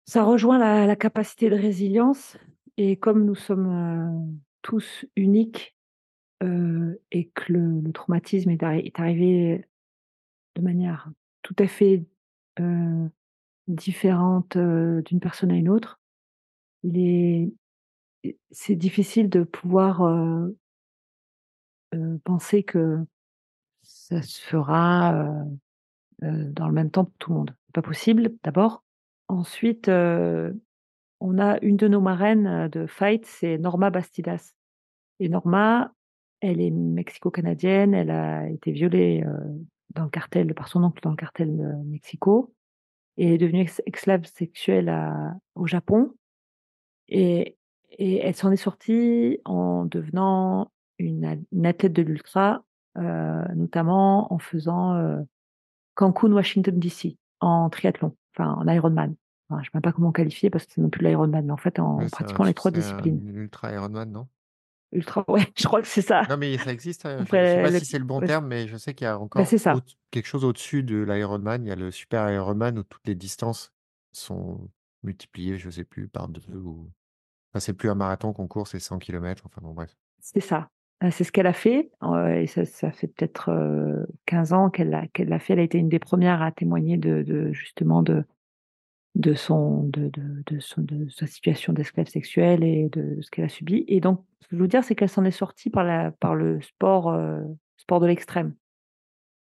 Ça 0.05 0.23
rejoint 0.23 0.57
la 0.57 0.95
capacité 0.95 1.49
de 1.49 1.55
résilience 1.55 2.37
et 2.77 2.97
comme 2.97 3.25
nous 3.25 3.35
sommes, 3.35 4.39
tous 4.61 5.05
uniques, 5.15 5.75
et 6.41 7.31
que 7.33 7.53
le 7.53 7.91
traumatisme 7.93 8.49
est 8.49 8.63
arri 8.63 8.79
est 8.79 8.99
arrivé 8.99 9.65
de 10.55 10.61
manière 10.61 11.09
tout 11.41 11.55
à 11.59 11.67
fait, 11.67 12.05
différente, 13.67 14.57
d'une 14.57 15.19
personne 15.21 15.51
à 15.51 15.55
une 15.55 15.69
autre, 15.69 16.01
il 16.83 17.53
c'est 18.51 18.75
difficile 18.75 19.29
de 19.29 19.43
pouvoir, 19.43 20.01
heu, 21.93 22.19
penser 22.25 22.63
que 22.63 22.99
ça 23.83 24.21
se 24.23 24.41
fera, 24.41 25.13
heu 25.15 25.59
heu, 26.27 26.51
dans 26.53 26.67
le 26.67 26.73
même 26.73 26.91
temps 26.91 27.05
pour 27.05 27.15
tout 27.19 27.31
le 27.31 27.37
monde. 27.39 27.55
Pas 27.73 27.81
possible, 27.83 28.31
d'abord. 28.43 28.83
Ensuite, 29.29 29.89
on 29.89 31.39
a 31.39 31.59
une 31.61 31.77
de 31.77 31.87
nos 31.87 32.01
marraines 32.01 32.69
de 32.69 32.87
fight, 32.87 33.25
c'est 33.25 33.57
Norma 33.57 33.89
Bastidas 33.91 34.53
et 35.19 35.29
Norma, 35.29 35.93
elle 36.41 36.61
est 36.61 36.71
mexico-canadienne, 36.71 37.93
elle 37.95 38.11
a 38.11 38.49
été 38.49 38.71
violée, 38.71 39.23
dans 39.95 40.05
le 40.05 40.09
cartel 40.11 40.53
par 40.55 40.67
son 40.69 40.83
oncle 40.83 41.01
dans 41.03 41.11
le 41.11 41.15
cartel, 41.17 41.49
heu, 41.61 41.83
Mexico 41.85 42.53
et 43.17 43.35
est 43.35 43.39
devenue 43.39 43.67
esclave 43.87 44.25
sexuelle 44.25 44.93
au 45.55 45.67
Japon 45.67 46.13
et 47.09 47.57
elle 47.99 48.35
s'en 48.35 48.51
est 48.51 48.57
sortie 48.57 49.39
en 49.45 49.85
devenant 49.85 50.71
une 50.99 51.65
athlète 51.65 51.93
de 51.93 52.01
l'ultra, 52.03 52.63
heu, 52.97 53.01
notamment 53.55 54.31
en 54.33 54.39
faisant, 54.39 54.95
heu, 54.97 55.25
Cancun, 55.95 56.31
Washington 56.33 56.79
DC 56.79 57.17
en 57.41 57.69
triathlon, 57.69 58.15
enfin 58.37 58.53
en 58.55 58.67
Ironman. 58.67 59.15
Enfin, 59.49 59.61
je 59.63 59.67
sais 59.67 59.71
même 59.75 59.81
pas 59.83 59.91
comment 59.93 60.11
qualifier 60.13 60.49
parce 60.49 60.65
que 60.67 60.73
c'est 60.73 60.81
même 60.81 60.91
plus 60.91 61.05
l'Ironman, 61.05 61.45
mais 61.45 61.53
en 61.53 61.57
fait 61.57 61.79
en 61.79 61.97
Ouais, 61.97 62.09
un 62.19 62.37
pratiquant 62.37 62.43
les 62.45 62.53
3 62.53 62.71
c'est 62.71 62.77
un 62.77 63.09
disciplines. 63.11 63.23
ultra 63.25 63.71
Ironman, 63.73 64.11
non? 64.11 64.27
Ultra, 64.91 65.25
ouais, 65.29 65.51
je 65.57 65.67
crois 65.67 65.81
que 65.81 65.87
c'est 65.87 66.01
ça. 66.01 66.27
Non, 66.27 66.37
mais 66.37 66.57
ça 66.57 66.71
existe, 66.71 67.05
heu, 67.05 67.25
je 67.25 67.43
je 67.43 67.51
sais 67.51 67.59
pas 67.59 67.69
le 67.69 67.71
si 67.71 67.85
c'est 67.85 67.99
le 67.99 68.05
bon 68.05 68.21
ouais 68.21 68.31
terme, 68.31 68.47
mais 68.47 68.67
je 68.67 68.77
sais 68.77 68.93
qu'il 68.93 69.03
y 69.05 69.07
a 69.07 69.19
bah, 69.35 69.45
encore 69.45 69.51
quelque 70.11 70.25
chose 70.25 70.45
au-dessus 70.45 70.81
de 70.83 70.97
l'Ironman. 71.03 71.65
Il 71.65 71.69
y 71.69 71.71
a 71.71 71.75
le 71.75 71.91
super 71.91 72.29
Ironman 72.31 72.79
où 72.79 72.83
toutes 72.83 73.05
les 73.07 73.15
distances 73.15 73.73
sont 74.13 74.69
multipliées, 75.03 75.57
je 75.57 75.69
sais 75.69 75.83
plus 75.83 76.07
par 76.07 76.29
2 76.29 76.41
ou 76.55 76.91
enfin, 77.53 77.61
c'est 77.61 77.73
plus 77.73 77.89
un 77.89 77.95
marathon 77.95 78.33
qu'on 78.33 78.47
court, 78.47 78.67
c'est 78.67 78.79
100 78.79 78.99
kilomètres, 78.99 79.43
enfin 79.47 79.61
bon, 79.61 79.73
bref. 79.73 79.95
C'est 80.19 80.39
ça. 80.41 80.69
Heu, 81.01 81.11
c'est 81.11 81.23
ce 81.23 81.31
qu'elle 81.31 81.47
a 81.47 81.53
fait, 81.53 81.89
et 82.37 82.47
ça 82.47 82.91
fait 82.91 83.07
peut-être, 83.07 83.49
heu, 83.51 84.05
15 84.25 84.53
ans 84.53 84.69
qu'elle 84.69 84.89
l'a 84.89 85.39
fait. 85.39 85.53
Elle 85.53 85.59
a 85.59 85.63
été 85.63 85.77
une 85.77 85.89
des 85.89 85.99
1res 85.99 86.41
à 86.41 86.51
témoigner 86.51 86.97
de 86.97 87.51
justement 87.51 88.01
de 88.03 88.23
son 89.35 89.83
de 89.85 90.11
sa 91.09 91.27
situation 91.27 91.73
d'esclave 91.73 92.07
sexuelle 92.07 92.63
et 92.63 92.89
de 92.89 93.19
ce 93.21 93.31
qu'elle 93.31 93.45
a 93.45 93.49
subi 93.49 93.85
et 93.87 94.01
donc 94.01 94.23
ce 94.41 94.47
que 94.49 94.57
je 94.57 94.61
veux 94.61 94.67
dire, 94.69 94.83
c'est 94.83 94.95
qu'elle 94.95 95.09
s'en 95.09 95.25
est 95.25 95.31
sortie 95.31 95.69
par 95.71 96.35
le 96.35 96.61
sport, 96.61 97.11
heu, 97.13 97.41
sport 97.77 97.99
de 98.01 98.07
l'extrême. 98.07 98.55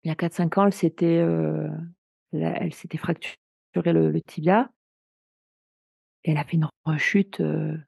Il 0.03 0.09
y 0.09 0.11
a 0.11 0.15
4-5 0.15 0.57
ans, 0.57 0.65
elle 0.65 0.73
s'était, 0.73 1.21
fracturé 2.97 3.93
le 3.93 4.21
tibia 4.21 4.69
et 6.25 6.31
elle 6.31 6.37
a 6.37 6.43
fait 6.43 6.57
une 6.57 6.67
rechute, 6.85 7.39
heu, 7.41 7.79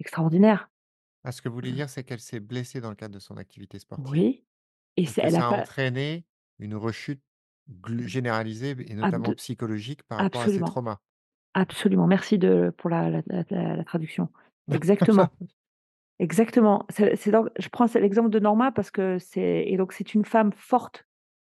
extraordinaire. 0.00 0.68
Ah, 1.28 1.32
ce 1.32 1.42
que 1.42 1.48
vous 1.50 1.54
voulez 1.56 1.72
Heu 1.72 1.74
dire, 1.74 1.90
c'est 1.90 2.04
qu'elle 2.04 2.20
s'est 2.20 2.40
blessée 2.40 2.80
dans 2.80 2.88
le 2.88 2.96
cadre 2.96 3.14
de 3.14 3.18
son 3.20 3.36
activité 3.36 3.78
sportive 3.78 4.22
Oui 4.22 4.46
et 4.96 5.06
que 5.06 5.26
elle 5.26 5.36
a 5.36 5.40
ça 5.40 5.42
a 5.42 5.44
pas 5.44 5.56
entraîné 5.56 6.26
une 6.58 6.74
rechute 6.76 7.22
généralisée 8.06 8.76
et 8.88 8.94
notamment 8.94 9.32
psychologique 9.34 10.02
par 10.04 10.20
rapport 10.20 10.42
à 10.42 10.48
ces 10.48 10.62
absolument, 10.62 10.64
traumas. 10.64 11.00
absolument. 11.54 12.06
Merci 12.06 12.38
de 12.38 12.72
pour 12.78 12.90
la 12.90 13.10
la 13.10 13.22
la 13.50 13.76
la 13.76 13.84
traduction. 13.84 14.30
Exactement. 14.72 15.30
Exactement. 16.18 16.86
C'est 16.90 17.16
c'est 17.16 17.30
donc 17.30 17.48
je 17.58 17.68
prends 17.68 17.86
l'exemple 17.96 18.30
de 18.30 18.40
Norma 18.40 18.72
parce 18.72 18.90
que 18.90 19.18
c'est 19.18 19.64
et 19.66 19.76
donc 19.76 19.92
c'est 19.92 20.14
une 20.14 20.24
femme 20.24 20.52
forte, 20.52 21.06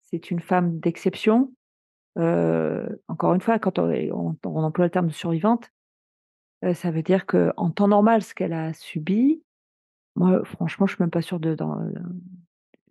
c'est 0.02 0.30
une 0.30 0.40
femme 0.40 0.80
d'exception. 0.80 1.52
Encore 2.16 3.34
une 3.34 3.40
fois, 3.40 3.58
quand 3.58 3.78
on 3.78 3.90
on 4.12 4.36
on 4.44 4.62
emploie 4.62 4.86
le 4.86 4.90
terme 4.90 5.08
de 5.08 5.12
survivante, 5.12 5.70
ça 6.74 6.90
veut 6.90 7.02
dire 7.02 7.26
qu'en 7.26 7.70
temps 7.70 7.88
normal, 7.88 8.22
ce 8.22 8.34
qu'elle 8.34 8.52
a 8.52 8.72
subi, 8.72 9.42
moi 10.18 10.44
franchement, 10.44 10.86
je 10.86 10.94
suis 10.94 11.02
même 11.02 11.10
pas 11.10 11.22
sûre 11.22 11.40
de 11.40 11.54
d'en 11.54 11.78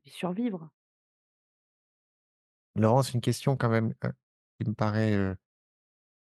d'y 0.04 0.10
survivre. 0.10 0.72
Laurence, 2.76 3.14
une 3.14 3.20
question 3.22 3.58
quand 3.58 3.68
même, 3.70 3.94
heu, 4.06 4.14
qui 4.60 4.70
me 4.70 4.74
paraît, 4.74 5.36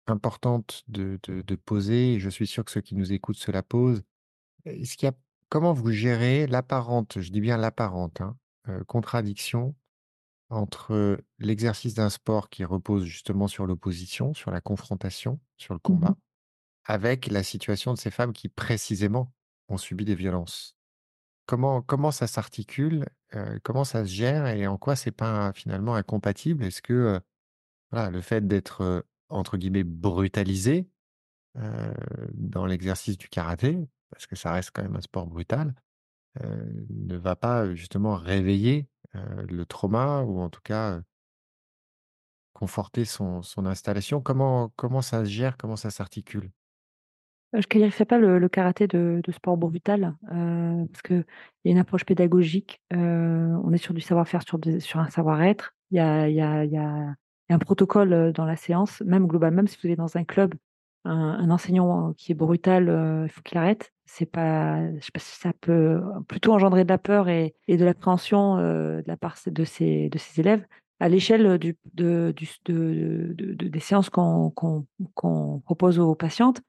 importante 0.08 0.84
de 0.88 1.20
de 1.24 1.42
de 1.42 1.56
poser 1.56 2.14
et 2.16 2.20
je 2.20 2.30
suis 2.30 2.48
sûr 2.48 2.64
que 2.66 2.72
ceux 2.72 2.82
qui 2.82 2.96
nous 2.96 3.12
écoutent 3.14 3.38
se 3.38 3.52
la 3.52 3.64
posent. 3.64 4.04
Est-ce 4.66 4.98
qu'il 4.98 5.08
y 5.08 5.10
a 5.12 5.16
comment 5.50 5.74
vous 5.74 5.92
gérez 5.92 6.48
l'apparente, 6.48 7.20
je 7.22 7.32
dis 7.32 7.42
bien 7.42 7.58
l'apparente, 7.58 8.22
hein, 8.22 8.38
contradiction 8.88 9.76
entre 10.50 11.20
l'exercice 11.40 11.96
d'un 11.96 12.10
sport 12.10 12.50
qui 12.50 12.66
repose 12.66 13.06
justement 13.06 13.48
sur 13.48 13.68
l'opposition, 13.68 14.34
sur 14.34 14.52
la 14.52 14.62
confrontation, 14.62 15.40
sur 15.58 15.74
le 15.76 15.80
Mmh 15.88 16.06
combat, 16.06 16.18
avec 16.86 17.28
la 17.28 17.44
situation 17.44 17.94
de 17.94 18.00
ces 18.00 18.12
femmes 18.12 18.34
qui 18.34 18.50
précisément 18.50 19.34
ont 19.70 19.78
subi 19.78 20.06
des 20.06 20.16
violences? 20.16 20.75
Comment 21.46 22.12
ça 22.12 22.28
s'articule? 22.28 23.06
Comment 23.64 23.84
ça 23.84 24.06
se 24.06 24.10
gère 24.12 24.48
et 24.48 24.68
en 24.68 24.78
quoi 24.78 24.96
c'est 24.96 25.12
pas 25.12 25.54
finalement 25.54 25.96
incompatible? 25.96 26.64
Est-ce 26.64 26.82
que, 26.82 27.20
le 27.92 28.22
fait 28.22 28.48
d'être, 28.48 29.06
entre 29.30 29.58
guillemets 29.58 29.84
«brutalisé», 29.84 30.88
dans 32.34 32.66
l'exercice 32.66 33.18
du 33.18 33.30
karaté, 33.30 33.88
parce 34.10 34.28
que 34.28 34.36
ça 34.36 34.52
reste 34.52 34.72
quand 34.74 34.84
même 34.84 34.96
un 34.96 35.02
sport 35.02 35.28
brutal, 35.28 35.74
ne 36.44 37.16
va 37.16 37.36
pas, 37.36 37.74
justement 37.76 38.16
réveiller, 38.16 38.88
le 39.14 39.64
trauma 39.66 40.22
ou 40.22 40.40
en 40.42 40.50
tout 40.50 40.62
cas, 40.64 41.02
conforter 42.54 43.06
son 43.06 43.42
son 43.42 43.66
installation? 43.66 44.22
Comment 44.22 44.70
comment 44.76 45.02
ça 45.02 45.26
se 45.26 45.30
gère? 45.30 45.58
Comment 45.58 45.76
ça 45.76 45.92
s'articule? 45.92 46.52
Heu, 47.56 47.62
je 47.62 47.68
qualifierais 47.68 48.06
pas 48.06 48.18
le 48.18 48.48
karaté 48.50 48.88
de 48.88 49.22
sport 49.32 49.58
brutal, 49.58 50.16
heu, 50.32 50.86
parce 50.92 51.02
qu'il 51.04 51.26
y 51.66 51.70
a 51.70 51.72
une 51.72 51.78
approche 51.78 52.06
pédagogique, 52.06 52.82
heu, 52.94 52.98
on 53.64 53.72
est 53.74 53.78
sur 53.78 53.94
du 53.94 54.02
savoir-faire, 54.02 54.42
sur 54.80 55.00
un 55.00 55.10
savoir-être. 55.10 55.74
Il 55.92 55.98
y 55.98 56.00
a 56.00 57.16
un 57.50 57.60
protocole, 57.60 58.32
dans 58.34 58.46
la 58.46 58.56
séance, 58.56 59.02
même 59.06 59.28
global 59.28 59.54
même 59.54 59.68
si 59.68 59.78
vous 59.84 59.90
êtes 59.90 59.98
dans 59.98 60.18
un 60.18 60.24
club, 60.24 60.56
un 61.06 61.50
enseignant 61.52 62.14
qui 62.18 62.32
est 62.32 62.36
brutal, 62.36 63.24
il 63.26 63.30
faut 63.30 63.42
qu'il 63.42 63.58
arrête. 63.58 63.92
C'est 64.08 64.26
pas 64.26 64.80
sais 65.02 65.12
pas 65.14 65.20
si 65.20 65.36
ça 65.40 65.52
peut 65.62 66.02
plutôt 66.28 66.54
engendrer 66.54 66.84
de 66.84 66.90
la 66.90 66.98
peur 66.98 67.30
et 67.30 67.54
de 67.68 67.86
l'appréhension, 67.86 68.58
de 68.58 69.04
la 69.08 69.18
part 69.18 69.36
de 69.46 69.64
ses 69.64 70.10
élèves. 70.38 70.66
À 71.00 71.10
l'échelle, 71.10 71.60
des 71.94 73.80
séances 73.80 74.10
qu'on 74.10 75.62
propose 75.66 76.00
aux 76.00 76.16
patientes, 76.16 76.62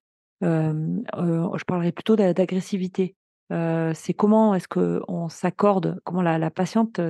je 0.42 1.64
parlerais 1.64 1.92
plutôt 1.92 2.16
d'a 2.16 2.32
d'agressivité. 2.32 3.14
C'est 3.50 4.14
comment 4.14 4.54
est-ce 4.54 4.68
qu'on 4.68 5.28
s'accorde, 5.28 6.00
comment 6.04 6.22
la 6.22 6.50
patiente, 6.50 7.00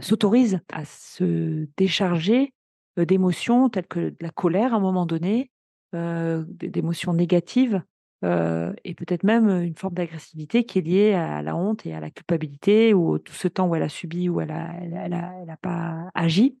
s'autorise 0.00 0.60
à 0.72 0.84
se 0.84 1.66
décharger, 1.76 2.52
d'émotions 2.96 3.68
telles 3.68 3.86
que 3.86 4.10
de 4.10 4.16
la 4.20 4.30
colère 4.30 4.74
à 4.74 4.76
un 4.76 4.80
moment 4.80 5.06
donné, 5.06 5.50
d'émotions 5.92 7.14
négatives, 7.14 7.82
et 8.22 8.94
peut-être 8.94 9.24
même, 9.24 9.48
une 9.48 9.76
forme 9.76 9.94
d'agressivité 9.94 10.64
qui 10.64 10.78
est 10.78 10.82
liée 10.82 11.14
à 11.14 11.42
la 11.42 11.56
honte 11.56 11.86
et 11.86 11.94
à 11.94 12.00
la 12.00 12.10
culpabilité 12.10 12.92
ou 12.92 13.18
tout 13.18 13.32
ce 13.32 13.48
temps 13.48 13.66
où 13.66 13.74
elle 13.74 13.82
a 13.82 13.88
subi, 13.88 14.28
où 14.28 14.40
elle 14.42 14.50
a 14.50 14.74
elle 14.80 14.94
a 14.94 15.06
elle 15.06 15.14
a 15.14 15.32
elle 15.42 15.50
a 15.50 15.56
pas 15.56 16.10
agi. 16.14 16.58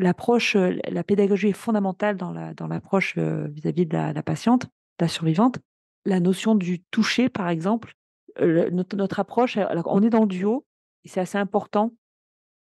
L'approche, 0.00 0.56
heu, 0.56 0.80
la 0.88 1.04
pédagogie 1.04 1.48
est 1.48 1.52
fondamentale 1.52 2.16
dans 2.16 2.32
la 2.32 2.54
dans 2.54 2.68
l'approche, 2.68 3.18
heu, 3.18 3.48
vis-à-vis 3.48 3.86
de 3.86 3.94
la 3.96 4.22
patiente, 4.22 4.64
de 4.64 5.04
la 5.04 5.08
survivante. 5.08 5.58
La 6.06 6.20
notion 6.20 6.54
du 6.54 6.80
toucher, 6.90 7.28
par 7.28 7.48
exemple, 7.50 7.94
le 8.40 8.70
notre 8.70 9.20
approche, 9.20 9.58
on 9.86 10.02
est 10.02 10.10
dans 10.10 10.22
le 10.22 10.26
duo 10.28 10.64
et 11.04 11.08
c'est 11.08 11.20
assez 11.20 11.38
important 11.38 11.92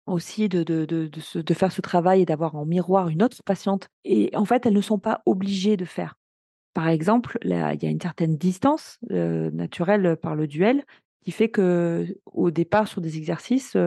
aussi 0.07 0.49
de 0.49 0.63
de 0.63 0.85
de 0.85 1.09
de 1.41 1.53
faire 1.55 1.71
ce 1.71 1.81
travail 1.81 2.21
et 2.21 2.25
d'avoir 2.25 2.55
en 2.55 2.65
miroir 2.65 3.09
une 3.09 3.23
autre 3.23 3.43
patiente 3.45 3.89
et 4.05 4.31
en 4.35 4.45
fait, 4.45 4.65
elles 4.65 4.73
ne 4.73 4.81
sont 4.81 4.99
pas 4.99 5.21
obligées 5.25 5.77
de 5.77 5.85
faire. 5.85 6.15
Par 6.73 6.87
exemple, 6.89 7.37
il 7.43 7.51
y 7.51 7.53
a 7.55 7.89
une 7.89 8.01
certaine 8.01 8.37
distance, 8.37 8.99
naturelle, 9.09 10.17
par 10.17 10.35
le 10.35 10.47
duel, 10.47 10.85
qui 11.25 11.31
fait 11.31 11.49
que 11.49 12.07
au 12.25 12.51
départ, 12.51 12.87
sur 12.87 13.01
des 13.01 13.17
exercices, 13.17 13.77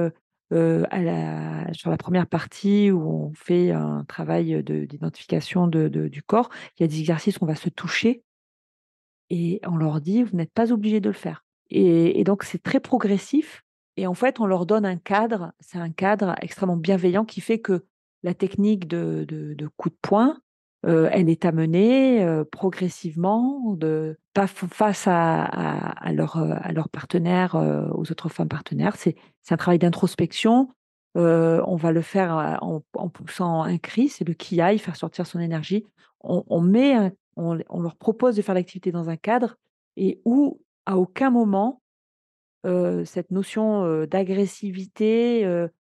la 0.51 1.73
sur 1.73 1.91
la 1.91 1.97
première 1.97 2.27
partie 2.27 2.91
où 2.91 3.01
on 3.01 3.33
fait 3.35 3.71
un 3.73 4.05
travail, 4.05 4.63
de 4.63 4.85
d'identification 4.85 5.67
de 5.69 5.89
du 5.89 6.23
corps, 6.23 6.51
il 6.79 6.83
y 6.83 6.85
a 6.85 6.89
des 6.89 7.01
exercices 7.01 7.39
où 7.39 7.45
on 7.45 7.47
va 7.47 7.57
se 7.57 7.69
toucher 7.69 8.23
et 9.31 9.61
on 9.67 9.77
leur 9.77 10.01
dit: 10.01 10.23
«Vous 10.23 10.37
n'êtes 10.37 10.53
pas 10.53 10.73
obligés 10.73 11.01
de 11.01 11.09
le 11.09 11.15
faire» 11.15 11.45
et 11.71 12.23
donc 12.25 12.45
c'est 12.45 12.63
très 12.63 12.79
progressif 12.79 13.65
et 13.97 14.07
en 14.07 14.15
fait, 14.15 14.41
on 14.41 14.47
leur 14.47 14.67
donne 14.67 14.85
un 14.85 14.97
cadre. 14.97 15.53
C'est 15.61 15.79
un 15.79 15.91
cadre 15.91 16.35
extrêmement 16.43 16.77
bienveillant 16.77 17.25
qui 17.25 17.41
fait 17.41 17.61
que 17.61 17.87
la 18.23 18.35
technique 18.35 18.89
de 18.89 19.25
de 19.29 19.69
coup 19.77 19.91
de 19.91 19.97
poing, 20.03 20.41
heu, 20.87 21.09
elle 21.13 21.29
est 21.31 21.45
amenée, 21.45 22.25
heu, 22.25 22.45
progressivement 22.45 23.75
de 23.77 24.17
pas 24.35 24.47
face 24.49 25.07
à 25.09 26.13
leurs 26.13 26.89
partenaires, 26.91 27.57
heu, 27.57 27.89
aux 27.95 28.11
autres 28.13 28.29
femmes 28.29 28.49
partenaires. 28.49 28.97
C'est 28.97 29.17
un 29.51 29.57
travail 29.57 29.79
d'introspection. 29.79 30.69
On 31.17 31.77
va 31.77 31.93
le 31.93 32.03
faire, 32.03 32.59
en 32.63 33.09
poussant 33.09 33.63
un 33.63 33.79
cri, 33.79 34.09
c'est 34.09 34.27
le 34.27 34.35
"Kiai", 34.35 34.79
faire 34.79 34.97
sortir 34.97 35.27
son 35.27 35.41
énergie. 35.41 35.85
On 36.23 36.61
met 36.61 37.13
on 37.37 37.59
on 37.69 37.81
leur 37.83 37.97
propose 37.97 38.37
de 38.37 38.43
faire 38.43 38.55
l'activité 38.55 38.93
dans 38.93 39.11
un 39.11 39.17
cadre 39.17 39.57
et 39.97 40.21
où, 40.25 40.61
à 40.87 40.97
aucun 40.99 41.31
moment, 41.31 41.81
cette 43.05 43.31
notion, 43.31 44.05
d'agressivité, 44.07 45.47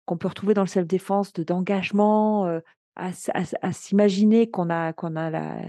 qu'on 0.07 0.17
peut 0.19 0.29
retrouver 0.29 0.55
dans 0.55 0.63
le 0.63 0.69
self-défense, 0.69 1.33
de 1.35 1.43
d'engagement, 1.45 2.61
à 2.97 3.73
s'imaginer 3.73 4.51
qu'on 4.51 4.71
a 4.71 4.93
a 4.93 5.31
la 5.31 5.63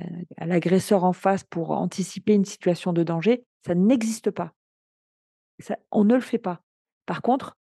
l'agresseur 0.45 1.03
en 1.03 1.13
face 1.13 1.43
pour 1.43 1.71
anticiper 1.71 2.33
une 2.33 2.45
situation 2.45 2.93
de 2.93 3.03
danger, 3.03 3.43
ça 3.65 3.75
n'existe 3.75 4.31
pas. 4.31 4.53
On 5.91 6.03
ne 6.03 6.15
le 6.15 6.21
fait 6.21 6.37
pas. 6.37 6.61
Par 7.05 7.21
contre, 7.21 7.57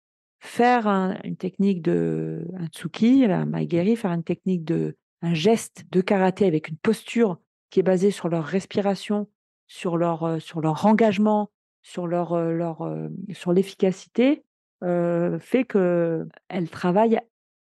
faire 0.41 0.87
un 0.87 1.19
une 1.25 1.37
technique 1.37 1.83
de 1.83 2.47
un 2.59 2.67
Tsuki, 2.67 3.25
un 3.25 3.47
Maegeri, 3.47 3.97
faire 3.97 4.13
une 4.13 4.25
technique 4.25 4.65
de 4.65 4.97
un 5.23 5.35
geste 5.35 5.85
de 5.91 6.01
karaté 6.01 6.47
avec 6.47 6.69
une 6.69 6.77
posture 6.77 7.39
qui 7.71 7.81
est 7.81 7.83
basée 7.83 8.11
sur 8.11 8.29
leur 8.29 8.45
respiration, 8.45 9.29
sur 9.67 9.97
leur, 9.97 10.25
heu, 10.27 10.41
sur 10.41 10.61
leur 10.61 10.87
engagement, 10.87 11.51
sur 11.83 12.07
leur, 12.07 12.35
heu, 12.37 12.53
leur, 12.53 12.85
heu, 12.87 13.11
sur 13.33 13.53
l'efficacité, 13.53 14.45
heu, 14.85 15.39
fait 15.41 15.65
qu'elles 15.65 16.71
travaillent 16.71 17.21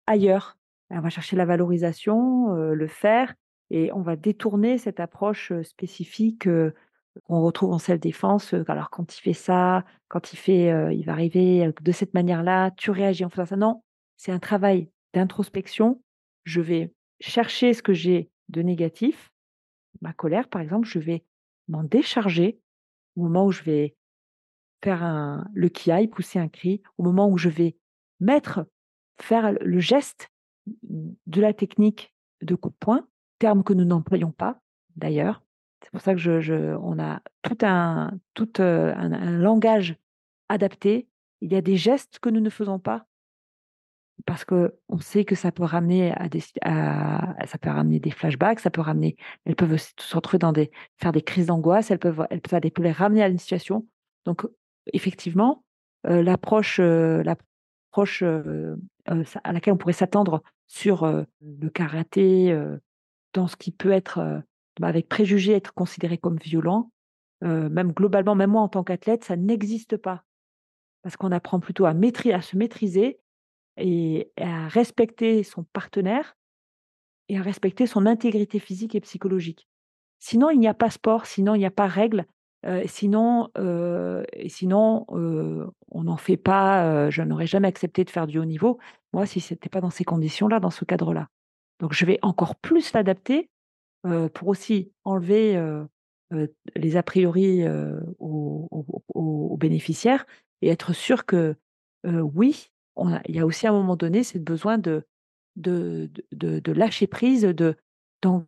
ailleurs. 0.07 0.56
On 0.89 0.99
va 1.01 1.09
chercher 1.09 1.35
la 1.35 1.45
valorisation, 1.45 2.53
le 2.53 2.87
faire 2.87 3.33
et 3.69 3.91
on 3.91 4.01
va 4.01 4.15
détourner 4.15 4.77
cette 4.77 4.99
approche, 4.99 5.51
spécifique, 5.61 6.47
qu'on 7.23 7.41
retrouve 7.41 7.73
en 7.73 7.79
self-défense, 7.79 8.53
alors 8.67 8.89
quand 8.89 9.17
il 9.17 9.21
fait 9.21 9.33
ça, 9.33 9.83
quand 10.07 10.31
il 10.31 10.37
fait, 10.37 10.95
il 10.95 11.03
va 11.03 11.11
arriver, 11.11 11.71
de 11.81 11.91
cette 11.91 12.13
manière-là, 12.13 12.71
tu 12.71 12.91
réagis 12.91 13.25
en 13.25 13.29
faisant 13.29 13.45
ça. 13.45 13.55
Non, 13.57 13.83
c'est 14.15 14.31
un 14.31 14.39
travail 14.39 14.89
d'introspection. 15.13 16.01
Je 16.45 16.61
vais 16.61 16.93
chercher 17.19 17.73
ce 17.73 17.83
que 17.83 17.93
j'ai 17.93 18.29
de 18.49 18.61
négatif, 18.61 19.33
ma 20.01 20.13
colère 20.13 20.47
par 20.47 20.61
exemple, 20.61 20.87
je 20.87 20.99
vais 20.99 21.25
m'en 21.67 21.83
décharger 21.83 22.61
au 23.17 23.23
moment 23.23 23.45
où 23.45 23.51
je 23.51 23.63
vais 23.63 23.95
faire 24.81 25.03
un 25.03 25.45
le 25.53 25.67
kiai, 25.67 26.07
pousser 26.07 26.39
un 26.39 26.47
cri, 26.47 26.81
au 26.97 27.03
moment 27.03 27.27
où 27.29 27.37
je 27.37 27.49
vais 27.49 27.75
mettre 28.21 28.65
faire 29.19 29.51
le 29.59 29.79
geste 29.79 30.29
de 30.83 31.41
la 31.41 31.53
technique 31.53 32.13
de 32.41 32.55
coup 32.55 32.69
de 32.69 32.75
poing, 32.79 33.07
terme 33.39 33.63
que 33.63 33.73
nous 33.73 33.85
n'employons 33.85 34.31
pas 34.31 34.59
d'ailleurs. 34.95 35.43
C'est 35.83 35.91
pour 35.91 36.01
ça 36.01 36.13
que 36.13 36.19
je 36.19 36.75
on 36.77 36.99
a 36.99 37.21
tout 37.43 37.57
un 37.63 38.11
tout, 38.33 38.61
heu, 38.61 38.93
un 38.95 39.31
langage 39.37 39.95
adapté. 40.49 41.07
Il 41.41 41.51
y 41.53 41.55
a 41.55 41.61
des 41.61 41.77
gestes 41.77 42.19
que 42.19 42.29
nous 42.29 42.41
ne 42.41 42.49
faisons 42.49 42.79
pas 42.79 43.05
parce 44.25 44.43
qu'on 44.45 44.99
sait 44.99 45.25
que 45.25 45.35
ça 45.35 45.51
peut 45.51 45.63
ramener 45.63 46.11
à 46.13 46.27
des 46.27 46.41
ça 46.41 47.57
peut 47.61 47.69
ramener 47.69 47.99
des 47.99 48.11
flashbacks, 48.11 48.59
ça 48.59 48.69
peut 48.71 48.81
ramener 48.81 49.15
elles 49.45 49.55
peuvent 49.55 49.77
se 49.77 50.15
retrouver 50.15 50.39
dans 50.39 50.51
des 50.51 50.71
faire 50.97 51.11
des 51.11 51.21
crises 51.21 51.45
d'angoisse, 51.47 51.91
elles 51.91 51.99
peuvent 51.99 52.25
elles 52.29 52.41
les 52.79 52.91
ramener 52.91 53.23
à 53.23 53.27
une 53.29 53.37
situation. 53.37 53.85
Donc 54.25 54.45
effectivement, 54.93 55.63
heu, 56.07 56.21
l'approche, 56.21 56.79
heu, 56.79 57.21
l'approche, 57.23 58.23
à 59.43 59.53
laquelle 59.53 59.73
on 59.73 59.77
pourrait 59.77 59.93
s'attendre 59.93 60.43
sur, 60.67 61.05
le 61.41 61.69
karaté, 61.69 62.57
dans 63.33 63.47
ce 63.47 63.55
qui 63.55 63.71
peut 63.71 63.91
être, 63.91 64.43
bah, 64.79 64.87
avec 64.87 65.09
préjugés, 65.09 65.53
être 65.53 65.73
considéré 65.73 66.17
comme 66.17 66.37
violent, 66.37 66.91
même 67.41 67.91
globalement, 67.91 68.35
même 68.35 68.51
moi 68.51 68.61
en 68.61 68.69
tant 68.69 68.83
qu'athlète, 68.83 69.23
ça 69.23 69.35
n'existe 69.35 69.97
pas. 69.97 70.23
Parce 71.03 71.15
qu'on 71.15 71.31
apprend 71.31 71.59
plutôt 71.59 71.85
à 71.85 71.93
se 71.93 72.57
maîtriser 72.57 73.19
et 73.77 74.31
à 74.37 74.67
respecter 74.67 75.43
son 75.43 75.63
partenaire 75.63 76.35
et 77.29 77.37
à 77.37 77.41
respecter 77.41 77.87
son 77.87 78.05
intégrité 78.05 78.59
physique 78.59 78.95
et 78.95 79.01
psychologique. 79.01 79.67
Sinon, 80.19 80.49
il 80.49 80.59
n'y 80.59 80.67
a 80.67 80.73
pas 80.73 80.89
sport, 80.89 81.25
sinon 81.25 81.55
il 81.55 81.59
n'y 81.59 81.65
a 81.65 81.71
pas 81.71 81.87
règle, 81.87 82.25
sinon, 82.85 83.49
sinon, 84.47 85.05
on 85.09 86.03
n'en 86.03 86.17
fait 86.17 86.37
pas, 86.37 87.09
je 87.09 87.21
n'aurais 87.21 87.47
jamais 87.47 87.67
accepté 87.67 88.03
de 88.03 88.09
faire 88.09 88.27
du 88.27 88.39
haut 88.39 88.45
niveau, 88.45 88.79
moi, 89.13 89.25
si 89.25 89.39
c'était 89.39 89.69
pas 89.69 89.81
dans 89.81 89.89
ces 89.89 90.03
conditions-là, 90.03 90.59
dans 90.59 90.69
ce 90.69 90.85
cadre-là. 90.85 91.29
Donc 91.79 91.93
je 91.93 92.05
vais 92.05 92.19
encore 92.21 92.55
plus 92.55 92.93
l'adapter, 92.93 93.49
pour 94.33 94.47
aussi 94.47 94.91
enlever, 95.03 95.61
les 96.75 96.97
a 96.97 97.03
priori, 97.03 97.63
aux 98.19 99.57
bénéficiaires 99.59 100.25
et 100.61 100.69
être 100.69 100.93
sûr 100.93 101.25
que, 101.25 101.55
oui, 102.05 102.69
il 103.27 103.35
y 103.35 103.39
a 103.39 103.45
aussi 103.45 103.67
à 103.67 103.69
un 103.69 103.73
moment 103.73 103.95
donné, 103.95 104.23
ce 104.23 104.37
besoin 104.37 104.77
de 104.77 105.05
de 105.55 106.71
lâcher 106.71 107.07
prise, 107.07 107.41
de 107.43 107.75
d'en 108.21 108.45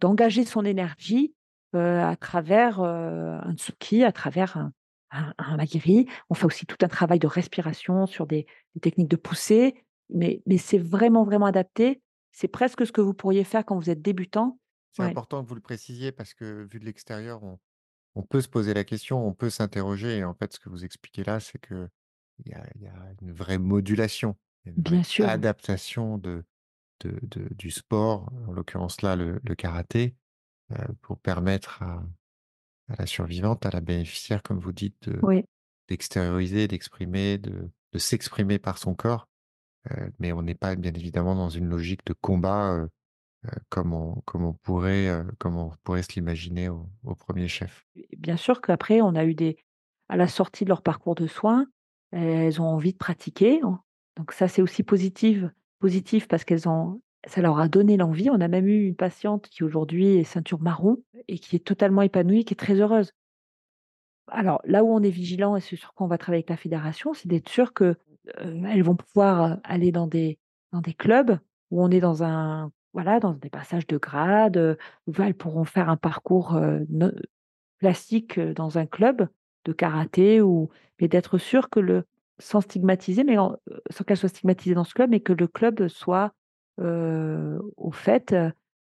d'engager 0.00 0.44
son 0.44 0.64
énergie, 0.64 1.34
à 1.78 2.16
travers, 2.16 2.80
heu, 2.82 3.38
un 3.42 3.54
tsuki, 3.54 4.04
à 4.04 4.12
travers 4.12 4.56
un 4.56 4.72
un 5.10 5.34
un 5.38 5.58
hagiri. 5.58 6.06
On 6.30 6.34
fait 6.34 6.46
aussi 6.46 6.66
tout 6.66 6.76
un 6.82 6.88
travail 6.88 7.18
de 7.18 7.26
respiration 7.26 8.06
sur 8.06 8.26
des 8.26 8.46
des 8.74 8.80
techniques 8.80 9.08
de 9.10 9.16
poussée, 9.16 9.74
mais 10.10 10.42
mais 10.46 10.58
c'est 10.58 10.78
vraiment, 10.78 11.24
vraiment 11.24 11.46
adapté. 11.46 12.02
C'est 12.32 12.48
presque 12.48 12.86
ce 12.86 12.92
que 12.92 13.00
vous 13.02 13.14
pourriez 13.14 13.44
faire 13.44 13.64
quand 13.66 13.76
vous 13.78 13.90
êtes 13.90 14.02
débutant. 14.02 14.58
C'est 14.92 15.02
Ouais, 15.02 15.06
important 15.06 15.42
que 15.42 15.48
vous 15.48 15.54
le 15.54 15.60
précisiez 15.60 16.12
parce 16.12 16.34
que 16.34 16.64
vu 16.70 16.78
de 16.80 16.84
l'extérieur, 16.84 17.42
on 17.42 17.58
on 18.16 18.22
peut 18.24 18.40
se 18.42 18.48
poser 18.48 18.74
la 18.74 18.84
question, 18.84 19.26
on 19.26 19.34
peut 19.34 19.50
s'interroger 19.50 20.18
et 20.18 20.24
en 20.24 20.34
fait, 20.34 20.52
ce 20.54 20.60
que 20.60 20.70
vous 20.70 20.84
expliquez 20.86 21.24
là, 21.24 21.40
c'est 21.40 21.60
qu'il 21.60 21.88
y 22.46 22.54
a 22.54 22.66
il 22.76 22.82
y 22.82 22.88
a 22.88 23.14
une 23.22 23.32
vraie 23.32 23.58
modulation, 23.58 24.38
une 24.66 24.80
vraie 24.82 25.02
sûr. 25.04 25.30
adaptation 25.30 26.18
de 26.18 26.44
de 27.00 27.18
de 27.22 27.48
du 27.54 27.70
sport, 27.72 28.32
en 28.48 28.52
l'occurrence 28.52 29.02
là, 29.02 29.16
le 29.16 29.40
le 29.44 29.54
karaté, 29.56 30.16
pour 31.02 31.18
permettre 31.20 31.82
à 31.82 32.04
à 32.88 32.96
la 32.98 33.06
survivante, 33.06 33.66
à 33.66 33.70
la 33.70 33.80
bénéficiaire, 33.80 34.42
comme 34.42 34.60
vous 34.60 34.72
dites, 34.72 35.08
de 35.08 35.22
Oui, 35.22 35.44
d'extérioriser, 35.88 36.68
d'exprimer, 36.68 37.38
de 37.38 37.70
de 37.94 37.98
s'exprimer 37.98 38.58
par 38.60 38.78
son 38.78 38.94
corps, 38.96 39.28
heu, 39.92 40.12
mais 40.20 40.32
on 40.32 40.42
n'est 40.42 40.54
pas 40.56 40.76
bien 40.76 40.92
évidemment 40.94 41.34
dans 41.36 41.50
une 41.50 41.66
logique 41.68 42.06
de 42.06 42.14
combat, 42.14 42.74
heu, 42.76 42.90
comme 43.70 43.94
on 43.94 44.22
comme 44.26 44.44
on 44.44 44.54
pourrait, 44.54 45.24
comme 45.40 45.56
on 45.58 45.72
pourrait 45.84 46.02
se 46.04 46.14
l'imaginer 46.16 46.68
au 46.70 46.90
au 47.04 47.14
1 47.16 47.48
chef. 47.48 47.84
bien 48.16 48.36
sûr 48.36 48.60
qu'après 48.60 49.00
on 49.00 49.14
a 49.14 49.24
eu 49.24 49.34
des 49.34 49.56
à 50.08 50.16
la 50.16 50.28
sortie 50.28 50.64
de 50.64 50.68
leur 50.68 50.82
parcours 50.82 51.14
de 51.14 51.26
soins, 51.26 51.66
elles 52.12 52.60
ont 52.60 52.66
envie 52.66 52.92
de 52.92 52.98
pratiquer, 52.98 53.60
hein. 53.62 53.80
Donc 54.16 54.32
ça, 54.32 54.46
c'est 54.46 54.60
aussi 54.60 54.82
positive 54.82 55.50
positif 55.78 56.28
parce 56.28 56.44
qu'elles 56.44 56.68
ont 56.68 57.00
ça 57.26 57.40
leur 57.42 57.58
a 57.60 57.68
donné 57.68 57.96
l'envie. 57.96 58.30
On 58.30 58.40
a 58.40 58.48
même 58.48 58.66
eu 58.68 58.86
une 58.88 58.96
patiente 58.96 59.48
qui 59.48 59.64
aujourd'hui 59.64 60.16
est 60.16 60.24
ceinture 60.24 60.60
marron 60.60 60.98
et 61.28 61.38
qui 61.38 61.56
est 61.56 61.64
totalement 61.64 62.02
épanouie, 62.02 62.44
qui 62.44 62.54
est 62.54 62.56
très 62.56 62.74
heureuse. 62.80 63.12
Alors 64.28 64.60
là 64.64 64.84
où 64.84 64.88
on 64.92 65.02
est 65.02 65.10
vigilant 65.10 65.56
et 65.56 65.60
c'est 65.60 65.76
sur 65.76 65.94
quoi 65.94 66.06
on 66.06 66.08
va 66.08 66.18
travailler 66.18 66.40
avec 66.40 66.50
la 66.50 66.56
fédération, 66.56 67.12
c'est 67.14 67.28
d'être 67.28 67.48
sûr 67.48 67.72
que, 67.72 67.96
heu, 68.40 68.62
elles 68.68 68.82
vont 68.82 68.96
pouvoir, 68.96 69.52
heu, 69.54 69.56
aller 69.64 69.92
dans 69.92 70.06
des 70.06 70.38
clubs 70.96 71.38
où 71.70 71.82
on 71.82 71.90
est 71.90 72.00
dans 72.00 73.32
des 73.34 73.50
passages 73.50 73.86
de 73.86 73.98
grade, 73.98 74.56
heu, 74.56 74.76
où 75.06 75.12
elles 75.22 75.34
pourront 75.34 75.64
faire 75.64 75.88
un 75.88 75.96
parcours, 75.96 76.54
ne 76.88 77.10
classique, 77.80 78.38
heu, 78.38 78.54
dans 78.54 78.78
un 78.78 78.86
club 78.86 79.28
de 79.64 79.72
karaté 79.72 80.40
ou 80.42 80.70
mais 81.00 81.08
d'être 81.08 81.38
sûr 81.38 81.70
que 81.70 81.80
le 81.80 82.04
sans 82.40 82.60
stigmatiser, 82.62 83.24
mais 83.24 83.38
en 83.38 83.56
sans 83.90 84.04
qu'elle 84.04 84.16
soit 84.18 84.28
stigmatisée 84.30 84.74
dans 84.74 84.84
ce 84.84 84.94
club, 84.94 85.10
mais 85.10 85.20
que 85.20 85.32
le 85.34 85.48
club 85.48 85.88
soit, 85.88 86.32
au 86.78 87.92
fait, 87.92 88.34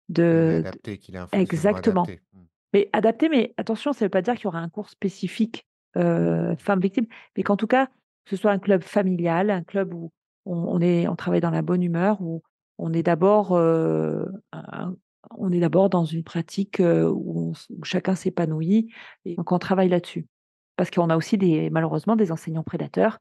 de 0.09 0.61
adapté, 0.65 0.97
qu'il 0.97 1.17
un 1.17 1.27
exactement. 1.33 2.03
adapté. 2.03 2.21
Mmh. 2.33 2.39
Mais 2.73 2.89
adapté, 2.93 3.29
mais 3.29 3.53
attention, 3.57 3.93
ça 3.93 4.05
ne 4.05 4.07
veut 4.07 4.11
pas 4.11 4.21
dire 4.21 4.35
qu'il 4.35 4.45
y 4.45 4.47
aura 4.47 4.59
un 4.59 4.69
cours 4.69 4.89
spécifique, 4.89 5.65
femmes 5.95 6.79
victimes, 6.79 7.07
mais 7.35 7.43
qu'en 7.43 7.57
tout 7.57 7.67
cas, 7.67 7.87
que 7.87 8.29
ce 8.29 8.35
soit 8.37 8.51
un 8.51 8.59
club 8.59 8.83
familial, 8.83 9.49
un 9.49 9.63
club 9.63 9.93
où 9.93 10.11
on 10.45 10.55
on 10.55 10.79
est 10.81 11.07
on 11.07 11.15
travaille 11.15 11.41
dans 11.41 11.51
la 11.51 11.61
bonne 11.61 11.83
humeur, 11.83 12.21
où 12.21 12.41
on 12.77 12.93
est 12.93 13.03
d'abord, 13.03 13.57
heu, 13.57 14.25
un 14.51 14.95
on 15.37 15.51
est 15.51 15.59
d'abord 15.59 15.89
dans 15.89 16.05
une 16.05 16.23
pratique, 16.23 16.79
où 16.79 17.49
on 17.49 17.51
s 17.53 17.67
où 17.69 17.83
chacun 17.83 18.15
s'épanouit 18.15 18.91
et 19.25 19.35
donc 19.35 19.51
on 19.51 19.59
travaille 19.59 19.89
là-dessus. 19.89 20.27
Parce 20.77 20.89
qu'on 20.89 21.09
a 21.09 21.17
aussi 21.17 21.37
des 21.37 21.69
malheureusement 21.69 22.15
des 22.15 22.31
enseignants 22.31 22.63
prédateurs. 22.63 23.19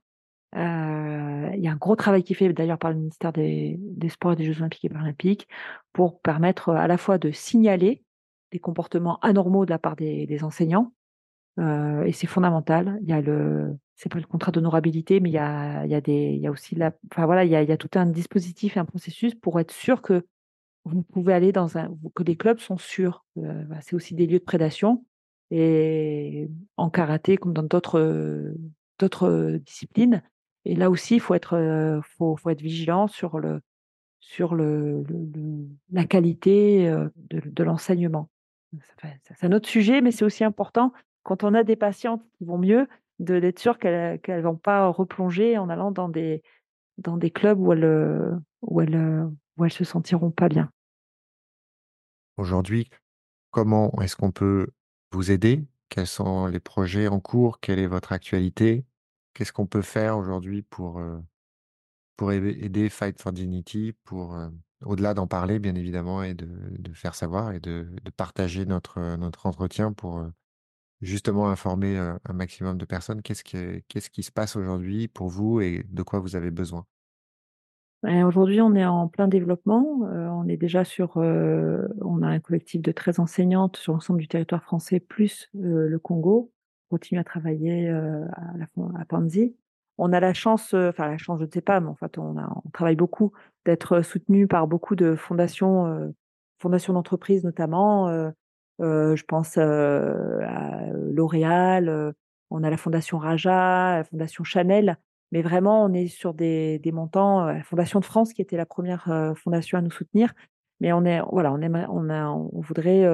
Heu, 0.56 1.50
il 1.54 1.60
y 1.62 1.68
a 1.68 1.72
un 1.72 1.76
gros 1.76 1.94
travail 1.96 2.24
qui 2.24 2.32
est 2.32 2.36
fait 2.36 2.52
d'ailleurs 2.52 2.78
par 2.78 2.90
le 2.90 2.96
ministère 2.96 3.32
des 3.32 3.78
sports 4.08 4.32
et 4.32 4.36
des 4.36 4.44
jeux 4.44 4.58
olympiques 4.60 4.84
et 4.84 4.88
paralympiques 4.88 5.48
pour 5.92 6.20
permettre, 6.20 6.70
à 6.70 6.88
la 6.88 6.98
fois 6.98 7.18
de 7.18 7.30
signaler 7.30 8.02
des 8.52 8.58
comportements 8.58 9.18
anormaux 9.20 9.64
de 9.64 9.70
la 9.70 9.78
part 9.78 9.94
des 9.96 10.42
enseignants, 10.44 10.92
heu 11.60 12.04
et 12.06 12.12
c'est 12.12 12.26
fondamental. 12.28 12.98
Il 13.02 13.08
y 13.08 13.12
a 13.12 13.20
le 13.22 13.76
c'est 13.96 14.10
pas 14.10 14.18
le 14.20 14.26
contrat 14.26 14.52
d'honorabilité, 14.52 15.20
mais 15.20 15.30
il 15.30 15.34
y 15.34 15.38
a 15.38 15.84
il 15.86 15.90
y 15.92 15.94
a 15.96 16.00
des 16.02 16.14
il 16.34 16.40
y 16.40 16.46
a 16.48 16.52
aussi 16.52 16.74
la 16.76 16.92
enfin 17.12 17.26
voilà, 17.26 17.44
il 17.44 17.50
y 17.52 17.56
a 17.56 17.78
tout 17.78 17.90
un 17.98 18.06
dispositif 18.06 18.76
et 18.76 18.80
un 18.80 18.86
processus 18.86 19.34
pour 19.36 19.60
être 19.60 19.72
sûr 19.72 20.02
que 20.02 20.26
vous 20.84 21.02
pouvez 21.02 21.34
aller 21.34 21.52
dans 21.52 21.78
un 21.78 21.90
que 22.14 22.22
les 22.24 22.36
clubs 22.36 22.58
sont 22.60 22.78
sûrs. 22.78 23.24
Bah, 23.36 23.78
c'est 23.82 23.96
aussi 23.96 24.14
des 24.14 24.26
lieux 24.26 24.38
de 24.40 24.44
prédation 24.44 25.04
et 25.50 26.48
en 26.76 26.90
karaté 26.90 27.36
comme 27.38 27.54
dans 27.54 27.62
d'autres, 27.62 28.00
disciplines 29.66 30.22
et 30.64 30.74
là 30.74 30.90
aussi 30.90 31.14
il 31.16 31.20
faut 31.20 31.34
être, 31.34 31.56
vigilant 32.58 33.06
sur 33.08 33.40
la 33.40 33.60
qualité, 36.08 36.94
de 37.26 37.62
l'enseignement. 37.62 38.28
C'est 39.24 39.44
un 39.44 39.52
autre 39.52 39.68
sujet, 39.68 40.00
mais 40.00 40.12
c'est 40.12 40.24
aussi 40.24 40.44
important 40.44 40.92
quand 41.22 41.44
on 41.44 41.54
a 41.54 41.64
des 41.64 41.76
patientes 41.76 42.22
qui 42.38 42.44
vont 42.44 42.58
mieux, 42.58 42.88
d'être 43.18 43.58
sûr 43.58 43.78
qu'elles 43.78 44.20
qu'elles 44.20 44.42
vont 44.42 44.56
pas 44.56 44.88
replonger 44.88 45.58
en 45.58 45.68
allant 45.68 45.90
dans 45.90 46.08
des 46.08 46.42
clubs 47.30 47.60
où 47.60 47.72
elles, 47.72 48.38
où 48.62 48.80
où 48.80 49.64
elles 49.64 49.72
se 49.72 49.84
sentiront 49.84 50.30
pas 50.30 50.48
bien. 50.48 50.70
Aujourd'hui, 52.36 52.88
comment 53.50 53.92
est-ce 54.00 54.16
qu'on 54.16 54.30
peut 54.30 54.68
vous 55.12 55.30
aider? 55.30 55.62
Quels 55.90 56.06
sont 56.06 56.46
les 56.46 56.60
projets 56.60 57.08
en 57.08 57.20
cours? 57.20 57.60
Quelle 57.60 57.78
est 57.78 57.86
votre 57.86 58.12
actualité? 58.12 58.84
Qu'est-ce 59.34 59.52
qu'on 59.52 59.66
peut 59.66 59.82
faire 59.82 60.18
aujourd'hui 60.18 60.62
pour, 60.62 60.98
heu, 61.00 61.22
pour 62.16 62.32
aider 62.32 62.90
Fight 62.90 63.20
for 63.22 63.32
Dignity 63.32 63.94
pour, 64.04 64.34
heu, 64.36 64.52
au-delà 64.84 65.14
d'en 65.14 65.26
parler 65.28 65.58
bien 65.60 65.74
évidemment 65.76 66.22
et 66.24 66.34
de 66.34 66.48
de 66.70 66.94
faire 66.94 67.14
savoir 67.16 67.52
et 67.52 67.60
de 67.60 67.88
de 68.04 68.10
partager 68.10 68.66
notre, 68.66 68.98
heu, 69.00 69.16
notre 69.16 69.46
entretien 69.46 69.92
pour, 69.92 70.24
justement 71.02 71.50
informer, 71.50 71.98
un 71.98 72.34
maximum 72.34 72.78
de 72.78 72.84
personnes? 72.86 73.22
Qu'est-ce 73.22 73.44
que 73.44 73.80
qu'est-ce 73.88 74.10
qui 74.10 74.22
se 74.24 74.32
passe 74.32 74.56
aujourd'hui 74.56 75.08
pour 75.08 75.28
vous 75.30 75.60
et 75.62 75.84
de 75.88 76.02
quoi 76.04 76.20
vous 76.20 76.36
avez 76.36 76.50
besoin? 76.52 76.86
Bah, 78.02 78.24
aujourd'hui, 78.26 78.62
on 78.62 78.74
est 78.74 78.84
en 78.86 79.08
plein 79.08 79.28
développement, 79.28 79.84
on 80.02 80.48
est 80.48 80.56
déjà 80.56 80.84
sur, 80.84 81.16
on 81.18 82.22
a 82.22 82.26
un 82.28 82.40
collectif 82.40 82.80
de 82.80 82.92
13 82.92 83.18
enseignantes 83.18 83.76
sur 83.76 83.92
l'ensemble 83.92 84.20
du 84.20 84.28
territoire 84.28 84.62
français 84.62 85.00
plus, 85.00 85.50
le 85.52 85.98
Congo. 85.98 86.50
On 86.92 86.96
continue 86.96 87.20
à 87.20 87.24
travailler, 87.24 87.88
heu, 87.88 88.24
à 88.32 88.56
la 88.98 89.04
Panzi. 89.04 89.54
On 89.98 90.12
a 90.12 90.18
la 90.18 90.34
chance, 90.34 90.74
heu, 90.74 90.88
enfin 90.88 91.08
la 91.08 91.18
chance, 91.18 91.38
je 91.40 91.44
ne 91.44 91.50
sais 91.50 91.60
pas, 91.60 91.78
mais 91.80 91.86
en 91.88 91.94
fait, 91.94 92.18
on 92.18 92.34
travaille 92.72 92.96
beaucoup, 92.96 93.32
d'être 93.64 94.02
soutenu 94.02 94.48
par 94.48 94.66
beaucoup 94.66 94.96
de 94.96 95.14
fondations, 95.14 96.12
fondations 96.60 96.92
d'entreprises 96.94 97.44
notamment, 97.44 98.08
je 98.80 99.22
pense, 99.24 99.56
à 99.58 100.86
L'Oréal, 100.94 102.14
on 102.50 102.64
a 102.64 102.70
la 102.70 102.76
fondation 102.76 103.18
Raja, 103.18 103.96
la 103.98 104.04
fondation 104.04 104.42
Chanel. 104.44 104.96
Mais 105.32 105.42
vraiment, 105.42 105.84
on 105.84 105.92
est 105.92 106.08
sur 106.08 106.34
des 106.34 106.80
montants, 106.92 107.44
la 107.44 107.62
Fondation 107.62 108.00
de 108.00 108.04
France 108.04 108.32
qui 108.32 108.42
était 108.42 108.56
la 108.56 108.66
première 108.66 109.04
re 109.06 109.38
fondation 109.38 109.78
à 109.78 109.82
nous 109.82 109.90
soutenir. 109.92 110.32
Mais 110.80 110.92
on 110.92 111.04
est 111.04 111.20
voilà, 111.30 111.52
on 111.52 111.60
aimerait 111.60 111.86
on 111.88 112.60
voudrait, 112.60 113.06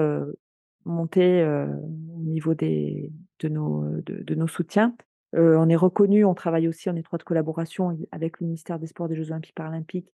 monter, 0.86 1.44
au 1.44 2.22
niveau 2.22 2.54
des 2.54 3.12
de 3.40 3.48
nos, 3.48 3.84
de 4.02 4.22
de 4.22 4.34
nos 4.34 4.48
soutiens. 4.48 4.96
Heu, 5.34 5.56
on 5.58 5.68
est 5.68 5.76
reconnu, 5.76 6.24
on 6.24 6.34
travaille 6.34 6.68
aussi 6.68 6.88
en 6.88 6.96
étroite 6.96 7.24
collaboration 7.24 7.96
avec 8.12 8.40
le 8.40 8.46
ministère 8.46 8.78
des 8.78 8.86
Sports, 8.86 9.08
des 9.08 9.16
Jeux 9.16 9.30
olympiques 9.30 9.54
paralympiques 9.54 10.12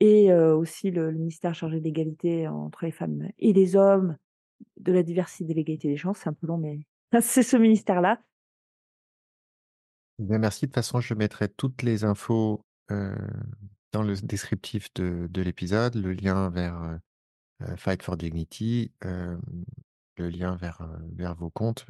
et 0.00 0.32
heu, 0.32 0.54
aussi 0.54 0.90
le 0.90 1.12
ministère 1.12 1.54
chargé 1.54 1.78
de 1.78 1.84
l'égalité 1.84 2.48
entre 2.48 2.84
les 2.84 2.90
femmes 2.90 3.28
et 3.38 3.52
les 3.52 3.76
hommes, 3.76 4.16
de 4.78 4.92
la 4.92 5.02
diversité, 5.02 5.44
de 5.44 5.54
l'égalité 5.54 5.88
des 5.88 5.96
chances. 5.96 6.18
C'est 6.18 6.28
un 6.28 6.32
peu 6.32 6.46
long, 6.46 6.58
mais 6.58 6.80
c'est 7.20 7.42
ce 7.42 7.56
ministère-là 7.56 8.20
Bien 10.18 10.38
merci. 10.38 10.66
De 10.66 10.66
toute 10.66 10.76
façon, 10.76 11.00
je 11.00 11.12
mettrai 11.14 11.48
toutes 11.48 11.82
les 11.82 12.04
infos, 12.04 12.64
dans 12.88 14.02
le 14.02 14.14
descriptif 14.22 14.92
de 14.94 15.26
de 15.28 15.42
l'épisode, 15.42 15.96
le 15.96 16.12
lien 16.12 16.50
vers, 16.50 17.00
Fight 17.76 18.02
for 18.02 18.16
Dignity, 18.16 18.92
le 20.18 20.28
lien 20.30 20.56
vers, 20.56 20.80
heu, 20.82 20.98
vers 21.14 21.34
vos 21.34 21.50
comptes, 21.50 21.86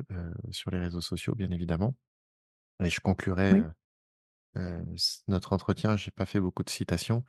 sur 0.50 0.70
les 0.70 0.78
réseaux 0.80 1.00
sociaux, 1.00 1.34
bien 1.34 1.50
évidemment 1.50 1.96
et 2.84 2.90
je 2.90 3.00
conclurai, 3.00 3.56
Oui. 3.56 3.70
c 4.96 5.20
notre 5.28 5.52
entretien, 5.52 5.96
j'ai 5.96 6.10
pas 6.10 6.26
fait 6.26 6.40
beaucoup 6.40 6.62
de 6.64 6.70
citations, 6.70 7.24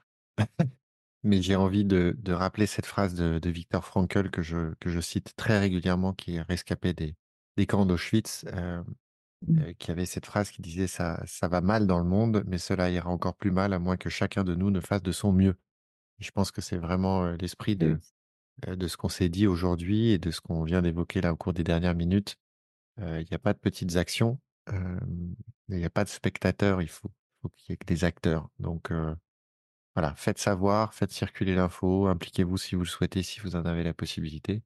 mais 1.23 1.41
j'ai 1.41 1.55
envie 1.57 1.85
de 1.85 2.15
de 2.19 2.33
rappeler 2.33 2.67
cette 2.67 2.85
phrase 2.87 3.15
de 3.15 3.39
de 3.39 3.49
Viktor 3.51 3.85
Frankl 3.85 4.29
que 4.31 4.41
je 4.43 4.75
que 4.81 4.89
je 4.89 4.99
cite 5.01 5.35
très 5.37 5.59
régulièrement, 5.59 6.13
qui 6.13 6.35
est 6.37 6.41
rescapé 6.43 6.93
des 6.93 7.15
des 7.57 7.67
camps 7.67 7.85
d'Auschwitz, 7.87 8.45
Mmh. 9.47 9.65
qui 9.79 9.91
avait 9.91 10.05
cette 10.05 10.25
phrase 10.25 10.51
qui 10.51 10.61
disait: 10.61 10.87
«Ça 10.87 11.21
ça 11.25 11.47
va 11.47 11.61
mal 11.61 11.87
dans 11.87 11.99
le 11.99 12.05
monde, 12.05 12.43
mais 12.47 12.57
cela 12.57 12.89
ira 12.89 13.09
encore 13.09 13.35
plus 13.37 13.51
mal 13.51 13.73
à 13.73 13.79
moins 13.79 13.97
que 13.97 14.09
chacun 14.09 14.43
de 14.43 14.55
nous 14.55 14.71
ne 14.71 14.79
fasse 14.81 15.03
de 15.03 15.11
son 15.11 15.31
mieux». 15.31 15.55
Je 16.19 16.31
pense 16.31 16.51
que 16.51 16.61
c'est 16.61 16.77
vraiment, 16.77 17.27
l'esprit 17.33 17.75
oui. 17.81 17.95
de, 17.95 17.99
heu, 18.67 18.75
de 18.77 18.87
ce 18.87 18.97
qu'on 18.97 19.09
s'est 19.09 19.29
dit 19.29 19.47
aujourd'hui 19.47 20.09
et 20.11 20.17
de 20.17 20.31
ce 20.31 20.41
qu'on 20.41 20.63
vient 20.63 20.81
d'évoquer 20.81 21.21
là 21.21 21.33
au 21.33 21.35
cours 21.37 21.53
des 21.53 21.63
dernières 21.63 21.95
minutes. 21.95 22.37
Heu, 22.99 23.21
il 23.21 23.29
y 23.31 23.35
a 23.35 23.39
pas 23.39 23.53
de 23.53 23.59
petites 23.59 23.95
actions, 23.97 24.39
hem, 24.67 25.35
il 25.69 25.79
y 25.79 25.85
a 25.85 25.89
pas 25.89 26.03
de 26.03 26.09
spectateurs, 26.09 26.81
il 26.81 26.89
faut 26.89 27.11
faut 27.41 27.49
qu'il 27.49 27.71
y 27.71 27.73
ait 27.73 27.77
que 27.77 27.85
des 27.85 28.03
acteurs 28.05 28.49
donc 28.59 28.91
voilà, 29.95 30.13
faites 30.15 30.39
savoir, 30.39 30.93
faites 30.93 31.11
circuler 31.11 31.55
l'info, 31.55 32.07
impliquez-vous 32.07 32.57
si 32.57 32.75
vous 32.75 32.81
le 32.81 32.87
souhaitez, 32.87 33.23
si 33.23 33.39
vous 33.39 33.55
en 33.55 33.63
avez 33.63 33.83
la 33.83 33.93
possibilité. 33.93 34.61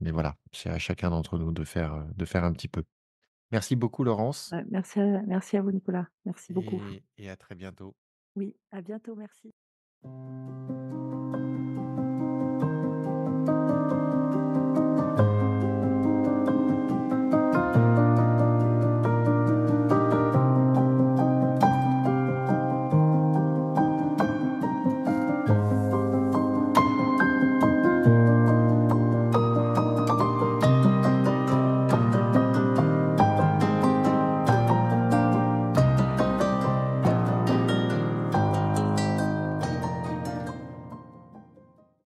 Mais 0.00 0.12
voilà, 0.12 0.36
c'est 0.52 0.70
à 0.70 0.78
chacun 0.78 1.10
d'entre 1.10 1.36
nous 1.38 1.50
de 1.52 1.64
faire, 1.64 1.94
heu, 1.94 2.04
de 2.14 2.24
faire 2.24 2.44
un 2.44 2.52
petit 2.52 2.68
peu. 2.68 2.84
Merci 3.50 3.74
beaucoup 3.74 4.04
Laurence 4.04 4.52
merci 4.68 5.00
à 5.00 5.22
merci 5.22 5.56
à 5.56 5.62
vous 5.62 5.72
Nicolas. 5.72 6.06
Merci 6.24 6.52
beaucoup. 6.52 6.80
et 6.82 7.02
et 7.18 7.30
à 7.30 7.36
très 7.36 7.54
bientôt. 7.54 7.96
Oui, 8.36 8.54
à 8.70 8.82
bientôt, 8.82 9.16
merci. 9.16 9.52